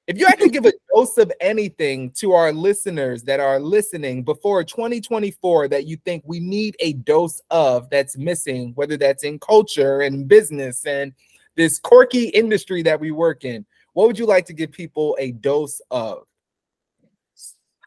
If 0.06 0.18
you 0.18 0.26
had 0.26 0.40
to 0.40 0.48
give 0.48 0.66
a 0.66 0.72
dose 0.92 1.18
of 1.18 1.30
anything 1.40 2.10
to 2.16 2.32
our 2.32 2.52
listeners 2.52 3.22
that 3.24 3.38
are 3.38 3.60
listening 3.60 4.24
before 4.24 4.64
2024 4.64 5.68
that 5.68 5.86
you 5.86 5.96
think 5.98 6.24
we 6.26 6.40
need 6.40 6.74
a 6.80 6.94
dose 6.94 7.40
of 7.50 7.88
that's 7.90 8.18
missing, 8.18 8.72
whether 8.74 8.96
that's 8.96 9.22
in 9.22 9.38
culture 9.38 10.00
and 10.00 10.26
business 10.26 10.84
and 10.84 11.12
this 11.54 11.78
quirky 11.78 12.24
industry 12.30 12.82
that 12.82 12.98
we 12.98 13.12
work 13.12 13.44
in, 13.44 13.64
what 13.92 14.08
would 14.08 14.18
you 14.18 14.26
like 14.26 14.46
to 14.46 14.52
give 14.52 14.72
people 14.72 15.16
a 15.20 15.30
dose 15.30 15.80
of? 15.92 16.24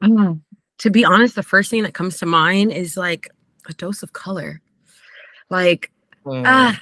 Um, 0.04 0.44
to 0.80 0.90
be 0.90 1.06
honest, 1.06 1.36
the 1.36 1.44
first 1.44 1.70
thing 1.70 1.84
that 1.84 1.94
comes 1.94 2.18
to 2.18 2.26
mind 2.26 2.72
is 2.72 2.98
like 2.98 3.30
a 3.68 3.74
dose 3.74 4.04
of 4.04 4.14
color. 4.14 4.62
Like, 5.50 5.92
mm. 6.26 6.44
ah, 6.46 6.80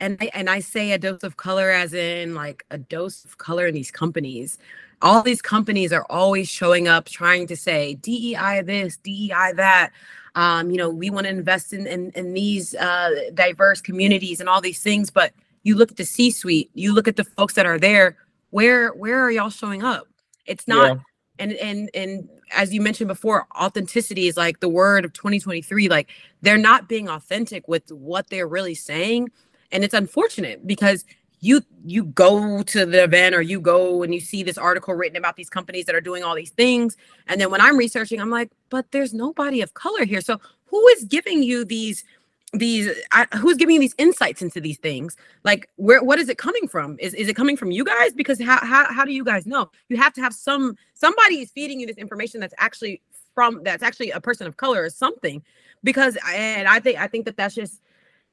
and 0.00 0.18
I, 0.20 0.30
and 0.34 0.50
I 0.50 0.60
say 0.60 0.92
a 0.92 0.98
dose 0.98 1.22
of 1.22 1.36
color 1.36 1.70
as 1.70 1.94
in 1.94 2.34
like 2.34 2.64
a 2.70 2.78
dose 2.78 3.24
of 3.24 3.38
color 3.38 3.66
in 3.66 3.74
these 3.74 3.90
companies. 3.90 4.58
All 5.00 5.22
these 5.22 5.42
companies 5.42 5.92
are 5.92 6.06
always 6.10 6.48
showing 6.48 6.88
up 6.88 7.06
trying 7.06 7.46
to 7.48 7.56
say 7.56 7.94
DEI 7.94 8.62
this, 8.64 8.96
DEI 8.98 9.52
that. 9.56 9.90
Um, 10.34 10.70
you 10.70 10.76
know, 10.76 10.88
we 10.88 11.10
want 11.10 11.26
to 11.26 11.30
invest 11.30 11.72
in, 11.72 11.86
in, 11.86 12.10
in 12.14 12.32
these 12.32 12.74
uh, 12.74 13.10
diverse 13.34 13.80
communities 13.80 14.40
and 14.40 14.48
all 14.48 14.60
these 14.60 14.82
things. 14.82 15.10
But 15.10 15.32
you 15.62 15.76
look 15.76 15.90
at 15.90 15.96
the 15.96 16.04
C-suite, 16.04 16.70
you 16.74 16.94
look 16.94 17.06
at 17.06 17.16
the 17.16 17.24
folks 17.24 17.54
that 17.54 17.66
are 17.66 17.78
there. 17.78 18.16
Where 18.50 18.90
where 18.90 19.20
are 19.20 19.30
y'all 19.30 19.50
showing 19.50 19.82
up? 19.82 20.06
It's 20.46 20.68
not. 20.68 20.96
Yeah. 20.96 21.02
And 21.42 21.52
and 21.54 21.90
and 21.92 22.28
as 22.52 22.72
you 22.72 22.80
mentioned 22.80 23.08
before, 23.08 23.46
authenticity 23.60 24.28
is 24.28 24.36
like 24.36 24.60
the 24.60 24.68
word 24.68 25.04
of 25.04 25.12
2023. 25.12 25.88
Like 25.88 26.08
they're 26.40 26.56
not 26.56 26.88
being 26.88 27.08
authentic 27.08 27.66
with 27.66 27.90
what 27.90 28.30
they're 28.30 28.46
really 28.46 28.76
saying. 28.76 29.28
And 29.72 29.82
it's 29.82 29.94
unfortunate 29.94 30.64
because 30.66 31.04
you 31.40 31.62
you 31.84 32.04
go 32.04 32.62
to 32.62 32.86
the 32.86 33.02
event 33.02 33.34
or 33.34 33.42
you 33.42 33.60
go 33.60 34.04
and 34.04 34.14
you 34.14 34.20
see 34.20 34.44
this 34.44 34.56
article 34.56 34.94
written 34.94 35.16
about 35.16 35.34
these 35.34 35.50
companies 35.50 35.86
that 35.86 35.96
are 35.96 36.00
doing 36.00 36.22
all 36.22 36.36
these 36.36 36.50
things. 36.52 36.96
And 37.26 37.40
then 37.40 37.50
when 37.50 37.60
I'm 37.60 37.76
researching, 37.76 38.20
I'm 38.20 38.30
like, 38.30 38.52
but 38.70 38.92
there's 38.92 39.12
nobody 39.12 39.62
of 39.62 39.74
color 39.74 40.04
here. 40.04 40.20
So 40.20 40.40
who 40.66 40.86
is 40.88 41.04
giving 41.04 41.42
you 41.42 41.64
these 41.64 42.04
these 42.52 42.90
I, 43.12 43.26
who's 43.36 43.56
giving 43.56 43.80
these 43.80 43.94
insights 43.98 44.42
into 44.42 44.60
these 44.60 44.78
things? 44.78 45.16
Like 45.44 45.68
where 45.76 46.02
what 46.02 46.18
is 46.18 46.28
it 46.28 46.38
coming 46.38 46.68
from? 46.68 46.96
Is, 46.98 47.14
is 47.14 47.28
it 47.28 47.34
coming 47.34 47.56
from 47.56 47.70
you 47.70 47.84
guys? 47.84 48.12
Because 48.12 48.40
how, 48.40 48.58
how 48.58 48.92
how 48.92 49.04
do 49.04 49.12
you 49.12 49.24
guys 49.24 49.46
know? 49.46 49.70
You 49.88 49.96
have 49.96 50.12
to 50.14 50.20
have 50.20 50.34
some 50.34 50.76
somebody 50.94 51.40
is 51.40 51.50
feeding 51.50 51.80
you 51.80 51.86
this 51.86 51.96
information 51.96 52.40
that's 52.40 52.54
actually 52.58 53.00
from 53.34 53.62
that's 53.62 53.82
actually 53.82 54.10
a 54.10 54.20
person 54.20 54.46
of 54.46 54.56
color 54.56 54.82
or 54.82 54.90
something. 54.90 55.42
Because 55.84 56.16
and 56.32 56.68
i 56.68 56.78
think 56.78 57.00
i 57.00 57.08
think 57.08 57.24
that 57.24 57.36
that's 57.36 57.54
just 57.54 57.80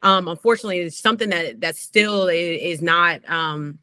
um 0.03 0.27
unfortunately 0.27 0.79
it's 0.79 0.99
something 0.99 1.29
that 1.29 1.61
that 1.61 1.75
still 1.75 2.27
is, 2.27 2.61
is 2.61 2.81
not 2.81 3.27
um 3.29 3.79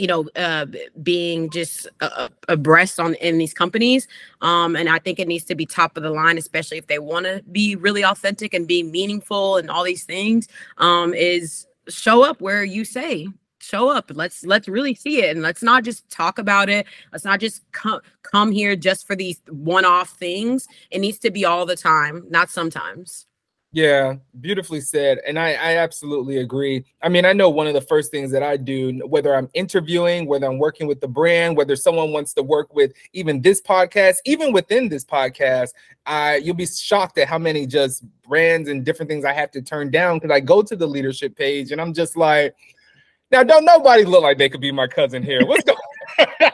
you 0.00 0.06
know 0.06 0.26
uh, 0.36 0.66
being 1.02 1.50
just 1.50 1.86
uh, 2.00 2.28
abreast 2.48 2.98
on 2.98 3.14
in 3.14 3.38
these 3.38 3.52
companies 3.52 4.08
um, 4.40 4.74
and 4.74 4.88
i 4.88 4.98
think 4.98 5.18
it 5.18 5.28
needs 5.28 5.44
to 5.44 5.54
be 5.54 5.66
top 5.66 5.96
of 5.96 6.02
the 6.02 6.10
line 6.10 6.38
especially 6.38 6.78
if 6.78 6.86
they 6.86 6.98
want 6.98 7.26
to 7.26 7.42
be 7.52 7.76
really 7.76 8.04
authentic 8.04 8.54
and 8.54 8.66
be 8.66 8.82
meaningful 8.82 9.56
and 9.58 9.70
all 9.70 9.84
these 9.84 10.04
things 10.04 10.48
um, 10.78 11.12
is 11.12 11.66
show 11.88 12.22
up 12.22 12.40
where 12.40 12.64
you 12.64 12.84
say 12.84 13.26
show 13.62 13.90
up. 13.90 14.10
Let's 14.14 14.44
let's 14.44 14.68
really 14.68 14.94
see 14.94 15.22
it 15.22 15.32
and 15.36 15.42
let's 15.42 15.62
not 15.62 15.84
just 15.84 16.08
talk 16.10 16.38
about 16.38 16.68
it. 16.68 16.86
Let's 17.12 17.24
not 17.24 17.40
just 17.40 17.62
come 17.72 18.00
come 18.22 18.52
here 18.52 18.74
just 18.74 19.06
for 19.06 19.14
these 19.14 19.40
one-off 19.48 20.10
things. 20.10 20.66
It 20.90 21.00
needs 21.00 21.18
to 21.18 21.30
be 21.30 21.44
all 21.44 21.66
the 21.66 21.76
time 21.76 22.24
not 22.30 22.48
sometimes 22.50 23.26
yeah, 23.72 24.14
beautifully 24.40 24.80
said. 24.80 25.18
And 25.26 25.38
I, 25.38 25.50
I 25.52 25.76
absolutely 25.76 26.38
agree. 26.38 26.84
I 27.02 27.08
mean, 27.08 27.24
I 27.24 27.32
know 27.32 27.48
one 27.48 27.68
of 27.68 27.74
the 27.74 27.80
first 27.80 28.10
things 28.10 28.32
that 28.32 28.42
I 28.42 28.56
do, 28.56 29.00
whether 29.06 29.34
I'm 29.34 29.48
interviewing, 29.54 30.26
whether 30.26 30.46
I'm 30.46 30.58
working 30.58 30.88
with 30.88 31.00
the 31.00 31.06
brand, 31.06 31.56
whether 31.56 31.76
someone 31.76 32.12
wants 32.12 32.34
to 32.34 32.42
work 32.42 32.74
with 32.74 32.92
even 33.12 33.40
this 33.40 33.62
podcast, 33.62 34.16
even 34.24 34.52
within 34.52 34.88
this 34.88 35.04
podcast, 35.04 35.70
I 36.04 36.36
you'll 36.36 36.56
be 36.56 36.66
shocked 36.66 37.18
at 37.18 37.28
how 37.28 37.38
many 37.38 37.64
just 37.64 38.04
brands 38.22 38.68
and 38.68 38.84
different 38.84 39.08
things 39.08 39.24
I 39.24 39.32
have 39.34 39.52
to 39.52 39.62
turn 39.62 39.90
down 39.90 40.18
because 40.18 40.34
I 40.34 40.40
go 40.40 40.62
to 40.62 40.74
the 40.74 40.86
leadership 40.86 41.36
page 41.36 41.70
and 41.70 41.80
I'm 41.80 41.94
just 41.94 42.16
like, 42.16 42.56
now 43.30 43.44
don't 43.44 43.64
nobody 43.64 44.04
look 44.04 44.22
like 44.22 44.38
they 44.38 44.48
could 44.48 44.60
be 44.60 44.72
my 44.72 44.88
cousin 44.88 45.22
here. 45.22 45.46
What's 45.46 45.62
going 45.62 45.78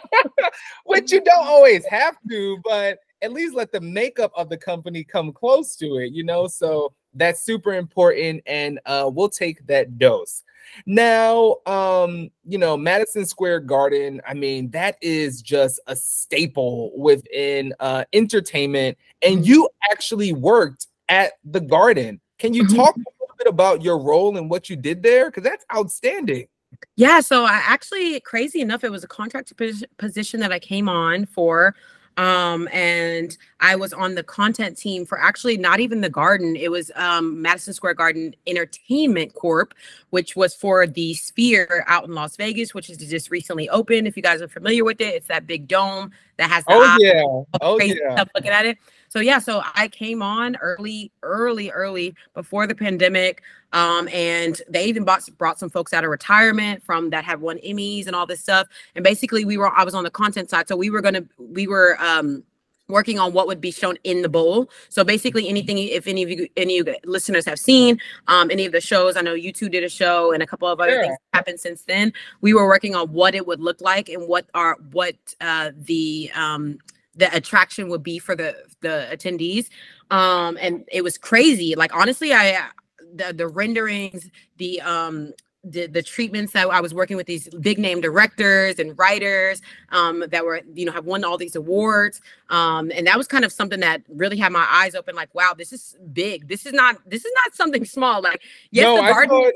Which 0.85 1.13
you 1.13 1.23
don't 1.23 1.47
always 1.47 1.85
have 1.87 2.17
to, 2.29 2.59
but 2.63 2.99
at 3.23 3.33
least 3.33 3.55
let 3.55 3.73
the 3.73 3.81
makeup 3.81 4.33
of 4.37 4.49
the 4.49 4.57
company 4.57 5.03
come 5.03 5.33
close 5.33 5.77
to 5.77 5.97
it, 5.97 6.13
you 6.13 6.23
know? 6.23 6.47
So 6.47 6.93
that's 7.17 7.43
super 7.43 7.75
important, 7.75 8.43
and 8.47 8.79
uh, 8.87 9.11
we'll 9.13 9.29
take 9.29 9.67
that 9.67 9.99
dose. 9.99 10.43
Now, 10.85 11.57
um, 11.67 12.31
you 12.45 12.59
know, 12.59 12.77
Madison 12.77 13.25
Square 13.25 13.61
Garden, 13.61 14.21
I 14.27 14.35
mean, 14.35 14.71
that 14.71 14.97
is 15.01 15.41
just 15.41 15.81
a 15.87 15.97
staple 15.97 16.93
within 16.99 17.73
uh, 17.81 18.05
entertainment. 18.13 18.99
And 19.23 19.47
you 19.47 19.69
actually 19.91 20.33
worked 20.33 20.89
at 21.09 21.35
the 21.45 21.61
Garden. 21.61 22.21
Can 22.39 22.53
you 22.53 22.65
mm-hmm. 22.65 22.77
talk 22.77 22.97
a 22.97 22.99
little 22.99 23.37
bit 23.39 23.47
about 23.47 23.83
your 23.83 23.99
role 23.99 24.37
and 24.37 24.51
what 24.51 24.69
you 24.69 24.77
did 24.77 25.03
there? 25.03 25.31
Because 25.31 25.45
that's 25.45 25.65
outstanding. 25.75 26.49
Yeah, 26.97 27.21
so 27.21 27.45
I 27.45 27.63
actually, 27.65 28.21
crazy 28.21 28.61
enough, 28.61 28.85
it 28.85 28.91
was 28.91 29.05
a 29.05 29.09
contract 29.09 29.53
position 29.99 30.41
that 30.41 30.53
I 30.53 30.59
came 30.59 30.89
on 30.89 31.25
for 31.25 31.75
um, 32.17 32.69
and 32.73 33.37
I 33.61 33.77
was 33.77 33.93
on 33.93 34.15
the 34.15 34.23
content 34.23 34.79
team 34.79 35.05
for 35.05 35.21
actually 35.21 35.57
not 35.59 35.81
even 35.81 36.01
the 36.01 36.09
garden. 36.09 36.57
It 36.57 36.71
was 36.71 36.91
um, 36.95 37.43
Madison 37.43 37.75
Square 37.75 37.95
Garden 37.95 38.35
Entertainment 38.47 39.35
Corp, 39.35 39.75
which 40.11 40.35
was 40.35 40.55
for 40.55 40.87
the 40.87 41.15
Sphere 41.15 41.85
out 41.87 42.05
in 42.05 42.15
Las 42.15 42.37
Vegas, 42.37 42.73
which 42.73 42.89
is 42.89 42.97
just 42.99 43.31
recently 43.31 43.69
opened. 43.69 44.07
If 44.07 44.17
you 44.17 44.23
guys 44.23 44.41
are 44.41 44.49
familiar 44.49 44.85
with 44.85 45.01
it, 45.01 45.15
it's 45.15 45.29
that 45.29 45.47
big 45.47 45.69
dome 45.69 46.11
that 46.39 46.51
has. 46.51 46.65
oh 46.69 46.97
yeah, 47.01 47.23
oh 47.61 47.81
yeah. 47.81 48.25
looking 48.35 48.51
at 48.51 48.67
it. 48.67 48.79
So 49.17 49.21
yeah, 49.21 49.39
so 49.39 49.63
I 49.75 49.89
came 49.89 50.21
on 50.21 50.57
early, 50.57 51.11
early, 51.23 51.71
early 51.71 52.15
before 52.35 52.67
the 52.67 52.75
pandemic. 52.75 53.41
Um, 53.73 54.09
and 54.09 54.61
they 54.69 54.85
even 54.85 55.05
bought, 55.05 55.27
brought 55.39 55.59
some 55.59 55.71
folks 55.71 55.95
out 55.95 56.05
of 56.05 56.11
retirement 56.11 56.85
from 56.85 57.09
that 57.11 57.25
have 57.25 57.41
won 57.41 57.57
Emmys 57.65 58.07
and 58.07 58.15
all 58.15 58.27
this 58.27 58.41
stuff. 58.41 58.69
And 58.95 59.03
basically, 59.03 59.47
we 59.47 59.57
were 59.57 59.71
I 59.75 59.85
was 59.85 59.95
on 59.95 60.05
the 60.05 60.11
content 60.11 60.51
side, 60.51 60.69
so 60.69 60.77
we 60.77 60.91
were 60.91 61.01
gonna 61.01 61.25
we 61.39 61.67
were 61.67 61.97
um 61.99 62.45
working 62.89 63.19
on 63.19 63.33
what 63.33 63.47
would 63.47 63.59
be 63.59 63.71
shown 63.71 63.97
in 64.05 64.21
the 64.21 64.29
bowl. 64.29 64.69
So 64.91 65.03
basically 65.03 65.49
anything 65.49 65.79
if 65.79 66.07
any 66.07 66.23
of 66.23 66.29
you 66.29 66.47
any 66.59 66.79
of 66.79 66.87
you 66.87 66.97
listeners 67.07 67.47
have 67.47 67.59
seen 67.59 67.99
um 68.29 68.51
any 68.51 68.67
of 68.67 68.73
the 68.73 68.83
shows, 68.83 69.17
I 69.17 69.23
know 69.23 69.35
U2 69.35 69.71
did 69.71 69.83
a 69.83 69.89
show 69.89 70.33
and 70.33 70.43
a 70.43 70.47
couple 70.47 70.69
of 70.69 70.79
other 70.79 70.93
yeah. 70.93 71.01
things 71.01 71.19
happened 71.33 71.59
since 71.59 71.85
then. 71.85 72.13
We 72.43 72.53
were 72.53 72.67
working 72.67 72.95
on 72.95 73.09
what 73.15 73.35
it 73.35 73.47
would 73.47 73.61
look 73.61 73.81
like 73.81 74.11
and 74.11 74.29
what 74.29 74.45
are 74.53 74.77
what 74.93 75.17
uh 75.41 75.71
the 75.75 76.31
um 76.35 76.81
the 77.17 77.35
attraction 77.35 77.89
would 77.89 78.03
be 78.03 78.19
for 78.19 78.35
the 78.37 78.55
the 78.81 79.09
attendees 79.11 79.69
um 80.11 80.57
and 80.61 80.85
it 80.93 81.03
was 81.03 81.19
crazy 81.19 81.75
like 81.75 81.95
honestly 81.95 82.33
i 82.33 82.69
the 83.15 83.33
the 83.33 83.49
renderings 83.49 84.31
the 84.59 84.81
um 84.83 85.33
the, 85.69 85.87
the 85.87 86.03
treatments 86.03 86.53
that 86.53 86.69
I 86.69 86.81
was 86.81 86.95
working 86.95 87.17
with 87.17 87.27
these 87.27 87.49
big 87.61 87.79
name 87.79 88.01
directors 88.01 88.79
and 88.79 88.97
writers 88.97 89.61
um, 89.91 90.25
that 90.29 90.45
were, 90.45 90.61
you 90.75 90.85
know, 90.85 90.93
have 90.93 91.07
won 91.07 91.25
all 91.25 91.37
these 91.37 91.57
awards. 91.57 92.21
Um, 92.51 92.93
and 92.95 93.07
that 93.07 93.19
was 93.19 93.27
kind 93.27 93.45
of 93.45 93.53
something 93.53 93.81
that 93.81 94.03
really 94.09 94.37
had 94.37 94.53
my 94.53 94.67
eyes 94.71 94.95
open 94.95 95.17
like, 95.17 95.35
wow, 95.35 95.55
this 95.57 95.73
is 95.73 95.97
big. 96.13 96.47
This 96.49 96.67
is 96.67 96.73
not, 96.73 96.97
this 97.05 97.25
is 97.25 97.33
not 97.45 97.55
something 97.55 97.85
small. 97.85 98.23
Like, 98.23 98.43
yes, 98.71 98.85
no, 98.85 99.01
I, 99.01 99.27
saw 99.27 99.47
it, 99.47 99.55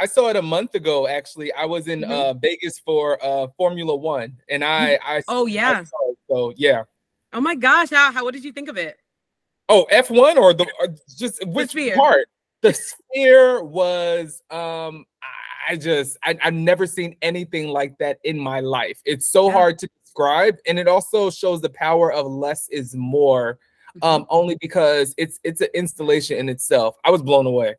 I 0.00 0.06
saw 0.06 0.28
it 0.30 0.36
a 0.36 0.42
month 0.42 0.74
ago, 0.74 1.06
actually. 1.06 1.52
I 1.52 1.66
was 1.66 1.88
in 1.88 2.00
mm-hmm. 2.00 2.10
uh, 2.10 2.32
Vegas 2.34 2.78
for 2.78 3.22
uh, 3.22 3.48
Formula 3.58 3.94
One 3.94 4.38
and 4.48 4.64
I, 4.64 4.94
mm-hmm. 4.94 5.10
I, 5.10 5.22
oh, 5.28 5.46
yeah. 5.46 5.84
I 5.84 5.84
so, 6.30 6.54
yeah. 6.56 6.84
Oh 7.32 7.40
my 7.40 7.54
gosh, 7.54 7.90
how, 7.90 8.12
how 8.12 8.24
what 8.24 8.34
did 8.34 8.44
you 8.44 8.52
think 8.52 8.68
of 8.68 8.76
it? 8.76 8.98
Oh, 9.68 9.86
F1 9.92 10.36
or 10.36 10.52
the 10.52 10.66
or 10.80 10.88
just 11.16 11.44
which 11.46 11.74
part? 11.94 12.26
The 12.62 12.74
sphere 12.74 13.62
was 13.62 14.42
um 14.50 15.06
I 15.68 15.76
just 15.76 16.16
I, 16.24 16.36
have 16.40 16.54
never 16.54 16.86
seen 16.86 17.16
anything 17.22 17.68
like 17.68 17.96
that 17.98 18.18
in 18.24 18.38
my 18.38 18.60
life. 18.60 19.00
It's 19.04 19.28
so 19.28 19.46
yeah. 19.46 19.52
hard 19.52 19.78
to 19.78 19.88
describe, 20.04 20.56
and 20.66 20.78
it 20.78 20.88
also 20.88 21.30
shows 21.30 21.60
the 21.60 21.70
power 21.70 22.12
of 22.12 22.26
less 22.26 22.68
is 22.68 22.94
more. 22.94 23.58
Um, 24.02 24.22
mm-hmm. 24.22 24.28
only 24.30 24.56
because 24.60 25.14
it's 25.18 25.40
it's 25.42 25.60
an 25.60 25.68
installation 25.74 26.38
in 26.38 26.48
itself. 26.48 26.96
I 27.04 27.10
was 27.10 27.22
blown 27.22 27.46
away. 27.46 27.74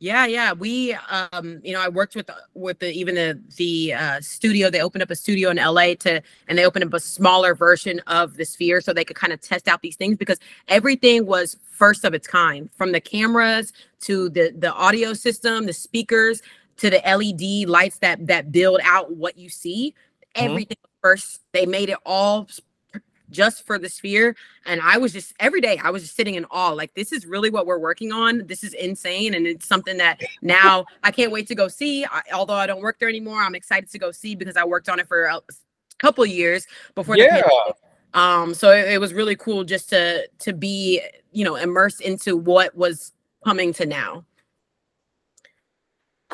Yeah, 0.00 0.26
yeah. 0.26 0.52
We 0.52 0.94
um, 1.08 1.60
you 1.62 1.72
know, 1.72 1.80
I 1.80 1.88
worked 1.88 2.14
with 2.14 2.28
with 2.54 2.78
the 2.80 2.90
even 2.92 3.14
the 3.14 3.40
the 3.56 3.94
uh 3.94 4.20
studio. 4.20 4.68
They 4.68 4.82
opened 4.82 5.02
up 5.02 5.10
a 5.10 5.16
studio 5.16 5.50
in 5.50 5.56
LA 5.56 5.94
to 6.00 6.20
and 6.48 6.58
they 6.58 6.66
opened 6.66 6.84
up 6.84 6.92
a 6.92 7.00
smaller 7.00 7.54
version 7.54 8.00
of 8.06 8.36
the 8.36 8.44
sphere 8.44 8.80
so 8.80 8.92
they 8.92 9.04
could 9.04 9.16
kind 9.16 9.32
of 9.32 9.40
test 9.40 9.68
out 9.68 9.82
these 9.82 9.96
things 9.96 10.16
because 10.16 10.38
everything 10.68 11.26
was 11.26 11.56
first 11.70 12.04
of 12.04 12.12
its 12.12 12.26
kind, 12.26 12.70
from 12.72 12.92
the 12.92 13.00
cameras 13.00 13.72
to 14.00 14.28
the 14.30 14.52
the 14.58 14.72
audio 14.74 15.14
system, 15.14 15.66
the 15.66 15.72
speakers 15.72 16.42
to 16.76 16.90
the 16.90 17.00
LED 17.06 17.68
lights 17.68 17.98
that 18.00 18.26
that 18.26 18.50
build 18.50 18.80
out 18.82 19.16
what 19.16 19.38
you 19.38 19.48
see. 19.48 19.94
Mm-hmm. 20.36 20.50
Everything 20.50 20.76
first. 21.02 21.40
They 21.52 21.66
made 21.66 21.88
it 21.88 21.98
all 22.04 22.48
just 23.30 23.66
for 23.66 23.78
the 23.78 23.88
sphere. 23.88 24.36
And 24.66 24.80
I 24.80 24.98
was 24.98 25.12
just 25.12 25.34
every 25.40 25.60
day 25.60 25.78
I 25.82 25.90
was 25.90 26.02
just 26.02 26.16
sitting 26.16 26.34
in 26.34 26.44
awe. 26.50 26.70
Like 26.70 26.94
this 26.94 27.12
is 27.12 27.26
really 27.26 27.50
what 27.50 27.66
we're 27.66 27.78
working 27.78 28.12
on. 28.12 28.46
This 28.46 28.64
is 28.64 28.74
insane. 28.74 29.34
And 29.34 29.46
it's 29.46 29.66
something 29.66 29.96
that 29.98 30.20
now 30.42 30.86
I 31.02 31.10
can't 31.10 31.32
wait 31.32 31.46
to 31.48 31.54
go 31.54 31.68
see. 31.68 32.04
I, 32.04 32.22
although 32.32 32.54
I 32.54 32.66
don't 32.66 32.82
work 32.82 32.98
there 32.98 33.08
anymore, 33.08 33.40
I'm 33.40 33.54
excited 33.54 33.90
to 33.90 33.98
go 33.98 34.12
see 34.12 34.34
because 34.34 34.56
I 34.56 34.64
worked 34.64 34.88
on 34.88 35.00
it 35.00 35.08
for 35.08 35.24
a 35.24 35.40
couple 35.98 36.24
years 36.26 36.66
before 36.94 37.16
yeah. 37.16 37.24
the 37.24 37.42
pandemic. 37.42 37.76
Um, 38.14 38.54
so 38.54 38.70
it, 38.70 38.92
it 38.92 39.00
was 39.00 39.12
really 39.12 39.36
cool 39.36 39.64
just 39.64 39.88
to 39.90 40.28
to 40.40 40.52
be, 40.52 41.00
you 41.32 41.44
know, 41.44 41.56
immersed 41.56 42.00
into 42.00 42.36
what 42.36 42.74
was 42.76 43.12
coming 43.44 43.72
to 43.74 43.86
now. 43.86 44.24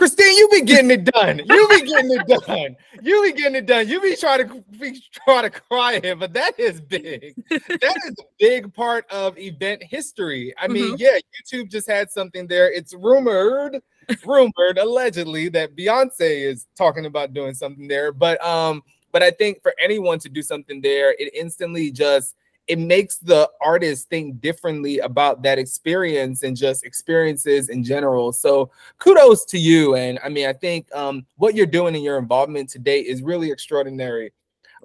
Christine, 0.01 0.35
you 0.35 0.49
be 0.49 0.63
getting 0.63 0.91
it 0.91 1.05
done. 1.05 1.43
You 1.45 1.69
be 1.69 1.83
getting 1.83 2.11
it 2.11 2.27
done. 2.27 2.75
You 3.03 3.23
be 3.23 3.33
getting 3.33 3.57
it 3.57 3.67
done. 3.67 3.87
You 3.87 4.01
be 4.01 4.17
trying 4.17 4.49
to 4.49 4.65
be 4.79 4.99
trying 5.13 5.43
to 5.43 5.51
cry 5.51 6.01
him, 6.01 6.21
but 6.21 6.33
that 6.33 6.59
is 6.59 6.81
big. 6.81 7.35
that 7.51 7.99
is 8.07 8.15
a 8.19 8.25
big 8.39 8.73
part 8.73 9.05
of 9.11 9.37
event 9.37 9.83
history. 9.83 10.55
I 10.57 10.69
mean, 10.69 10.95
mm-hmm. 10.95 10.95
yeah, 10.97 11.19
U2 11.53 11.71
just 11.71 11.87
had 11.87 12.11
something 12.11 12.47
there. 12.47 12.73
It's 12.73 12.95
rumored, 12.95 13.83
rumored, 14.25 14.79
allegedly 14.79 15.51
that 15.51 15.77
Beyonce 15.77 16.47
is 16.47 16.67
talking 16.79 17.05
about 17.05 17.35
doing 17.35 17.53
something 17.53 17.87
there. 17.87 18.11
But 18.11 18.43
um, 18.43 18.83
but 19.13 19.23
I 19.23 19.31
think 19.33 19.63
for 19.63 19.75
anyone 19.79 20.19
to 20.21 20.31
do 20.31 20.41
something 20.41 20.81
there, 20.81 21.15
it 21.19 21.31
instantly 21.35 21.91
just 21.91 22.37
it 22.71 22.79
makes 22.79 23.17
the 23.17 23.51
artist 23.61 24.09
think 24.09 24.41
differently 24.41 25.01
about 25.01 25.43
that 25.43 25.59
experience 25.59 26.45
and 26.45 26.57
just 26.57 26.85
experiences 26.85 27.69
in 27.69 27.83
general. 27.83 28.33
So 28.33 28.71
kudos 28.99 29.45
to 29.47 29.59
you. 29.59 29.97
And 29.97 30.21
I 30.23 30.29
mean, 30.29 30.47
I 30.47 30.53
think 30.53 30.87
um, 30.95 31.27
what 31.35 31.57
you're 31.57 31.67
doing 31.67 31.97
in 31.97 32.03
your 32.03 32.17
involvement 32.17 32.71
today 32.71 33.01
is 33.01 33.23
really 33.23 33.51
extraordinary. 33.51 34.33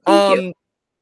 Um. 0.08 0.54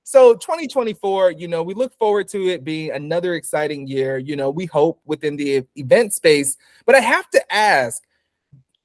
So 0.06 0.34
2024, 0.34 1.32
you 1.32 1.48
know, 1.48 1.64
we 1.64 1.74
look 1.74 1.98
forward 1.98 2.28
to 2.28 2.50
it 2.50 2.66
being 2.66 2.92
another 2.92 3.36
exciting 3.36 3.88
year. 3.88 4.18
You 4.18 4.36
know, 4.36 4.50
we 4.50 4.66
hope 4.66 5.00
within 5.06 5.38
the 5.38 5.64
event 5.78 6.14
space. 6.14 6.58
But 6.86 6.96
I 6.96 7.00
have 7.00 7.30
to 7.30 7.54
ask, 7.54 8.04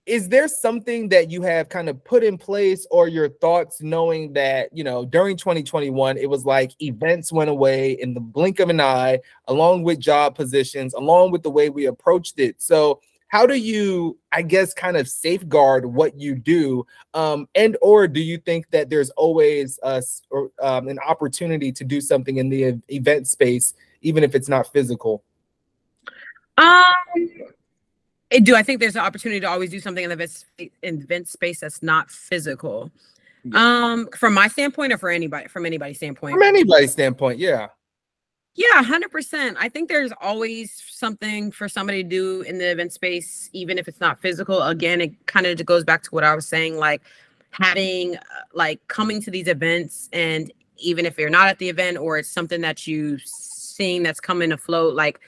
is 0.09 0.31
there 0.31 0.49
something 0.49 1.11
that 1.11 1.31
you 1.31 1.43
have 1.43 1.69
kind 1.69 1.89
of 1.89 2.03
put 2.03 2.25
in 2.25 2.39
place 2.39 2.87
or 2.91 3.09
your 3.09 3.29
thoughts 3.29 3.83
knowing 3.83 4.33
that 4.33 4.71
you 4.73 4.83
know 4.83 5.05
during 5.05 5.37
2021 5.37 6.17
it 6.17 6.29
was 6.29 6.47
like 6.47 6.73
events 6.81 7.31
went 7.31 7.51
away 7.51 7.93
in 7.93 8.15
the 8.15 8.21
blink 8.21 8.59
of 8.59 8.71
an 8.71 8.81
eye 8.81 9.21
along 9.49 9.83
with 9.83 10.01
job 10.01 10.35
positions 10.35 10.95
along 10.95 11.31
with 11.31 11.43
the 11.43 11.51
way 11.51 11.69
we 11.69 11.87
approached 11.87 12.41
it? 12.41 12.61
So 12.61 13.01
how 13.29 13.45
do 13.47 13.55
you 13.55 14.17
i 14.33 14.41
guess 14.41 14.73
kind 14.73 14.97
of 14.97 15.07
safeguard 15.07 15.85
what 15.85 16.19
you 16.19 16.35
do 16.35 16.87
um, 17.13 17.47
and 17.55 17.77
or 17.83 18.09
do 18.09 18.21
you 18.21 18.39
think 18.39 18.71
that 18.71 18.89
there's 18.89 19.11
always 19.11 19.79
a, 19.83 20.03
or, 20.31 20.51
um, 20.63 20.89
an 20.89 20.99
opportunity 21.07 21.71
to 21.71 21.85
do 21.85 22.01
something 22.01 22.39
in 22.39 22.49
the 22.49 22.81
event 22.89 23.29
space 23.29 23.75
even 24.01 24.25
if 24.25 24.35
it's 24.35 24.49
not 24.49 24.73
physical? 24.73 25.23
Um 26.57 26.85
do 28.31 28.55
I 28.55 28.63
think 28.63 28.81
there's 28.81 28.97
an 28.97 29.03
opportunity 29.03 29.41
to 29.41 29.49
always 29.49 29.71
do 29.71 29.81
something 29.81 30.05
in 30.05 30.11
the 30.11 30.15
event, 30.15 30.45
event 30.83 31.29
space 31.29 31.61
that's 31.61 31.83
not 31.83 32.11
physical? 32.11 32.91
Um, 33.55 34.09
from 34.17 34.35
my 34.35 34.49
standpoint, 34.49 34.93
or 34.93 34.99
for 34.99 35.11
anybody, 35.11 35.49
from 35.49 35.65
anybody's 35.65 35.97
standpoint. 35.97 36.35
From 36.35 36.43
anybody's 36.43 36.93
standpoint, 36.93 37.39
yeah. 37.39 37.69
Yeah, 38.55 38.83
hundred 38.83 39.11
percent. 39.13 39.57
I 39.61 39.69
think 39.69 39.89
there's 39.89 40.13
always 40.21 40.83
something 40.89 41.53
for 41.53 41.69
somebody 41.69 42.03
to 42.03 42.09
do 42.09 42.43
in 42.43 42.59
the 42.59 42.71
event 42.71 42.93
space, 42.93 43.49
even 43.53 43.79
if 43.79 43.87
it's 43.87 44.01
not 44.01 44.21
physical. 44.21 44.63
Again, 44.63 45.01
it 45.01 45.27
kind 45.27 45.47
of 45.47 45.65
goes 45.65 45.85
back 45.85 46.03
to 46.03 46.11
what 46.11 46.25
I 46.25 46.35
was 46.35 46.47
saying, 46.47 46.77
like 46.77 47.01
having, 47.51 48.17
uh, 48.17 48.21
like 48.53 48.87
coming 48.89 49.23
to 49.23 49.31
these 49.31 49.47
events, 49.47 50.09
and 50.13 50.53
even 50.77 51.07
if 51.07 51.17
you're 51.19 51.31
not 51.31 51.49
at 51.49 51.59
the 51.59 51.69
event 51.69 51.99
or 51.99 52.19
it's 52.19 52.29
something 52.29 52.61
that 52.63 52.87
you 52.87 53.19
seeing 53.19 54.03
that's 54.03 54.21
coming 54.21 54.51
afloat, 54.53 54.95
like 54.95 55.21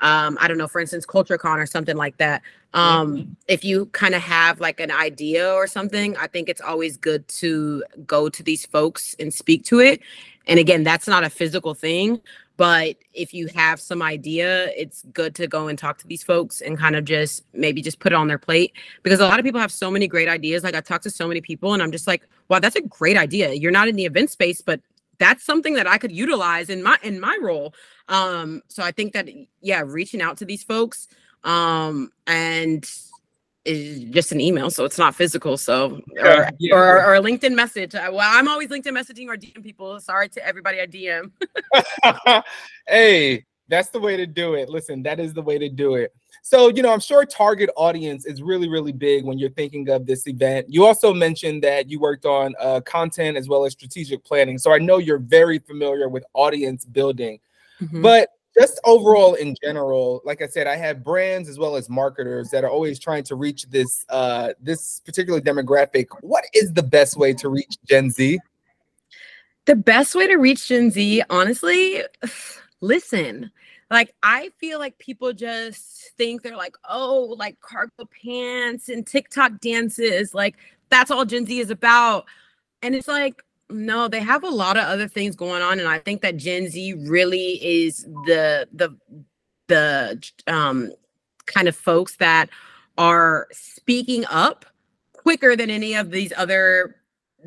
um, 0.00 0.36
I 0.40 0.48
don't 0.48 0.58
know, 0.58 0.68
for 0.68 0.80
instance, 0.80 1.06
CultureCon 1.06 1.58
or 1.58 1.66
something 1.66 1.96
like 1.96 2.18
that. 2.18 2.42
Um, 2.74 3.16
mm-hmm. 3.16 3.32
if 3.48 3.64
you 3.64 3.86
kind 3.86 4.14
of 4.14 4.22
have 4.22 4.60
like 4.60 4.80
an 4.80 4.90
idea 4.90 5.50
or 5.50 5.66
something, 5.66 6.16
I 6.16 6.26
think 6.26 6.48
it's 6.48 6.60
always 6.60 6.96
good 6.96 7.26
to 7.28 7.84
go 8.06 8.28
to 8.28 8.42
these 8.42 8.66
folks 8.66 9.16
and 9.18 9.32
speak 9.32 9.64
to 9.64 9.80
it. 9.80 10.02
And 10.46 10.60
again, 10.60 10.84
that's 10.84 11.08
not 11.08 11.24
a 11.24 11.30
physical 11.30 11.74
thing, 11.74 12.20
but 12.56 12.96
if 13.12 13.34
you 13.34 13.48
have 13.48 13.80
some 13.80 14.02
idea, 14.02 14.66
it's 14.76 15.04
good 15.12 15.34
to 15.36 15.46
go 15.46 15.68
and 15.68 15.78
talk 15.78 15.98
to 15.98 16.06
these 16.06 16.22
folks 16.22 16.60
and 16.60 16.78
kind 16.78 16.96
of 16.96 17.04
just 17.04 17.44
maybe 17.52 17.82
just 17.82 17.98
put 17.98 18.12
it 18.12 18.16
on 18.16 18.28
their 18.28 18.38
plate 18.38 18.72
because 19.02 19.20
a 19.20 19.26
lot 19.26 19.38
of 19.38 19.44
people 19.44 19.60
have 19.60 19.72
so 19.72 19.90
many 19.90 20.06
great 20.06 20.28
ideas. 20.28 20.62
Like 20.62 20.74
I 20.74 20.80
talk 20.80 21.02
to 21.02 21.10
so 21.10 21.26
many 21.26 21.40
people 21.40 21.74
and 21.74 21.82
I'm 21.82 21.92
just 21.92 22.06
like, 22.06 22.26
wow, 22.48 22.58
that's 22.58 22.76
a 22.76 22.82
great 22.82 23.16
idea. 23.16 23.52
You're 23.52 23.72
not 23.72 23.88
in 23.88 23.96
the 23.96 24.04
event 24.04 24.30
space, 24.30 24.60
but 24.60 24.80
that's 25.18 25.44
something 25.44 25.74
that 25.74 25.86
I 25.86 25.98
could 25.98 26.12
utilize 26.12 26.70
in 26.70 26.82
my 26.82 26.98
in 27.02 27.20
my 27.20 27.38
role. 27.40 27.74
Um, 28.08 28.62
so 28.68 28.82
I 28.82 28.92
think 28.92 29.12
that 29.12 29.28
yeah, 29.60 29.82
reaching 29.84 30.22
out 30.22 30.38
to 30.38 30.44
these 30.44 30.62
folks 30.62 31.08
um 31.44 32.10
and 32.26 32.88
is 33.66 34.04
just 34.04 34.32
an 34.32 34.40
email, 34.40 34.70
so 34.70 34.84
it's 34.84 34.98
not 34.98 35.14
physical. 35.14 35.56
So 35.56 36.00
or, 36.18 36.48
yeah. 36.58 36.74
or, 36.74 37.04
or 37.04 37.14
a 37.16 37.20
LinkedIn 37.20 37.54
message. 37.54 37.94
Uh, 37.94 38.10
well, 38.12 38.30
I'm 38.32 38.48
always 38.48 38.68
LinkedIn 38.68 38.92
messaging 38.92 39.26
or 39.26 39.36
DM 39.36 39.62
people. 39.62 40.00
Sorry 40.00 40.28
to 40.30 40.46
everybody 40.46 40.80
I 40.80 40.86
DM. 40.86 41.32
hey, 42.86 43.44
that's 43.68 43.88
the 43.88 44.00
way 44.00 44.16
to 44.16 44.26
do 44.26 44.54
it. 44.54 44.68
Listen, 44.68 45.02
that 45.02 45.20
is 45.20 45.34
the 45.34 45.42
way 45.42 45.58
to 45.58 45.68
do 45.68 45.94
it. 45.96 46.14
So, 46.42 46.68
you 46.68 46.82
know, 46.82 46.92
I'm 46.92 47.00
sure 47.00 47.24
target 47.24 47.70
audience 47.76 48.24
is 48.24 48.40
really, 48.40 48.68
really 48.68 48.92
big 48.92 49.24
when 49.24 49.38
you're 49.38 49.50
thinking 49.50 49.88
of 49.88 50.06
this 50.06 50.28
event. 50.28 50.66
You 50.68 50.86
also 50.86 51.12
mentioned 51.12 51.64
that 51.64 51.90
you 51.90 51.98
worked 51.98 52.24
on 52.24 52.54
uh, 52.60 52.80
content 52.82 53.36
as 53.36 53.48
well 53.48 53.64
as 53.64 53.72
strategic 53.72 54.24
planning. 54.24 54.56
So 54.58 54.72
I 54.72 54.78
know 54.78 54.98
you're 54.98 55.18
very 55.18 55.58
familiar 55.58 56.08
with 56.08 56.24
audience 56.34 56.84
building. 56.84 57.40
Mm-hmm. 57.80 58.02
But 58.02 58.28
just 58.56 58.80
overall 58.84 59.34
in 59.34 59.54
general, 59.62 60.22
like 60.24 60.40
I 60.40 60.46
said, 60.46 60.66
I 60.66 60.76
have 60.76 61.04
brands 61.04 61.48
as 61.48 61.58
well 61.58 61.76
as 61.76 61.88
marketers 61.88 62.50
that 62.50 62.64
are 62.64 62.70
always 62.70 62.98
trying 62.98 63.24
to 63.24 63.34
reach 63.34 63.64
this 63.68 64.06
uh, 64.08 64.50
this 64.60 65.00
particular 65.00 65.40
demographic. 65.40 66.06
What 66.20 66.44
is 66.54 66.72
the 66.72 66.82
best 66.82 67.16
way 67.16 67.34
to 67.34 67.48
reach 67.48 67.76
Gen 67.84 68.10
Z? 68.10 68.38
The 69.66 69.76
best 69.76 70.14
way 70.14 70.28
to 70.28 70.36
reach 70.36 70.68
Gen 70.68 70.90
Z, 70.90 71.22
honestly, 71.28 72.02
listen 72.80 73.50
like 73.90 74.14
I 74.22 74.50
feel 74.58 74.78
like 74.78 74.98
people 74.98 75.32
just 75.32 76.10
think 76.16 76.42
they're 76.42 76.56
like, 76.56 76.76
oh, 76.88 77.36
like 77.38 77.60
cargo 77.60 78.08
pants 78.22 78.88
and 78.88 79.06
TikTok 79.06 79.60
dances, 79.60 80.34
like 80.34 80.56
that's 80.90 81.10
all 81.10 81.24
Gen 81.24 81.46
Z 81.46 81.58
is 81.58 81.70
about. 81.70 82.24
And 82.82 82.94
it's 82.94 83.08
like, 83.08 83.42
no, 83.70 84.08
they 84.08 84.20
have 84.20 84.42
a 84.42 84.48
lot 84.48 84.76
of 84.76 84.84
other 84.84 85.08
things 85.08 85.36
going 85.36 85.62
on. 85.62 85.78
And 85.78 85.88
I 85.88 85.98
think 85.98 86.22
that 86.22 86.36
Gen 86.36 86.68
Z 86.68 86.94
really 87.06 87.64
is 87.64 88.04
the 88.24 88.68
the 88.72 88.96
the 89.68 90.30
um 90.48 90.92
kind 91.46 91.68
of 91.68 91.76
folks 91.76 92.16
that 92.16 92.50
are 92.98 93.46
speaking 93.52 94.24
up 94.30 94.66
quicker 95.12 95.54
than 95.54 95.70
any 95.70 95.94
of 95.94 96.10
these 96.10 96.32
other 96.36 96.96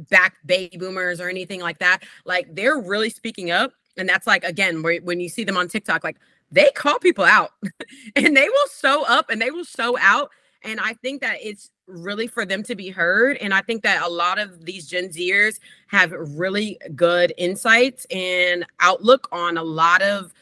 back 0.09 0.35
baby 0.45 0.77
boomers 0.77 1.19
or 1.19 1.27
anything 1.27 1.59
like 1.59 1.79
that. 1.79 2.03
Like 2.23 2.55
they're 2.55 2.79
really 2.79 3.09
speaking 3.09 3.51
up 3.51 3.73
and 3.99 4.09
that's 4.09 4.25
like 4.25 4.43
again 4.43 4.81
when 4.81 5.19
you 5.19 5.29
see 5.29 5.43
them 5.43 5.57
on 5.57 5.67
TikTok, 5.67 6.03
like 6.03 6.17
they 6.51 6.69
call 6.75 6.99
people 6.99 7.25
out 7.25 7.51
and 8.15 8.35
they 8.35 8.49
will 8.49 8.67
show 8.81 9.05
up 9.05 9.29
and 9.29 9.41
they 9.41 9.51
will 9.51 9.63
show 9.63 9.97
out. 9.99 10.31
And 10.63 10.79
I 10.79 10.93
think 10.93 11.21
that 11.21 11.37
it's 11.41 11.69
really 11.87 12.27
for 12.27 12.45
them 12.45 12.63
to 12.63 12.75
be 12.75 12.89
heard. 12.89 13.37
And 13.37 13.53
I 13.53 13.61
think 13.61 13.83
that 13.83 14.03
a 14.03 14.09
lot 14.09 14.39
of 14.39 14.65
these 14.65 14.87
Gen 14.87 15.09
Zers 15.09 15.59
have 15.87 16.11
really 16.11 16.77
good 16.95 17.33
insights 17.37 18.05
and 18.11 18.65
outlook 18.79 19.27
on 19.31 19.57
a 19.57 19.63
lot 19.63 20.01
of 20.01 20.33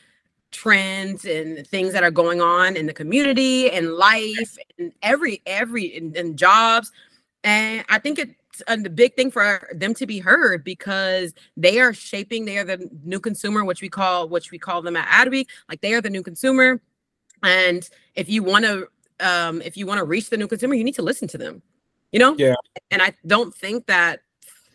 trends 0.51 1.25
and 1.25 1.67
things 1.67 1.93
that 1.93 2.03
are 2.03 2.11
going 2.11 2.41
on 2.41 2.75
in 2.75 2.85
the 2.85 2.93
community 2.93 3.69
and 3.69 3.93
life 3.93 4.57
and 4.79 4.91
every 5.03 5.41
every 5.45 5.85
in 5.85 6.35
jobs. 6.35 6.91
And 7.43 7.85
I 7.89 7.99
think 7.99 8.17
it 8.19 8.29
a 8.67 8.77
big 8.77 9.15
thing 9.15 9.31
for 9.31 9.67
them 9.73 9.93
to 9.95 10.05
be 10.05 10.19
heard 10.19 10.63
because 10.63 11.33
they 11.55 11.79
are 11.79 11.93
shaping. 11.93 12.45
They 12.45 12.57
are 12.57 12.63
the 12.63 12.89
new 13.03 13.19
consumer, 13.19 13.63
which 13.65 13.81
we 13.81 13.89
call 13.89 14.29
which 14.29 14.51
we 14.51 14.59
call 14.59 14.81
them 14.81 14.95
at 14.95 15.07
Adweek. 15.07 15.47
Like 15.69 15.81
they 15.81 15.93
are 15.93 16.01
the 16.01 16.09
new 16.09 16.23
consumer, 16.23 16.81
and 17.43 17.87
if 18.15 18.29
you 18.29 18.43
want 18.43 18.65
to, 18.65 18.87
um, 19.19 19.61
if 19.61 19.77
you 19.77 19.85
want 19.85 19.99
to 19.99 20.05
reach 20.05 20.29
the 20.29 20.37
new 20.37 20.47
consumer, 20.47 20.75
you 20.75 20.83
need 20.83 20.95
to 20.95 21.01
listen 21.01 21.27
to 21.29 21.37
them. 21.37 21.61
You 22.11 22.19
know. 22.19 22.35
Yeah. 22.37 22.55
And 22.91 23.01
I 23.01 23.13
don't 23.25 23.53
think 23.53 23.85
that 23.87 24.21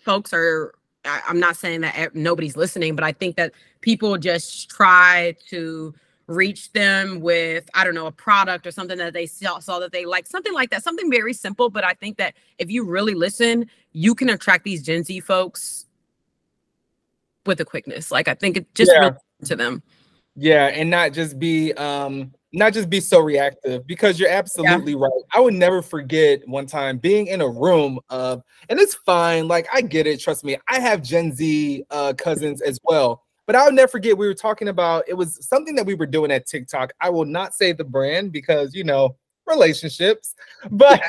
folks 0.05 0.33
are. 0.33 0.74
I, 1.05 1.20
I'm 1.28 1.41
not 1.41 1.57
saying 1.57 1.80
that 1.80 2.14
nobody's 2.14 2.57
listening, 2.57 2.95
but 2.95 3.05
I 3.05 3.12
think 3.12 3.37
that 3.37 3.53
people 3.80 4.16
just 4.18 4.70
try 4.70 5.37
to 5.49 5.95
reach 6.35 6.72
them 6.72 7.20
with 7.20 7.68
i 7.74 7.85
don't 7.85 7.95
know 7.95 8.07
a 8.07 8.12
product 8.12 8.66
or 8.66 8.70
something 8.70 8.99
that 8.99 9.12
they 9.12 9.26
saw, 9.26 9.59
saw 9.59 9.78
that 9.78 9.93
they 9.93 10.05
like 10.05 10.26
something 10.26 10.53
like 10.53 10.70
that 10.70 10.83
something 10.83 11.11
very 11.11 11.33
simple 11.33 11.70
but 11.70 11.85
i 11.85 11.93
think 11.95 12.16
that 12.16 12.35
if 12.59 12.70
you 12.70 12.85
really 12.85 13.14
listen 13.14 13.68
you 13.93 14.14
can 14.14 14.28
attract 14.30 14.64
these 14.64 14.83
gen 14.83 15.05
z 15.05 15.20
folks 15.20 15.87
with 17.47 17.61
a 17.61 17.64
quickness 17.64 18.11
like 18.11 18.28
i 18.28 18.35
think 18.35 18.57
it 18.57 18.74
just 18.74 18.91
yeah. 18.93 19.01
really 19.01 19.16
to 19.45 19.57
them 19.57 19.83
yeah 20.37 20.66
and 20.66 20.89
not 20.89 21.12
just 21.12 21.39
be 21.39 21.72
um 21.74 22.33
not 22.53 22.72
just 22.72 22.91
be 22.91 23.01
so 23.01 23.18
reactive 23.20 23.87
because 23.87 24.20
you're 24.20 24.28
absolutely 24.28 24.93
yeah. 24.93 24.99
right. 25.01 25.22
I 25.33 25.41
would 25.41 25.55
never 25.55 25.80
forget 25.80 26.47
one 26.47 26.66
time 26.66 26.99
being 26.99 27.26
in 27.26 27.41
a 27.41 27.49
room 27.49 27.99
of, 28.11 28.43
and 28.68 28.78
it's 28.78 28.95
fine. 28.95 29.49
Like 29.49 29.66
I 29.72 29.80
get 29.80 30.07
it. 30.07 30.20
Trust 30.20 30.45
me. 30.45 30.57
I 30.68 30.78
have 30.78 31.03
Gen 31.03 31.35
Z 31.35 31.85
uh, 31.91 32.12
cousins 32.16 32.61
as 32.61 32.78
well, 32.85 33.24
but 33.47 33.57
I'll 33.57 33.72
never 33.72 33.88
forget 33.88 34.16
we 34.16 34.26
were 34.26 34.34
talking 34.34 34.68
about 34.68 35.05
it 35.09 35.14
was 35.14 35.47
something 35.47 35.74
that 35.74 35.86
we 35.86 35.95
were 35.95 36.07
doing 36.07 36.30
at 36.30 36.47
TikTok. 36.47 36.93
I 37.01 37.11
will 37.11 37.24
not 37.24 37.55
say 37.55 37.72
the 37.72 37.84
brand 37.84 38.32
because 38.32 38.74
you 38.74 38.84
know 38.84 39.16
relationships, 39.47 40.34
but 40.70 41.03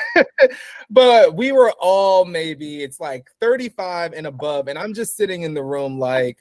but 0.90 1.34
we 1.34 1.52
were 1.52 1.72
all 1.80 2.24
maybe 2.24 2.82
it's 2.82 3.00
like 3.00 3.28
35 3.40 4.12
and 4.12 4.26
above, 4.26 4.68
and 4.68 4.78
I'm 4.78 4.94
just 4.94 5.16
sitting 5.16 5.42
in 5.42 5.54
the 5.54 5.62
room 5.62 5.98
like, 5.98 6.38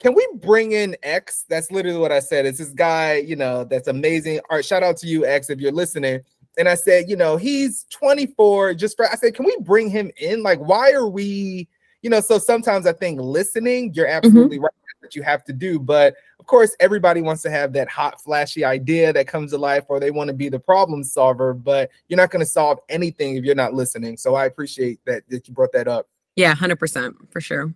can 0.00 0.14
we 0.14 0.26
bring 0.36 0.72
in 0.72 0.96
X? 1.02 1.44
That's 1.48 1.70
literally 1.70 1.98
what 1.98 2.10
I 2.10 2.20
said. 2.20 2.46
It's 2.46 2.58
this 2.58 2.70
guy, 2.70 3.16
you 3.16 3.36
know, 3.36 3.64
that's 3.64 3.88
amazing. 3.88 4.40
All 4.50 4.56
right, 4.56 4.64
shout 4.64 4.82
out 4.82 4.96
to 4.98 5.06
you, 5.06 5.26
X, 5.26 5.50
if 5.50 5.60
you're 5.60 5.72
listening. 5.72 6.20
And 6.58 6.68
I 6.68 6.74
said, 6.74 7.08
you 7.08 7.16
know, 7.16 7.36
he's 7.36 7.84
24. 7.90 8.74
Just 8.74 8.96
for 8.96 9.06
I 9.06 9.14
said, 9.14 9.34
can 9.34 9.44
we 9.44 9.56
bring 9.60 9.90
him 9.90 10.10
in? 10.16 10.42
Like, 10.42 10.58
why 10.58 10.92
are 10.92 11.06
we, 11.06 11.68
you 12.02 12.10
know? 12.10 12.20
So 12.20 12.38
sometimes 12.38 12.86
I 12.86 12.92
think 12.92 13.20
listening, 13.20 13.92
you're 13.94 14.06
absolutely 14.06 14.56
mm-hmm. 14.56 14.64
right 14.64 14.72
that 15.02 15.16
you 15.16 15.22
have 15.22 15.44
to 15.44 15.52
do, 15.52 15.78
but 15.78 16.14
of 16.38 16.46
course, 16.46 16.76
everybody 16.80 17.22
wants 17.22 17.42
to 17.42 17.50
have 17.50 17.72
that 17.74 17.88
hot, 17.88 18.20
flashy 18.22 18.64
idea 18.64 19.12
that 19.12 19.26
comes 19.26 19.50
to 19.52 19.58
life, 19.58 19.84
or 19.88 20.00
they 20.00 20.10
want 20.10 20.28
to 20.28 20.34
be 20.34 20.48
the 20.48 20.58
problem 20.58 21.02
solver. 21.04 21.54
But 21.54 21.90
you're 22.08 22.16
not 22.16 22.30
going 22.30 22.44
to 22.44 22.50
solve 22.50 22.78
anything 22.88 23.36
if 23.36 23.44
you're 23.44 23.54
not 23.54 23.74
listening. 23.74 24.16
So 24.16 24.34
I 24.34 24.46
appreciate 24.46 25.00
that 25.06 25.22
that 25.28 25.48
you 25.48 25.54
brought 25.54 25.72
that 25.72 25.88
up. 25.88 26.08
Yeah, 26.36 26.54
hundred 26.54 26.76
percent 26.76 27.16
for 27.30 27.40
sure. 27.40 27.74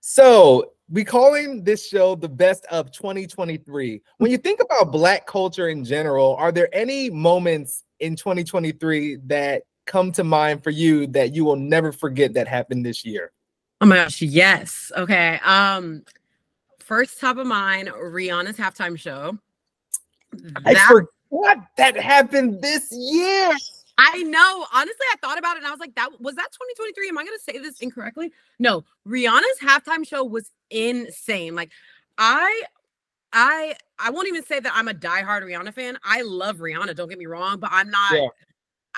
So 0.00 0.72
we 0.90 1.04
calling 1.04 1.64
this 1.64 1.86
show 1.86 2.14
the 2.14 2.28
best 2.28 2.64
of 2.66 2.90
2023. 2.92 4.00
When 4.18 4.30
you 4.30 4.38
think 4.38 4.60
about 4.62 4.90
black 4.90 5.26
culture 5.26 5.68
in 5.68 5.84
general, 5.84 6.34
are 6.36 6.52
there 6.52 6.68
any 6.72 7.10
moments 7.10 7.84
in 8.00 8.16
2023 8.16 9.18
that 9.26 9.64
come 9.88 10.12
to 10.12 10.22
mind 10.22 10.62
for 10.62 10.70
you 10.70 11.08
that 11.08 11.34
you 11.34 11.44
will 11.44 11.56
never 11.56 11.90
forget 11.90 12.34
that 12.34 12.46
happened 12.46 12.86
this 12.86 13.04
year? 13.04 13.32
Oh 13.80 13.86
my 13.86 13.96
gosh, 13.96 14.22
yes. 14.22 14.92
Okay. 14.96 15.40
Um 15.44 16.04
first 16.78 17.18
top 17.18 17.38
of 17.38 17.46
mind, 17.46 17.88
Rihanna's 17.88 18.56
halftime 18.56 18.96
show. 18.96 19.36
I 20.64 20.74
forgot 21.30 21.66
that 21.76 21.96
happened 21.96 22.62
this 22.62 22.92
year. 22.92 23.50
I 24.00 24.22
know. 24.22 24.66
Honestly, 24.72 25.06
I 25.12 25.16
thought 25.20 25.38
about 25.38 25.56
it 25.56 25.58
and 25.58 25.66
I 25.66 25.70
was 25.70 25.80
like, 25.80 25.94
that 25.96 26.20
was 26.20 26.36
that 26.36 26.52
2023. 26.52 27.08
Am 27.08 27.18
I 27.18 27.24
gonna 27.24 27.38
say 27.38 27.58
this 27.58 27.80
incorrectly? 27.80 28.32
No, 28.58 28.84
Rihanna's 29.06 29.58
halftime 29.60 30.06
show 30.06 30.22
was 30.22 30.52
insane. 30.70 31.56
Like, 31.56 31.70
I 32.16 32.62
I 33.32 33.74
I 33.98 34.10
won't 34.10 34.28
even 34.28 34.44
say 34.44 34.60
that 34.60 34.72
I'm 34.74 34.88
a 34.88 34.94
diehard 34.94 35.42
Rihanna 35.42 35.72
fan. 35.72 35.98
I 36.04 36.22
love 36.22 36.58
Rihanna, 36.58 36.94
don't 36.94 37.08
get 37.08 37.18
me 37.18 37.26
wrong, 37.26 37.58
but 37.58 37.70
I'm 37.72 37.90
not 37.90 38.12
yeah. 38.12 38.28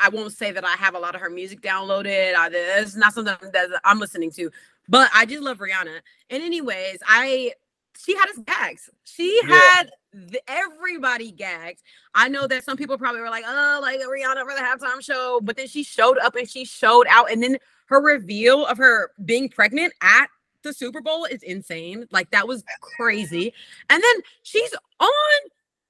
I 0.00 0.08
won't 0.08 0.32
say 0.32 0.52
that 0.52 0.64
I 0.64 0.74
have 0.76 0.94
a 0.94 0.98
lot 0.98 1.14
of 1.14 1.20
her 1.20 1.30
music 1.30 1.60
downloaded. 1.60 2.34
I, 2.34 2.50
it's 2.52 2.96
not 2.96 3.12
something 3.12 3.36
that 3.52 3.68
I'm 3.84 3.98
listening 3.98 4.30
to, 4.32 4.50
but 4.88 5.10
I 5.14 5.26
just 5.26 5.42
love 5.42 5.58
Rihanna. 5.58 6.00
And 6.30 6.42
anyways, 6.42 6.98
I 7.06 7.52
she 7.98 8.16
had 8.16 8.28
us 8.30 8.38
gags. 8.46 8.90
She 9.04 9.40
yeah. 9.44 9.58
had 9.58 9.90
the, 10.12 10.40
everybody 10.48 11.30
gagged. 11.30 11.82
I 12.14 12.28
know 12.28 12.46
that 12.46 12.64
some 12.64 12.76
people 12.76 12.98
probably 12.98 13.20
were 13.20 13.30
like, 13.30 13.44
"Oh, 13.46 13.78
like 13.82 14.00
Rihanna 14.00 14.42
for 14.44 14.54
the 14.54 14.60
halftime 14.60 15.02
show," 15.02 15.40
but 15.42 15.56
then 15.56 15.68
she 15.68 15.82
showed 15.82 16.18
up 16.18 16.34
and 16.36 16.48
she 16.48 16.64
showed 16.64 17.06
out, 17.08 17.30
and 17.30 17.42
then 17.42 17.58
her 17.86 18.00
reveal 18.00 18.64
of 18.66 18.78
her 18.78 19.10
being 19.24 19.48
pregnant 19.48 19.92
at 20.00 20.28
the 20.62 20.72
Super 20.72 21.00
Bowl 21.00 21.24
is 21.24 21.42
insane. 21.42 22.06
Like 22.10 22.30
that 22.30 22.46
was 22.46 22.64
crazy. 22.96 23.52
And 23.88 24.02
then 24.02 24.22
she's 24.42 24.72
on 25.00 25.08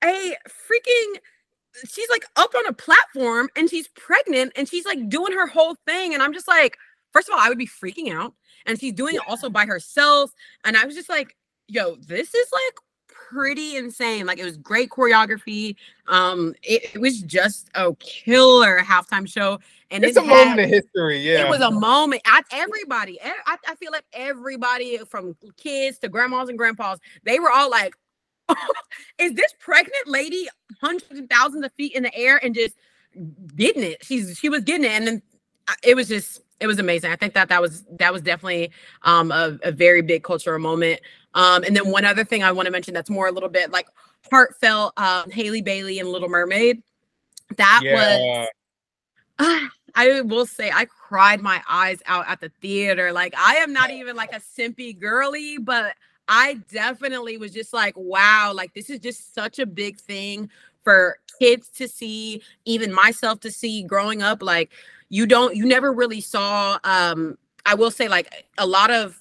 a 0.05 0.35
freaking 0.49 1.19
she's 1.89 2.09
like 2.11 2.25
up 2.37 2.55
on 2.55 2.67
a 2.67 2.73
platform 2.73 3.49
and 3.57 3.71
she's 3.71 3.89
pregnant 3.89 4.53
and 4.57 4.69
she's 4.69 4.85
like 4.85 5.09
doing 5.09 5.33
her 5.33 5.47
whole 5.47 5.77
thing 5.87 6.15
and 6.15 6.23
I'm 6.23 6.33
just 6.33 6.49
like 6.49 6.77
first 7.13 7.29
of 7.29 7.35
all 7.35 7.41
I 7.41 7.49
would 7.49 7.59
be 7.59 7.67
freaking 7.67 8.13
out 8.13 8.35
and 8.67 8.79
she's 8.79 8.93
doing 8.93 9.15
it 9.15 9.23
also 9.29 9.51
by 9.51 9.67
herself 9.67 10.33
and 10.65 10.77
I 10.77 10.85
was 10.85 10.95
just 10.95 11.09
like 11.09 11.37
yo 11.69 11.97
this 11.97 12.35
is 12.35 12.47
like 12.53 12.79
pretty 13.31 13.77
insane. 13.77 14.27
Like 14.27 14.39
it 14.39 14.45
was 14.45 14.57
great 14.57 14.91
choreography. 14.91 15.77
Um, 16.09 16.55
it, 16.63 16.95
it 16.95 17.01
was 17.01 17.23
just 17.23 17.71
a 17.75 17.95
killer 17.97 18.81
halftime 18.81 19.29
show. 19.29 19.59
And 19.91 20.05
it's 20.05 20.17
it 20.17 20.23
a 20.23 20.27
had, 20.27 20.45
moment 20.45 20.61
in 20.61 20.69
history. 20.69 21.19
Yeah, 21.19 21.47
it 21.47 21.51
was 21.51 21.61
a 21.61 21.71
moment. 21.71 22.23
I, 22.25 22.43
everybody, 22.53 23.19
I, 23.23 23.57
I 23.67 23.75
feel 23.75 23.91
like 23.91 24.05
everybody 24.13 24.99
from 24.99 25.37
kids 25.57 25.99
to 25.99 26.09
grandmas 26.09 26.49
and 26.49 26.57
grandpas, 26.57 26.99
they 27.25 27.41
were 27.41 27.51
all 27.51 27.69
like, 27.69 27.95
"Is 29.19 29.33
this 29.35 29.53
pregnant 29.59 30.07
lady 30.07 30.49
hundreds 30.81 31.19
and 31.19 31.29
thousands 31.29 31.65
of 31.65 31.73
feet 31.73 31.95
in 31.95 32.03
the 32.03 32.15
air 32.15 32.41
and 32.43 32.55
just 32.55 32.75
getting 33.57 33.83
it?" 33.83 34.05
She's 34.05 34.39
she 34.39 34.49
was 34.49 34.63
getting 34.63 34.85
it, 34.85 34.93
and 34.93 35.07
then 35.07 35.23
uh, 35.69 35.75
it 35.83 35.97
was 35.97 36.09
just 36.09 36.41
it 36.61 36.67
was 36.67 36.79
amazing. 36.79 37.11
I 37.11 37.17
think 37.17 37.35
that 37.35 37.49
that 37.49 37.61
was 37.61 37.85
that 37.99 38.13
was 38.13 38.23
definitely 38.23 38.71
um, 39.03 39.33
a, 39.33 39.59
a 39.63 39.73
very 39.73 40.03
big 40.03 40.23
cultural 40.23 40.59
moment. 40.59 41.01
Um, 41.35 41.63
and 41.65 41.77
then 41.77 41.91
one 41.91 42.05
other 42.05 42.25
thing 42.25 42.43
I 42.43 42.53
want 42.53 42.67
to 42.67 42.73
mention 42.73 42.93
that's 42.93 43.11
more 43.11 43.29
a 43.29 43.33
little 43.33 43.49
bit 43.49 43.71
like 43.71 43.87
heartfelt, 44.31 44.93
um, 44.97 45.31
Halle 45.31 45.63
Bailey 45.63 45.99
and 45.99 46.09
Little 46.09 46.29
Mermaid. 46.29 46.83
That 47.57 47.81
yeah. 47.83 47.95
was, 47.95 48.49
uh, 49.39 49.67
I 49.95 50.21
will 50.21 50.47
say, 50.47 50.71
I 50.71 50.85
cried 50.85 51.41
my 51.41 51.63
eyes 51.69 51.99
out 52.07 52.27
at 52.29 52.41
the 52.41 52.51
theater. 52.61 53.13
Like, 53.13 53.35
I 53.37 53.57
am 53.57 53.73
not 53.73 53.91
even 53.91 54.15
like 54.17 54.33
a 54.33 54.41
simpy 54.41 54.97
girly, 54.97 55.59
but 55.59 55.95
I 56.29 56.61
definitely 56.71 57.39
was 57.39 57.53
just 57.53 57.73
like, 57.73 57.95
wow, 57.97 58.53
like 58.55 58.73
this 58.73 58.89
is 58.89 59.01
just 59.01 59.35
such 59.35 59.59
a 59.59 59.67
big 59.67 59.99
thing 59.99 60.49
for 60.83 61.19
kids 61.39 61.69
to 61.71 61.89
see, 61.89 62.43
even 62.65 62.93
myself 62.93 63.41
to 63.41 63.51
see 63.51 63.83
growing 63.83 64.23
up. 64.23 64.43
Like, 64.43 64.71
you 65.09 65.27
don't, 65.27 65.57
you 65.57 65.65
never 65.65 65.93
really 65.93 66.21
saw, 66.21 66.79
um, 66.85 67.39
I 67.67 67.75
will 67.75 67.91
say, 67.91 68.09
like 68.09 68.47
a 68.59 68.67
lot 68.67 68.91
of 68.91 69.21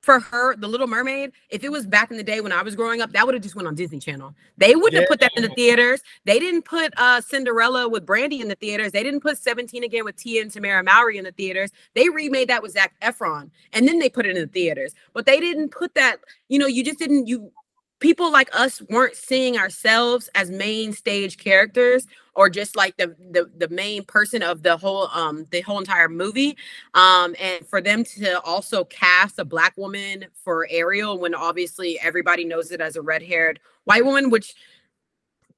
for 0.00 0.18
her, 0.18 0.56
The 0.56 0.66
Little 0.66 0.86
Mermaid, 0.86 1.32
if 1.50 1.62
it 1.62 1.70
was 1.70 1.86
back 1.86 2.10
in 2.10 2.16
the 2.16 2.22
day 2.22 2.40
when 2.40 2.52
I 2.52 2.62
was 2.62 2.74
growing 2.74 3.02
up, 3.02 3.12
that 3.12 3.26
would 3.26 3.34
have 3.34 3.42
just 3.42 3.54
went 3.54 3.68
on 3.68 3.74
Disney 3.74 3.98
Channel. 3.98 4.34
They 4.56 4.74
wouldn't 4.74 4.94
yeah. 4.94 5.00
have 5.00 5.08
put 5.08 5.20
that 5.20 5.32
in 5.36 5.42
the 5.42 5.50
theaters. 5.50 6.00
They 6.24 6.38
didn't 6.38 6.64
put 6.64 6.92
uh, 6.96 7.20
Cinderella 7.20 7.88
with 7.88 8.06
Brandy 8.06 8.40
in 8.40 8.48
the 8.48 8.54
theaters. 8.54 8.92
They 8.92 9.02
didn't 9.02 9.20
put 9.20 9.38
17 9.38 9.84
again 9.84 10.04
with 10.04 10.16
Tia 10.16 10.42
and 10.42 10.50
Tamera 10.50 10.84
Mowry 10.84 11.18
in 11.18 11.24
the 11.24 11.32
theaters. 11.32 11.70
They 11.94 12.08
remade 12.08 12.48
that 12.48 12.62
with 12.62 12.72
Zac 12.72 12.94
Efron, 13.02 13.50
and 13.72 13.86
then 13.86 13.98
they 13.98 14.08
put 14.08 14.26
it 14.26 14.36
in 14.36 14.42
the 14.42 14.48
theaters. 14.48 14.94
But 15.12 15.26
they 15.26 15.38
didn't 15.38 15.68
put 15.68 15.94
that. 15.94 16.16
You 16.48 16.58
know, 16.58 16.66
you 16.66 16.82
just 16.82 16.98
didn't. 16.98 17.26
You 17.26 17.52
people 18.00 18.32
like 18.32 18.48
us 18.54 18.82
weren't 18.88 19.14
seeing 19.14 19.56
ourselves 19.56 20.28
as 20.34 20.50
main 20.50 20.92
stage 20.92 21.36
characters 21.36 22.06
or 22.34 22.48
just 22.48 22.74
like 22.74 22.96
the, 22.96 23.14
the 23.30 23.50
the 23.58 23.68
main 23.68 24.02
person 24.04 24.42
of 24.42 24.62
the 24.62 24.76
whole 24.76 25.08
um 25.08 25.46
the 25.50 25.60
whole 25.60 25.78
entire 25.78 26.08
movie 26.08 26.56
um 26.94 27.36
and 27.38 27.66
for 27.66 27.80
them 27.80 28.02
to 28.02 28.40
also 28.40 28.84
cast 28.84 29.38
a 29.38 29.44
black 29.44 29.76
woman 29.76 30.24
for 30.32 30.66
ariel 30.70 31.18
when 31.18 31.34
obviously 31.34 31.98
everybody 32.00 32.44
knows 32.44 32.70
it 32.72 32.80
as 32.80 32.96
a 32.96 33.02
red-haired 33.02 33.60
white 33.84 34.04
woman 34.04 34.30
which 34.30 34.54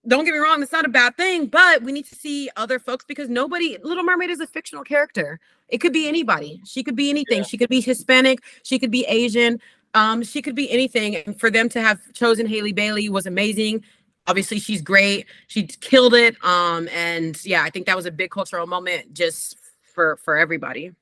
don't 0.06 0.24
get 0.24 0.32
me 0.32 0.38
wrong, 0.38 0.60
it's 0.62 0.72
not 0.72 0.84
a 0.84 0.88
bad 0.88 1.16
thing, 1.16 1.46
but 1.46 1.82
we 1.82 1.92
need 1.92 2.06
to 2.06 2.16
see 2.16 2.50
other 2.56 2.80
folks 2.80 3.04
because 3.04 3.28
nobody, 3.28 3.78
Little 3.84 4.02
Mermaid 4.02 4.30
is 4.30 4.40
a 4.40 4.48
fictional 4.48 4.82
character. 4.82 5.38
It 5.68 5.78
could 5.78 5.92
be 5.92 6.08
anybody. 6.08 6.60
She 6.64 6.82
could 6.82 6.96
be 6.96 7.08
anything. 7.08 7.38
Yeah. 7.38 7.44
She 7.44 7.56
could 7.56 7.68
be 7.68 7.80
Hispanic. 7.80 8.40
She 8.64 8.80
could 8.80 8.90
be 8.90 9.04
Asian. 9.06 9.60
Um, 9.94 10.22
she 10.22 10.42
could 10.42 10.54
be 10.54 10.70
anything. 10.70 11.16
And 11.16 11.38
for 11.38 11.50
them 11.50 11.68
to 11.70 11.80
have 11.80 12.00
chosen 12.12 12.46
Halle 12.46 12.72
Bailey 12.72 13.08
was 13.08 13.26
amazing. 13.26 13.84
Obviously, 14.26 14.58
she's 14.58 14.80
great. 14.80 15.26
She 15.48 15.66
killed 15.66 16.14
it. 16.14 16.42
Um, 16.44 16.88
and 16.88 17.42
yeah, 17.44 17.62
I 17.62 17.70
think 17.70 17.86
that 17.86 17.96
was 17.96 18.06
a 18.06 18.10
big 18.10 18.30
cultural 18.30 18.66
moment 18.66 19.12
just 19.12 19.58
for 19.82 20.16
for 20.16 20.36
everybody. 20.36 20.92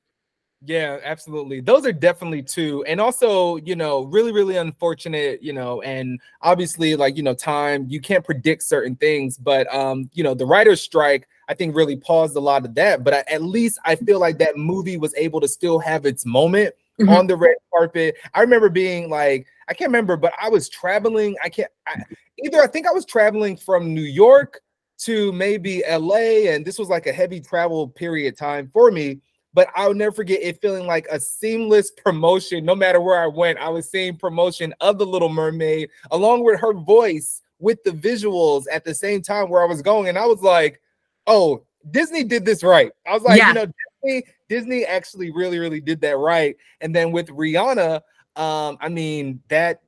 Yeah, 0.63 0.99
absolutely. 1.03 1.59
Those 1.59 1.87
are 1.87 1.91
definitely 1.91 2.43
two. 2.43 2.83
And 2.85 3.01
also, 3.01 3.55
you 3.57 3.75
know, 3.75 4.03
really, 4.03 4.31
really 4.31 4.57
unfortunate, 4.57 5.41
you 5.41 5.53
know, 5.53 5.81
and 5.81 6.19
obviously, 6.43 6.95
like, 6.95 7.17
you 7.17 7.23
know, 7.23 7.33
time, 7.33 7.87
you 7.89 7.99
can't 7.99 8.23
predict 8.23 8.61
certain 8.61 8.95
things, 8.95 9.37
but 9.37 9.73
um, 9.73 10.07
you 10.13 10.23
know, 10.23 10.35
the 10.35 10.45
writer's 10.45 10.79
strike, 10.79 11.27
I 11.47 11.55
think 11.55 11.75
really 11.75 11.95
paused 11.95 12.35
a 12.35 12.39
lot 12.39 12.63
of 12.63 12.75
that. 12.75 13.03
But 13.03 13.13
I, 13.15 13.23
at 13.31 13.41
least 13.41 13.79
I 13.85 13.95
feel 13.95 14.19
like 14.19 14.37
that 14.37 14.55
movie 14.55 14.97
was 14.97 15.15
able 15.15 15.41
to 15.41 15.47
still 15.47 15.79
have 15.79 16.05
its 16.05 16.27
moment 16.27 16.75
mm-hmm. 16.99 17.09
on 17.09 17.27
the 17.27 17.35
red 17.35 17.55
carpet. 17.73 18.15
I 18.33 18.41
remember 18.41 18.69
being 18.69 19.09
like, 19.09 19.47
I 19.67 19.73
can't 19.73 19.89
remember, 19.89 20.17
but 20.17 20.33
I 20.41 20.49
was 20.49 20.69
traveling. 20.69 21.35
I 21.43 21.49
can't 21.49 21.71
I, 21.87 22.03
either. 22.43 22.61
I 22.61 22.67
think 22.67 22.87
I 22.87 22.91
was 22.91 23.05
traveling 23.05 23.57
from 23.57 23.93
New 23.93 24.01
York 24.01 24.61
to 24.99 25.31
maybe 25.31 25.83
LA, 25.89 26.49
and 26.49 26.65
this 26.65 26.77
was 26.77 26.89
like 26.89 27.07
a 27.07 27.13
heavy 27.13 27.39
travel 27.39 27.87
period 27.87 28.37
time 28.37 28.69
for 28.73 28.91
me. 28.91 29.21
But 29.53 29.67
I'll 29.75 29.93
never 29.93 30.13
forget 30.13 30.39
it 30.41 30.61
feeling 30.61 30.87
like 30.87 31.07
a 31.11 31.19
seamless 31.19 31.91
promotion. 31.91 32.63
No 32.63 32.75
matter 32.75 33.01
where 33.01 33.21
I 33.21 33.27
went, 33.27 33.59
I 33.59 33.67
was 33.67 33.89
seeing 33.89 34.15
promotion 34.15 34.73
of 34.79 34.97
the 34.97 35.05
Little 35.05 35.27
Mermaid 35.27 35.89
along 36.11 36.45
with 36.45 36.59
her 36.61 36.73
voice 36.73 37.41
with 37.59 37.83
the 37.83 37.91
visuals 37.91 38.65
at 38.71 38.83
the 38.85 38.93
same 38.93 39.21
time 39.21 39.49
where 39.49 39.61
I 39.61 39.65
was 39.65 39.81
going, 39.81 40.07
and 40.09 40.17
I 40.17 40.25
was 40.25 40.41
like, 40.41 40.81
"Oh, 41.27 41.63
Disney 41.89 42.23
did 42.23 42.45
this 42.45 42.63
right." 42.63 42.91
I 43.07 43.13
was 43.13 43.23
like, 43.23 43.39
yeah. 43.39 43.49
you 43.49 43.53
know, 43.53 43.65
Disney, 44.03 44.23
Disney 44.51 44.83
actually 44.83 45.31
really, 45.31 45.59
really 45.59 45.79
did 45.79 46.01
that 46.01 46.17
right. 46.17 46.57
And 46.81 46.93
then 46.93 47.13
with 47.13 47.27
Rihanna, 47.27 48.01
um, 48.35 48.77
I 48.81 48.89
mean 48.89 49.41
that 49.47 49.81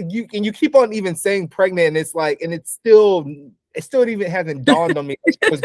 you 0.00 0.26
and 0.34 0.44
you 0.44 0.52
keep 0.52 0.74
on 0.74 0.92
even 0.92 1.14
saying 1.14 1.46
pregnant, 1.46 1.86
and 1.86 1.96
it's 1.96 2.12
like, 2.12 2.42
and 2.42 2.52
it's 2.52 2.72
still, 2.72 3.24
it 3.72 3.84
still 3.84 4.08
even 4.08 4.28
hasn't 4.28 4.64
dawned 4.70 4.98
on 4.98 5.06
me 5.06 5.16
was 5.48 5.62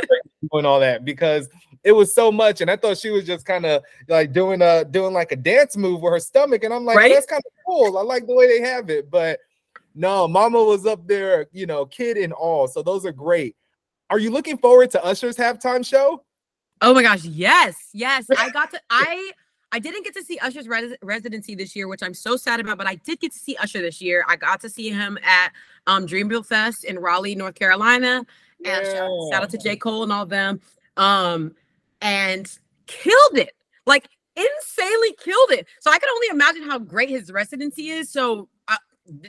doing 0.51 0.63
all 0.63 0.79
that 0.79 1.05
because 1.05 1.49
it 1.83 1.91
was 1.91 2.13
so 2.13 2.31
much, 2.31 2.61
and 2.61 2.69
I 2.69 2.75
thought 2.75 2.99
she 2.99 3.09
was 3.09 3.25
just 3.25 3.47
kind 3.47 3.65
of 3.65 3.81
like 4.07 4.31
doing 4.31 4.61
a 4.61 4.85
doing 4.85 5.13
like 5.13 5.31
a 5.31 5.35
dance 5.35 5.75
move 5.75 6.01
with 6.01 6.13
her 6.13 6.19
stomach, 6.19 6.63
and 6.63 6.71
I'm 6.71 6.85
like, 6.85 6.97
right? 6.97 7.11
that's 7.11 7.25
kind 7.25 7.41
of 7.43 7.51
cool. 7.65 7.97
I 7.97 8.03
like 8.03 8.27
the 8.27 8.35
way 8.35 8.47
they 8.47 8.63
have 8.63 8.91
it, 8.91 9.09
but 9.09 9.39
no, 9.95 10.27
Mama 10.27 10.63
was 10.63 10.85
up 10.85 11.07
there, 11.07 11.47
you 11.51 11.65
know, 11.65 11.87
kid 11.87 12.17
and 12.17 12.31
all. 12.31 12.67
So 12.67 12.83
those 12.83 13.07
are 13.07 13.11
great. 13.11 13.55
Are 14.11 14.19
you 14.19 14.29
looking 14.29 14.59
forward 14.59 14.91
to 14.91 15.03
Usher's 15.03 15.35
halftime 15.35 15.83
show? 15.83 16.23
Oh 16.81 16.93
my 16.93 17.01
gosh, 17.01 17.23
yes, 17.23 17.75
yes. 17.93 18.27
I 18.37 18.49
got 18.49 18.71
to 18.71 18.81
I 18.89 19.31
I 19.71 19.79
didn't 19.79 20.03
get 20.03 20.13
to 20.15 20.23
see 20.23 20.37
Usher's 20.39 20.67
res- 20.67 20.95
residency 21.01 21.55
this 21.55 21.75
year, 21.75 21.87
which 21.87 22.01
I'm 22.01 22.13
so 22.13 22.37
sad 22.37 22.59
about, 22.59 22.77
but 22.77 22.87
I 22.87 22.95
did 22.95 23.19
get 23.19 23.33
to 23.33 23.39
see 23.39 23.55
Usher 23.57 23.81
this 23.81 24.01
year. 24.01 24.23
I 24.27 24.35
got 24.35 24.61
to 24.61 24.69
see 24.69 24.89
him 24.89 25.17
at 25.23 25.51
um, 25.87 26.07
Dreamville 26.07 26.45
Fest 26.45 26.85
in 26.85 26.99
Raleigh, 26.99 27.35
North 27.35 27.55
Carolina. 27.55 28.25
And 28.65 28.85
yeah. 28.85 28.93
shout, 28.93 29.09
shout, 29.31 29.43
out 29.43 29.49
to 29.49 29.57
J. 29.57 29.75
Cole 29.75 30.03
and 30.03 30.11
all 30.11 30.25
them. 30.25 30.61
Um, 30.95 31.53
and 32.01 32.49
killed 32.87 33.37
it. 33.37 33.51
Like 33.85 34.07
insanely 34.35 35.15
killed 35.19 35.51
it. 35.51 35.67
So 35.79 35.91
I 35.91 35.99
can 35.99 36.09
only 36.13 36.27
imagine 36.27 36.63
how 36.63 36.79
great 36.79 37.09
his 37.09 37.31
residency 37.31 37.89
is. 37.89 38.11
So 38.11 38.47
uh, 38.67 38.77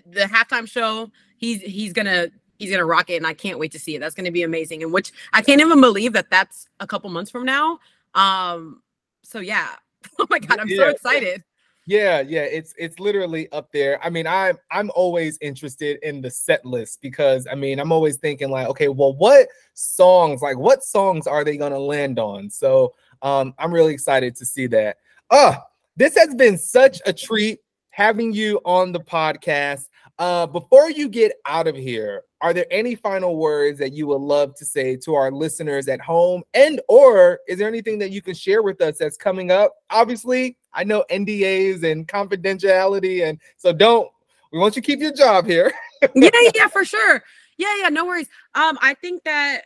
the 0.06 0.20
halftime 0.20 0.68
show, 0.68 1.10
he's 1.36 1.60
he's 1.62 1.92
gonna 1.92 2.28
he's 2.58 2.70
gonna 2.70 2.84
rock 2.84 3.10
it, 3.10 3.16
and 3.16 3.26
I 3.26 3.34
can't 3.34 3.58
wait 3.58 3.72
to 3.72 3.78
see 3.78 3.96
it. 3.96 4.00
That's 4.00 4.14
gonna 4.14 4.30
be 4.30 4.42
amazing. 4.42 4.82
And 4.82 4.92
which 4.92 5.12
I 5.32 5.42
can't 5.42 5.60
even 5.60 5.80
believe 5.80 6.12
that 6.12 6.30
that's 6.30 6.68
a 6.80 6.86
couple 6.86 7.10
months 7.10 7.30
from 7.30 7.44
now. 7.44 7.78
Um, 8.14 8.82
so 9.22 9.38
yeah, 9.38 9.68
oh 10.18 10.26
my 10.28 10.38
god, 10.38 10.60
I'm 10.60 10.68
yeah. 10.68 10.76
so 10.76 10.88
excited. 10.88 11.44
Yeah, 11.86 12.20
yeah, 12.20 12.42
it's 12.42 12.74
it's 12.76 12.98
literally 12.98 13.50
up 13.50 13.72
there. 13.72 14.04
I 14.04 14.10
mean, 14.10 14.26
I'm 14.26 14.58
I'm 14.70 14.90
always 14.94 15.38
interested 15.40 15.98
in 16.02 16.20
the 16.20 16.30
set 16.30 16.62
list 16.66 17.00
because 17.00 17.46
I 17.50 17.54
mean, 17.54 17.80
I'm 17.80 17.92
always 17.92 18.18
thinking 18.18 18.50
like, 18.50 18.68
okay, 18.68 18.88
well, 18.88 19.14
what 19.14 19.48
songs, 19.72 20.42
like 20.42 20.58
what 20.58 20.84
songs 20.84 21.26
are 21.26 21.44
they 21.44 21.56
gonna 21.56 21.78
land 21.78 22.18
on? 22.18 22.50
So 22.50 22.94
um, 23.22 23.54
I'm 23.58 23.72
really 23.72 23.94
excited 23.94 24.36
to 24.36 24.44
see 24.44 24.66
that. 24.66 24.98
Uh, 25.30 25.56
this 25.96 26.14
has 26.16 26.34
been 26.34 26.58
such 26.58 27.00
a 27.06 27.12
treat 27.12 27.60
having 27.88 28.34
you 28.34 28.60
on 28.66 28.92
the 28.92 29.00
podcast. 29.00 29.88
Uh, 30.18 30.46
before 30.46 30.90
you 30.90 31.08
get 31.08 31.32
out 31.46 31.68
of 31.68 31.76
here, 31.76 32.24
are 32.40 32.52
there 32.52 32.66
any 32.72 32.96
final 32.96 33.36
words 33.36 33.78
that 33.78 33.92
you 33.92 34.06
would 34.08 34.20
love 34.20 34.54
to 34.56 34.64
say 34.64 34.96
to 34.96 35.14
our 35.14 35.30
listeners 35.30 35.86
at 35.86 36.00
home? 36.00 36.42
And 36.54 36.80
or 36.88 37.38
is 37.46 37.58
there 37.58 37.68
anything 37.68 37.98
that 38.00 38.10
you 38.10 38.20
can 38.20 38.34
share 38.34 38.62
with 38.62 38.80
us 38.80 38.98
that's 38.98 39.16
coming 39.16 39.52
up? 39.52 39.74
Obviously, 39.90 40.56
I 40.72 40.82
know 40.82 41.04
NDAs 41.10 41.84
and 41.84 42.06
confidentiality, 42.06 43.28
and 43.28 43.40
so 43.56 43.72
don't 43.72 44.08
we 44.52 44.58
want 44.58 44.74
you 44.74 44.82
to 44.82 44.86
keep 44.86 45.00
your 45.00 45.12
job 45.12 45.46
here. 45.46 45.72
yeah, 46.14 46.30
yeah, 46.54 46.68
for 46.68 46.84
sure. 46.84 47.22
Yeah, 47.56 47.74
yeah, 47.82 47.88
no 47.88 48.04
worries. 48.04 48.28
Um, 48.54 48.78
I 48.80 48.94
think 48.94 49.22
that 49.24 49.62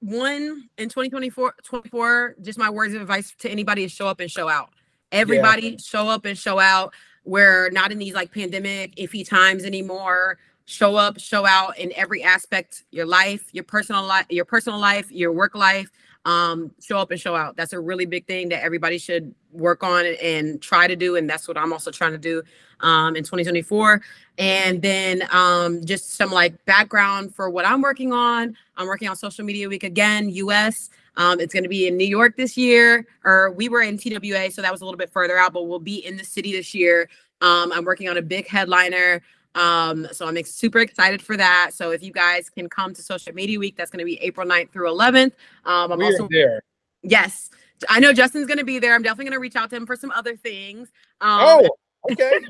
one 0.00 0.68
in 0.78 0.88
2024 0.88 1.54
24 1.64 2.36
just 2.40 2.56
my 2.56 2.70
words 2.70 2.94
of 2.94 3.00
advice 3.00 3.34
to 3.40 3.50
anybody 3.50 3.82
is 3.82 3.90
show 3.90 4.06
up 4.06 4.20
and 4.20 4.30
show 4.30 4.48
out 4.48 4.70
everybody 5.10 5.70
yeah. 5.70 5.76
show 5.82 6.08
up 6.08 6.24
and 6.24 6.38
show 6.38 6.60
out 6.60 6.94
we're 7.28 7.68
not 7.70 7.92
in 7.92 7.98
these 7.98 8.14
like 8.14 8.32
pandemic 8.32 8.96
iffy 8.96 9.28
times 9.28 9.64
anymore. 9.64 10.38
Show 10.64 10.96
up 10.96 11.18
show 11.18 11.46
out 11.46 11.78
in 11.78 11.92
every 11.94 12.22
aspect 12.22 12.84
your 12.90 13.06
life 13.06 13.48
your 13.52 13.64
personal 13.64 14.04
life 14.04 14.26
your 14.28 14.44
personal 14.44 14.78
life 14.78 15.10
your 15.10 15.32
work 15.32 15.54
life 15.54 15.90
um 16.26 16.70
show 16.82 16.98
up 16.98 17.10
and 17.10 17.20
show 17.20 17.34
out. 17.34 17.56
That's 17.56 17.72
a 17.72 17.80
really 17.80 18.06
big 18.06 18.26
thing 18.26 18.48
that 18.50 18.62
everybody 18.62 18.98
should 18.98 19.34
work 19.52 19.82
on 19.82 20.04
and 20.22 20.60
try 20.60 20.86
to 20.86 20.94
do 20.96 21.16
and 21.16 21.28
that's 21.28 21.48
what 21.48 21.56
i'm 21.56 21.72
also 21.72 21.90
trying 21.90 22.12
to 22.12 22.18
do 22.18 22.42
um 22.80 23.16
in 23.16 23.24
2024 23.24 23.98
and 24.36 24.82
then 24.82 25.22
um 25.32 25.82
just 25.86 26.16
some 26.16 26.30
like 26.30 26.62
background 26.66 27.34
for 27.34 27.48
what 27.48 27.64
i'm 27.64 27.80
working 27.80 28.12
on. 28.12 28.54
I'm 28.76 28.86
working 28.86 29.08
on 29.08 29.16
social 29.16 29.44
media 29.44 29.68
week 29.68 29.84
again 29.84 30.28
us 30.30 30.90
um, 31.18 31.40
it's 31.40 31.52
going 31.52 31.64
to 31.64 31.68
be 31.68 31.86
in 31.88 31.96
New 31.96 32.06
York 32.06 32.36
this 32.36 32.56
year, 32.56 33.04
or 33.24 33.50
we 33.50 33.68
were 33.68 33.82
in 33.82 33.98
TWA, 33.98 34.50
so 34.50 34.62
that 34.62 34.72
was 34.72 34.80
a 34.80 34.84
little 34.84 34.96
bit 34.96 35.10
further 35.10 35.36
out, 35.36 35.52
but 35.52 35.64
we'll 35.64 35.80
be 35.80 36.06
in 36.06 36.16
the 36.16 36.24
city 36.24 36.52
this 36.52 36.72
year. 36.74 37.10
Um, 37.40 37.72
I'm 37.72 37.84
working 37.84 38.08
on 38.08 38.16
a 38.16 38.22
big 38.22 38.46
headliner. 38.46 39.20
Um, 39.54 40.06
so 40.12 40.28
I'm 40.28 40.42
super 40.44 40.78
excited 40.78 41.20
for 41.20 41.36
that. 41.36 41.72
So 41.74 41.90
if 41.90 42.02
you 42.02 42.12
guys 42.12 42.48
can 42.48 42.68
come 42.68 42.94
to 42.94 43.02
Social 43.02 43.34
Media 43.34 43.58
Week, 43.58 43.76
that's 43.76 43.90
going 43.90 43.98
to 43.98 44.04
be 44.04 44.14
April 44.20 44.46
9th 44.46 44.70
through 44.70 44.88
11th. 44.88 45.32
Um, 45.64 45.92
I'm 45.92 45.98
we 45.98 46.04
also 46.04 46.28
there. 46.30 46.62
Yes, 47.02 47.50
I 47.88 47.98
know 47.98 48.12
Justin's 48.12 48.46
going 48.46 48.58
to 48.58 48.64
be 48.64 48.78
there. 48.78 48.94
I'm 48.94 49.02
definitely 49.02 49.24
going 49.26 49.36
to 49.36 49.40
reach 49.40 49.56
out 49.56 49.70
to 49.70 49.76
him 49.76 49.86
for 49.86 49.96
some 49.96 50.12
other 50.12 50.36
things. 50.36 50.92
Um, 51.20 51.40
oh, 51.40 51.68
okay. 52.12 52.40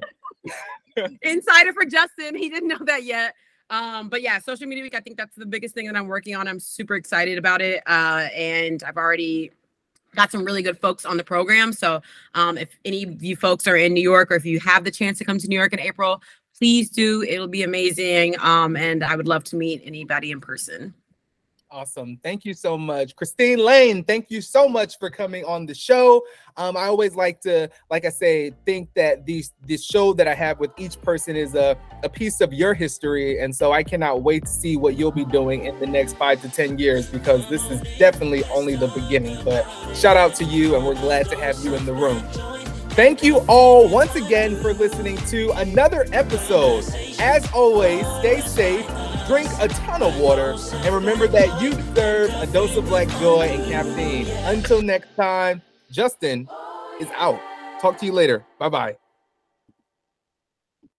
insider 1.22 1.72
for 1.72 1.86
Justin. 1.86 2.34
He 2.34 2.50
didn't 2.50 2.68
know 2.68 2.84
that 2.84 3.04
yet. 3.04 3.34
Um, 3.70 4.08
but 4.08 4.22
yeah, 4.22 4.38
social 4.38 4.66
media 4.66 4.82
week, 4.82 4.94
I 4.94 5.00
think 5.00 5.16
that's 5.16 5.36
the 5.36 5.46
biggest 5.46 5.74
thing 5.74 5.86
that 5.86 5.96
I'm 5.96 6.06
working 6.06 6.34
on. 6.34 6.48
I'm 6.48 6.60
super 6.60 6.94
excited 6.94 7.38
about 7.38 7.60
it. 7.60 7.82
Uh, 7.86 8.28
and 8.34 8.82
I've 8.82 8.96
already 8.96 9.52
got 10.14 10.30
some 10.30 10.44
really 10.44 10.62
good 10.62 10.78
folks 10.78 11.04
on 11.04 11.16
the 11.16 11.24
program. 11.24 11.72
So 11.72 12.00
um, 12.34 12.56
if 12.56 12.70
any 12.84 13.04
of 13.04 13.22
you 13.22 13.36
folks 13.36 13.66
are 13.66 13.76
in 13.76 13.92
New 13.92 14.02
York 14.02 14.30
or 14.32 14.36
if 14.36 14.44
you 14.44 14.58
have 14.60 14.84
the 14.84 14.90
chance 14.90 15.18
to 15.18 15.24
come 15.24 15.38
to 15.38 15.48
New 15.48 15.58
York 15.58 15.72
in 15.72 15.80
April, 15.80 16.22
please 16.56 16.88
do. 16.90 17.22
It'll 17.22 17.46
be 17.46 17.62
amazing. 17.62 18.36
Um, 18.40 18.76
and 18.76 19.04
I 19.04 19.16
would 19.16 19.28
love 19.28 19.44
to 19.44 19.56
meet 19.56 19.82
anybody 19.84 20.30
in 20.30 20.40
person. 20.40 20.94
Awesome. 21.70 22.18
Thank 22.22 22.46
you 22.46 22.54
so 22.54 22.78
much. 22.78 23.14
Christine 23.14 23.58
Lane, 23.58 24.02
thank 24.02 24.30
you 24.30 24.40
so 24.40 24.70
much 24.70 24.98
for 24.98 25.10
coming 25.10 25.44
on 25.44 25.66
the 25.66 25.74
show. 25.74 26.24
Um, 26.56 26.78
I 26.78 26.84
always 26.84 27.14
like 27.14 27.42
to, 27.42 27.68
like 27.90 28.06
I 28.06 28.08
say, 28.08 28.52
think 28.64 28.88
that 28.94 29.26
these 29.26 29.52
this 29.66 29.84
show 29.84 30.14
that 30.14 30.26
I 30.26 30.34
have 30.34 30.60
with 30.60 30.70
each 30.78 30.98
person 31.02 31.36
is 31.36 31.54
a, 31.54 31.76
a 32.02 32.08
piece 32.08 32.40
of 32.40 32.54
your 32.54 32.72
history. 32.72 33.40
And 33.40 33.54
so 33.54 33.72
I 33.72 33.82
cannot 33.82 34.22
wait 34.22 34.44
to 34.44 34.50
see 34.50 34.78
what 34.78 34.96
you'll 34.96 35.12
be 35.12 35.26
doing 35.26 35.66
in 35.66 35.78
the 35.78 35.86
next 35.86 36.16
five 36.16 36.40
to 36.40 36.48
10 36.48 36.78
years 36.78 37.06
because 37.06 37.46
this 37.50 37.70
is 37.70 37.82
definitely 37.98 38.44
only 38.44 38.74
the 38.74 38.88
beginning. 38.88 39.38
But 39.44 39.66
shout 39.94 40.16
out 40.16 40.34
to 40.36 40.44
you, 40.44 40.74
and 40.74 40.86
we're 40.86 40.94
glad 40.94 41.28
to 41.28 41.36
have 41.36 41.62
you 41.62 41.74
in 41.74 41.84
the 41.84 41.92
room. 41.92 42.24
Thank 42.98 43.22
you 43.22 43.44
all 43.46 43.88
once 43.88 44.16
again 44.16 44.60
for 44.60 44.74
listening 44.74 45.18
to 45.28 45.52
another 45.52 46.04
episode. 46.10 46.82
As 47.20 47.48
always, 47.52 48.04
stay 48.18 48.40
safe 48.40 48.84
drink 49.28 49.48
a 49.60 49.68
ton 49.68 50.02
of 50.02 50.18
water, 50.18 50.56
and 50.72 50.92
remember 50.92 51.28
that 51.28 51.62
you 51.62 51.74
deserve 51.74 52.30
a 52.30 52.46
dose 52.46 52.76
of 52.76 52.86
black 52.86 53.06
joy 53.20 53.42
and 53.42 53.70
caffeine. 53.70 54.26
Until 54.46 54.82
next 54.82 55.14
time, 55.14 55.62
Justin 55.92 56.48
is 56.98 57.08
out. 57.14 57.38
Talk 57.80 57.98
to 57.98 58.06
you 58.06 58.12
later. 58.12 58.44
Bye 58.58 58.68
bye. 58.68 58.96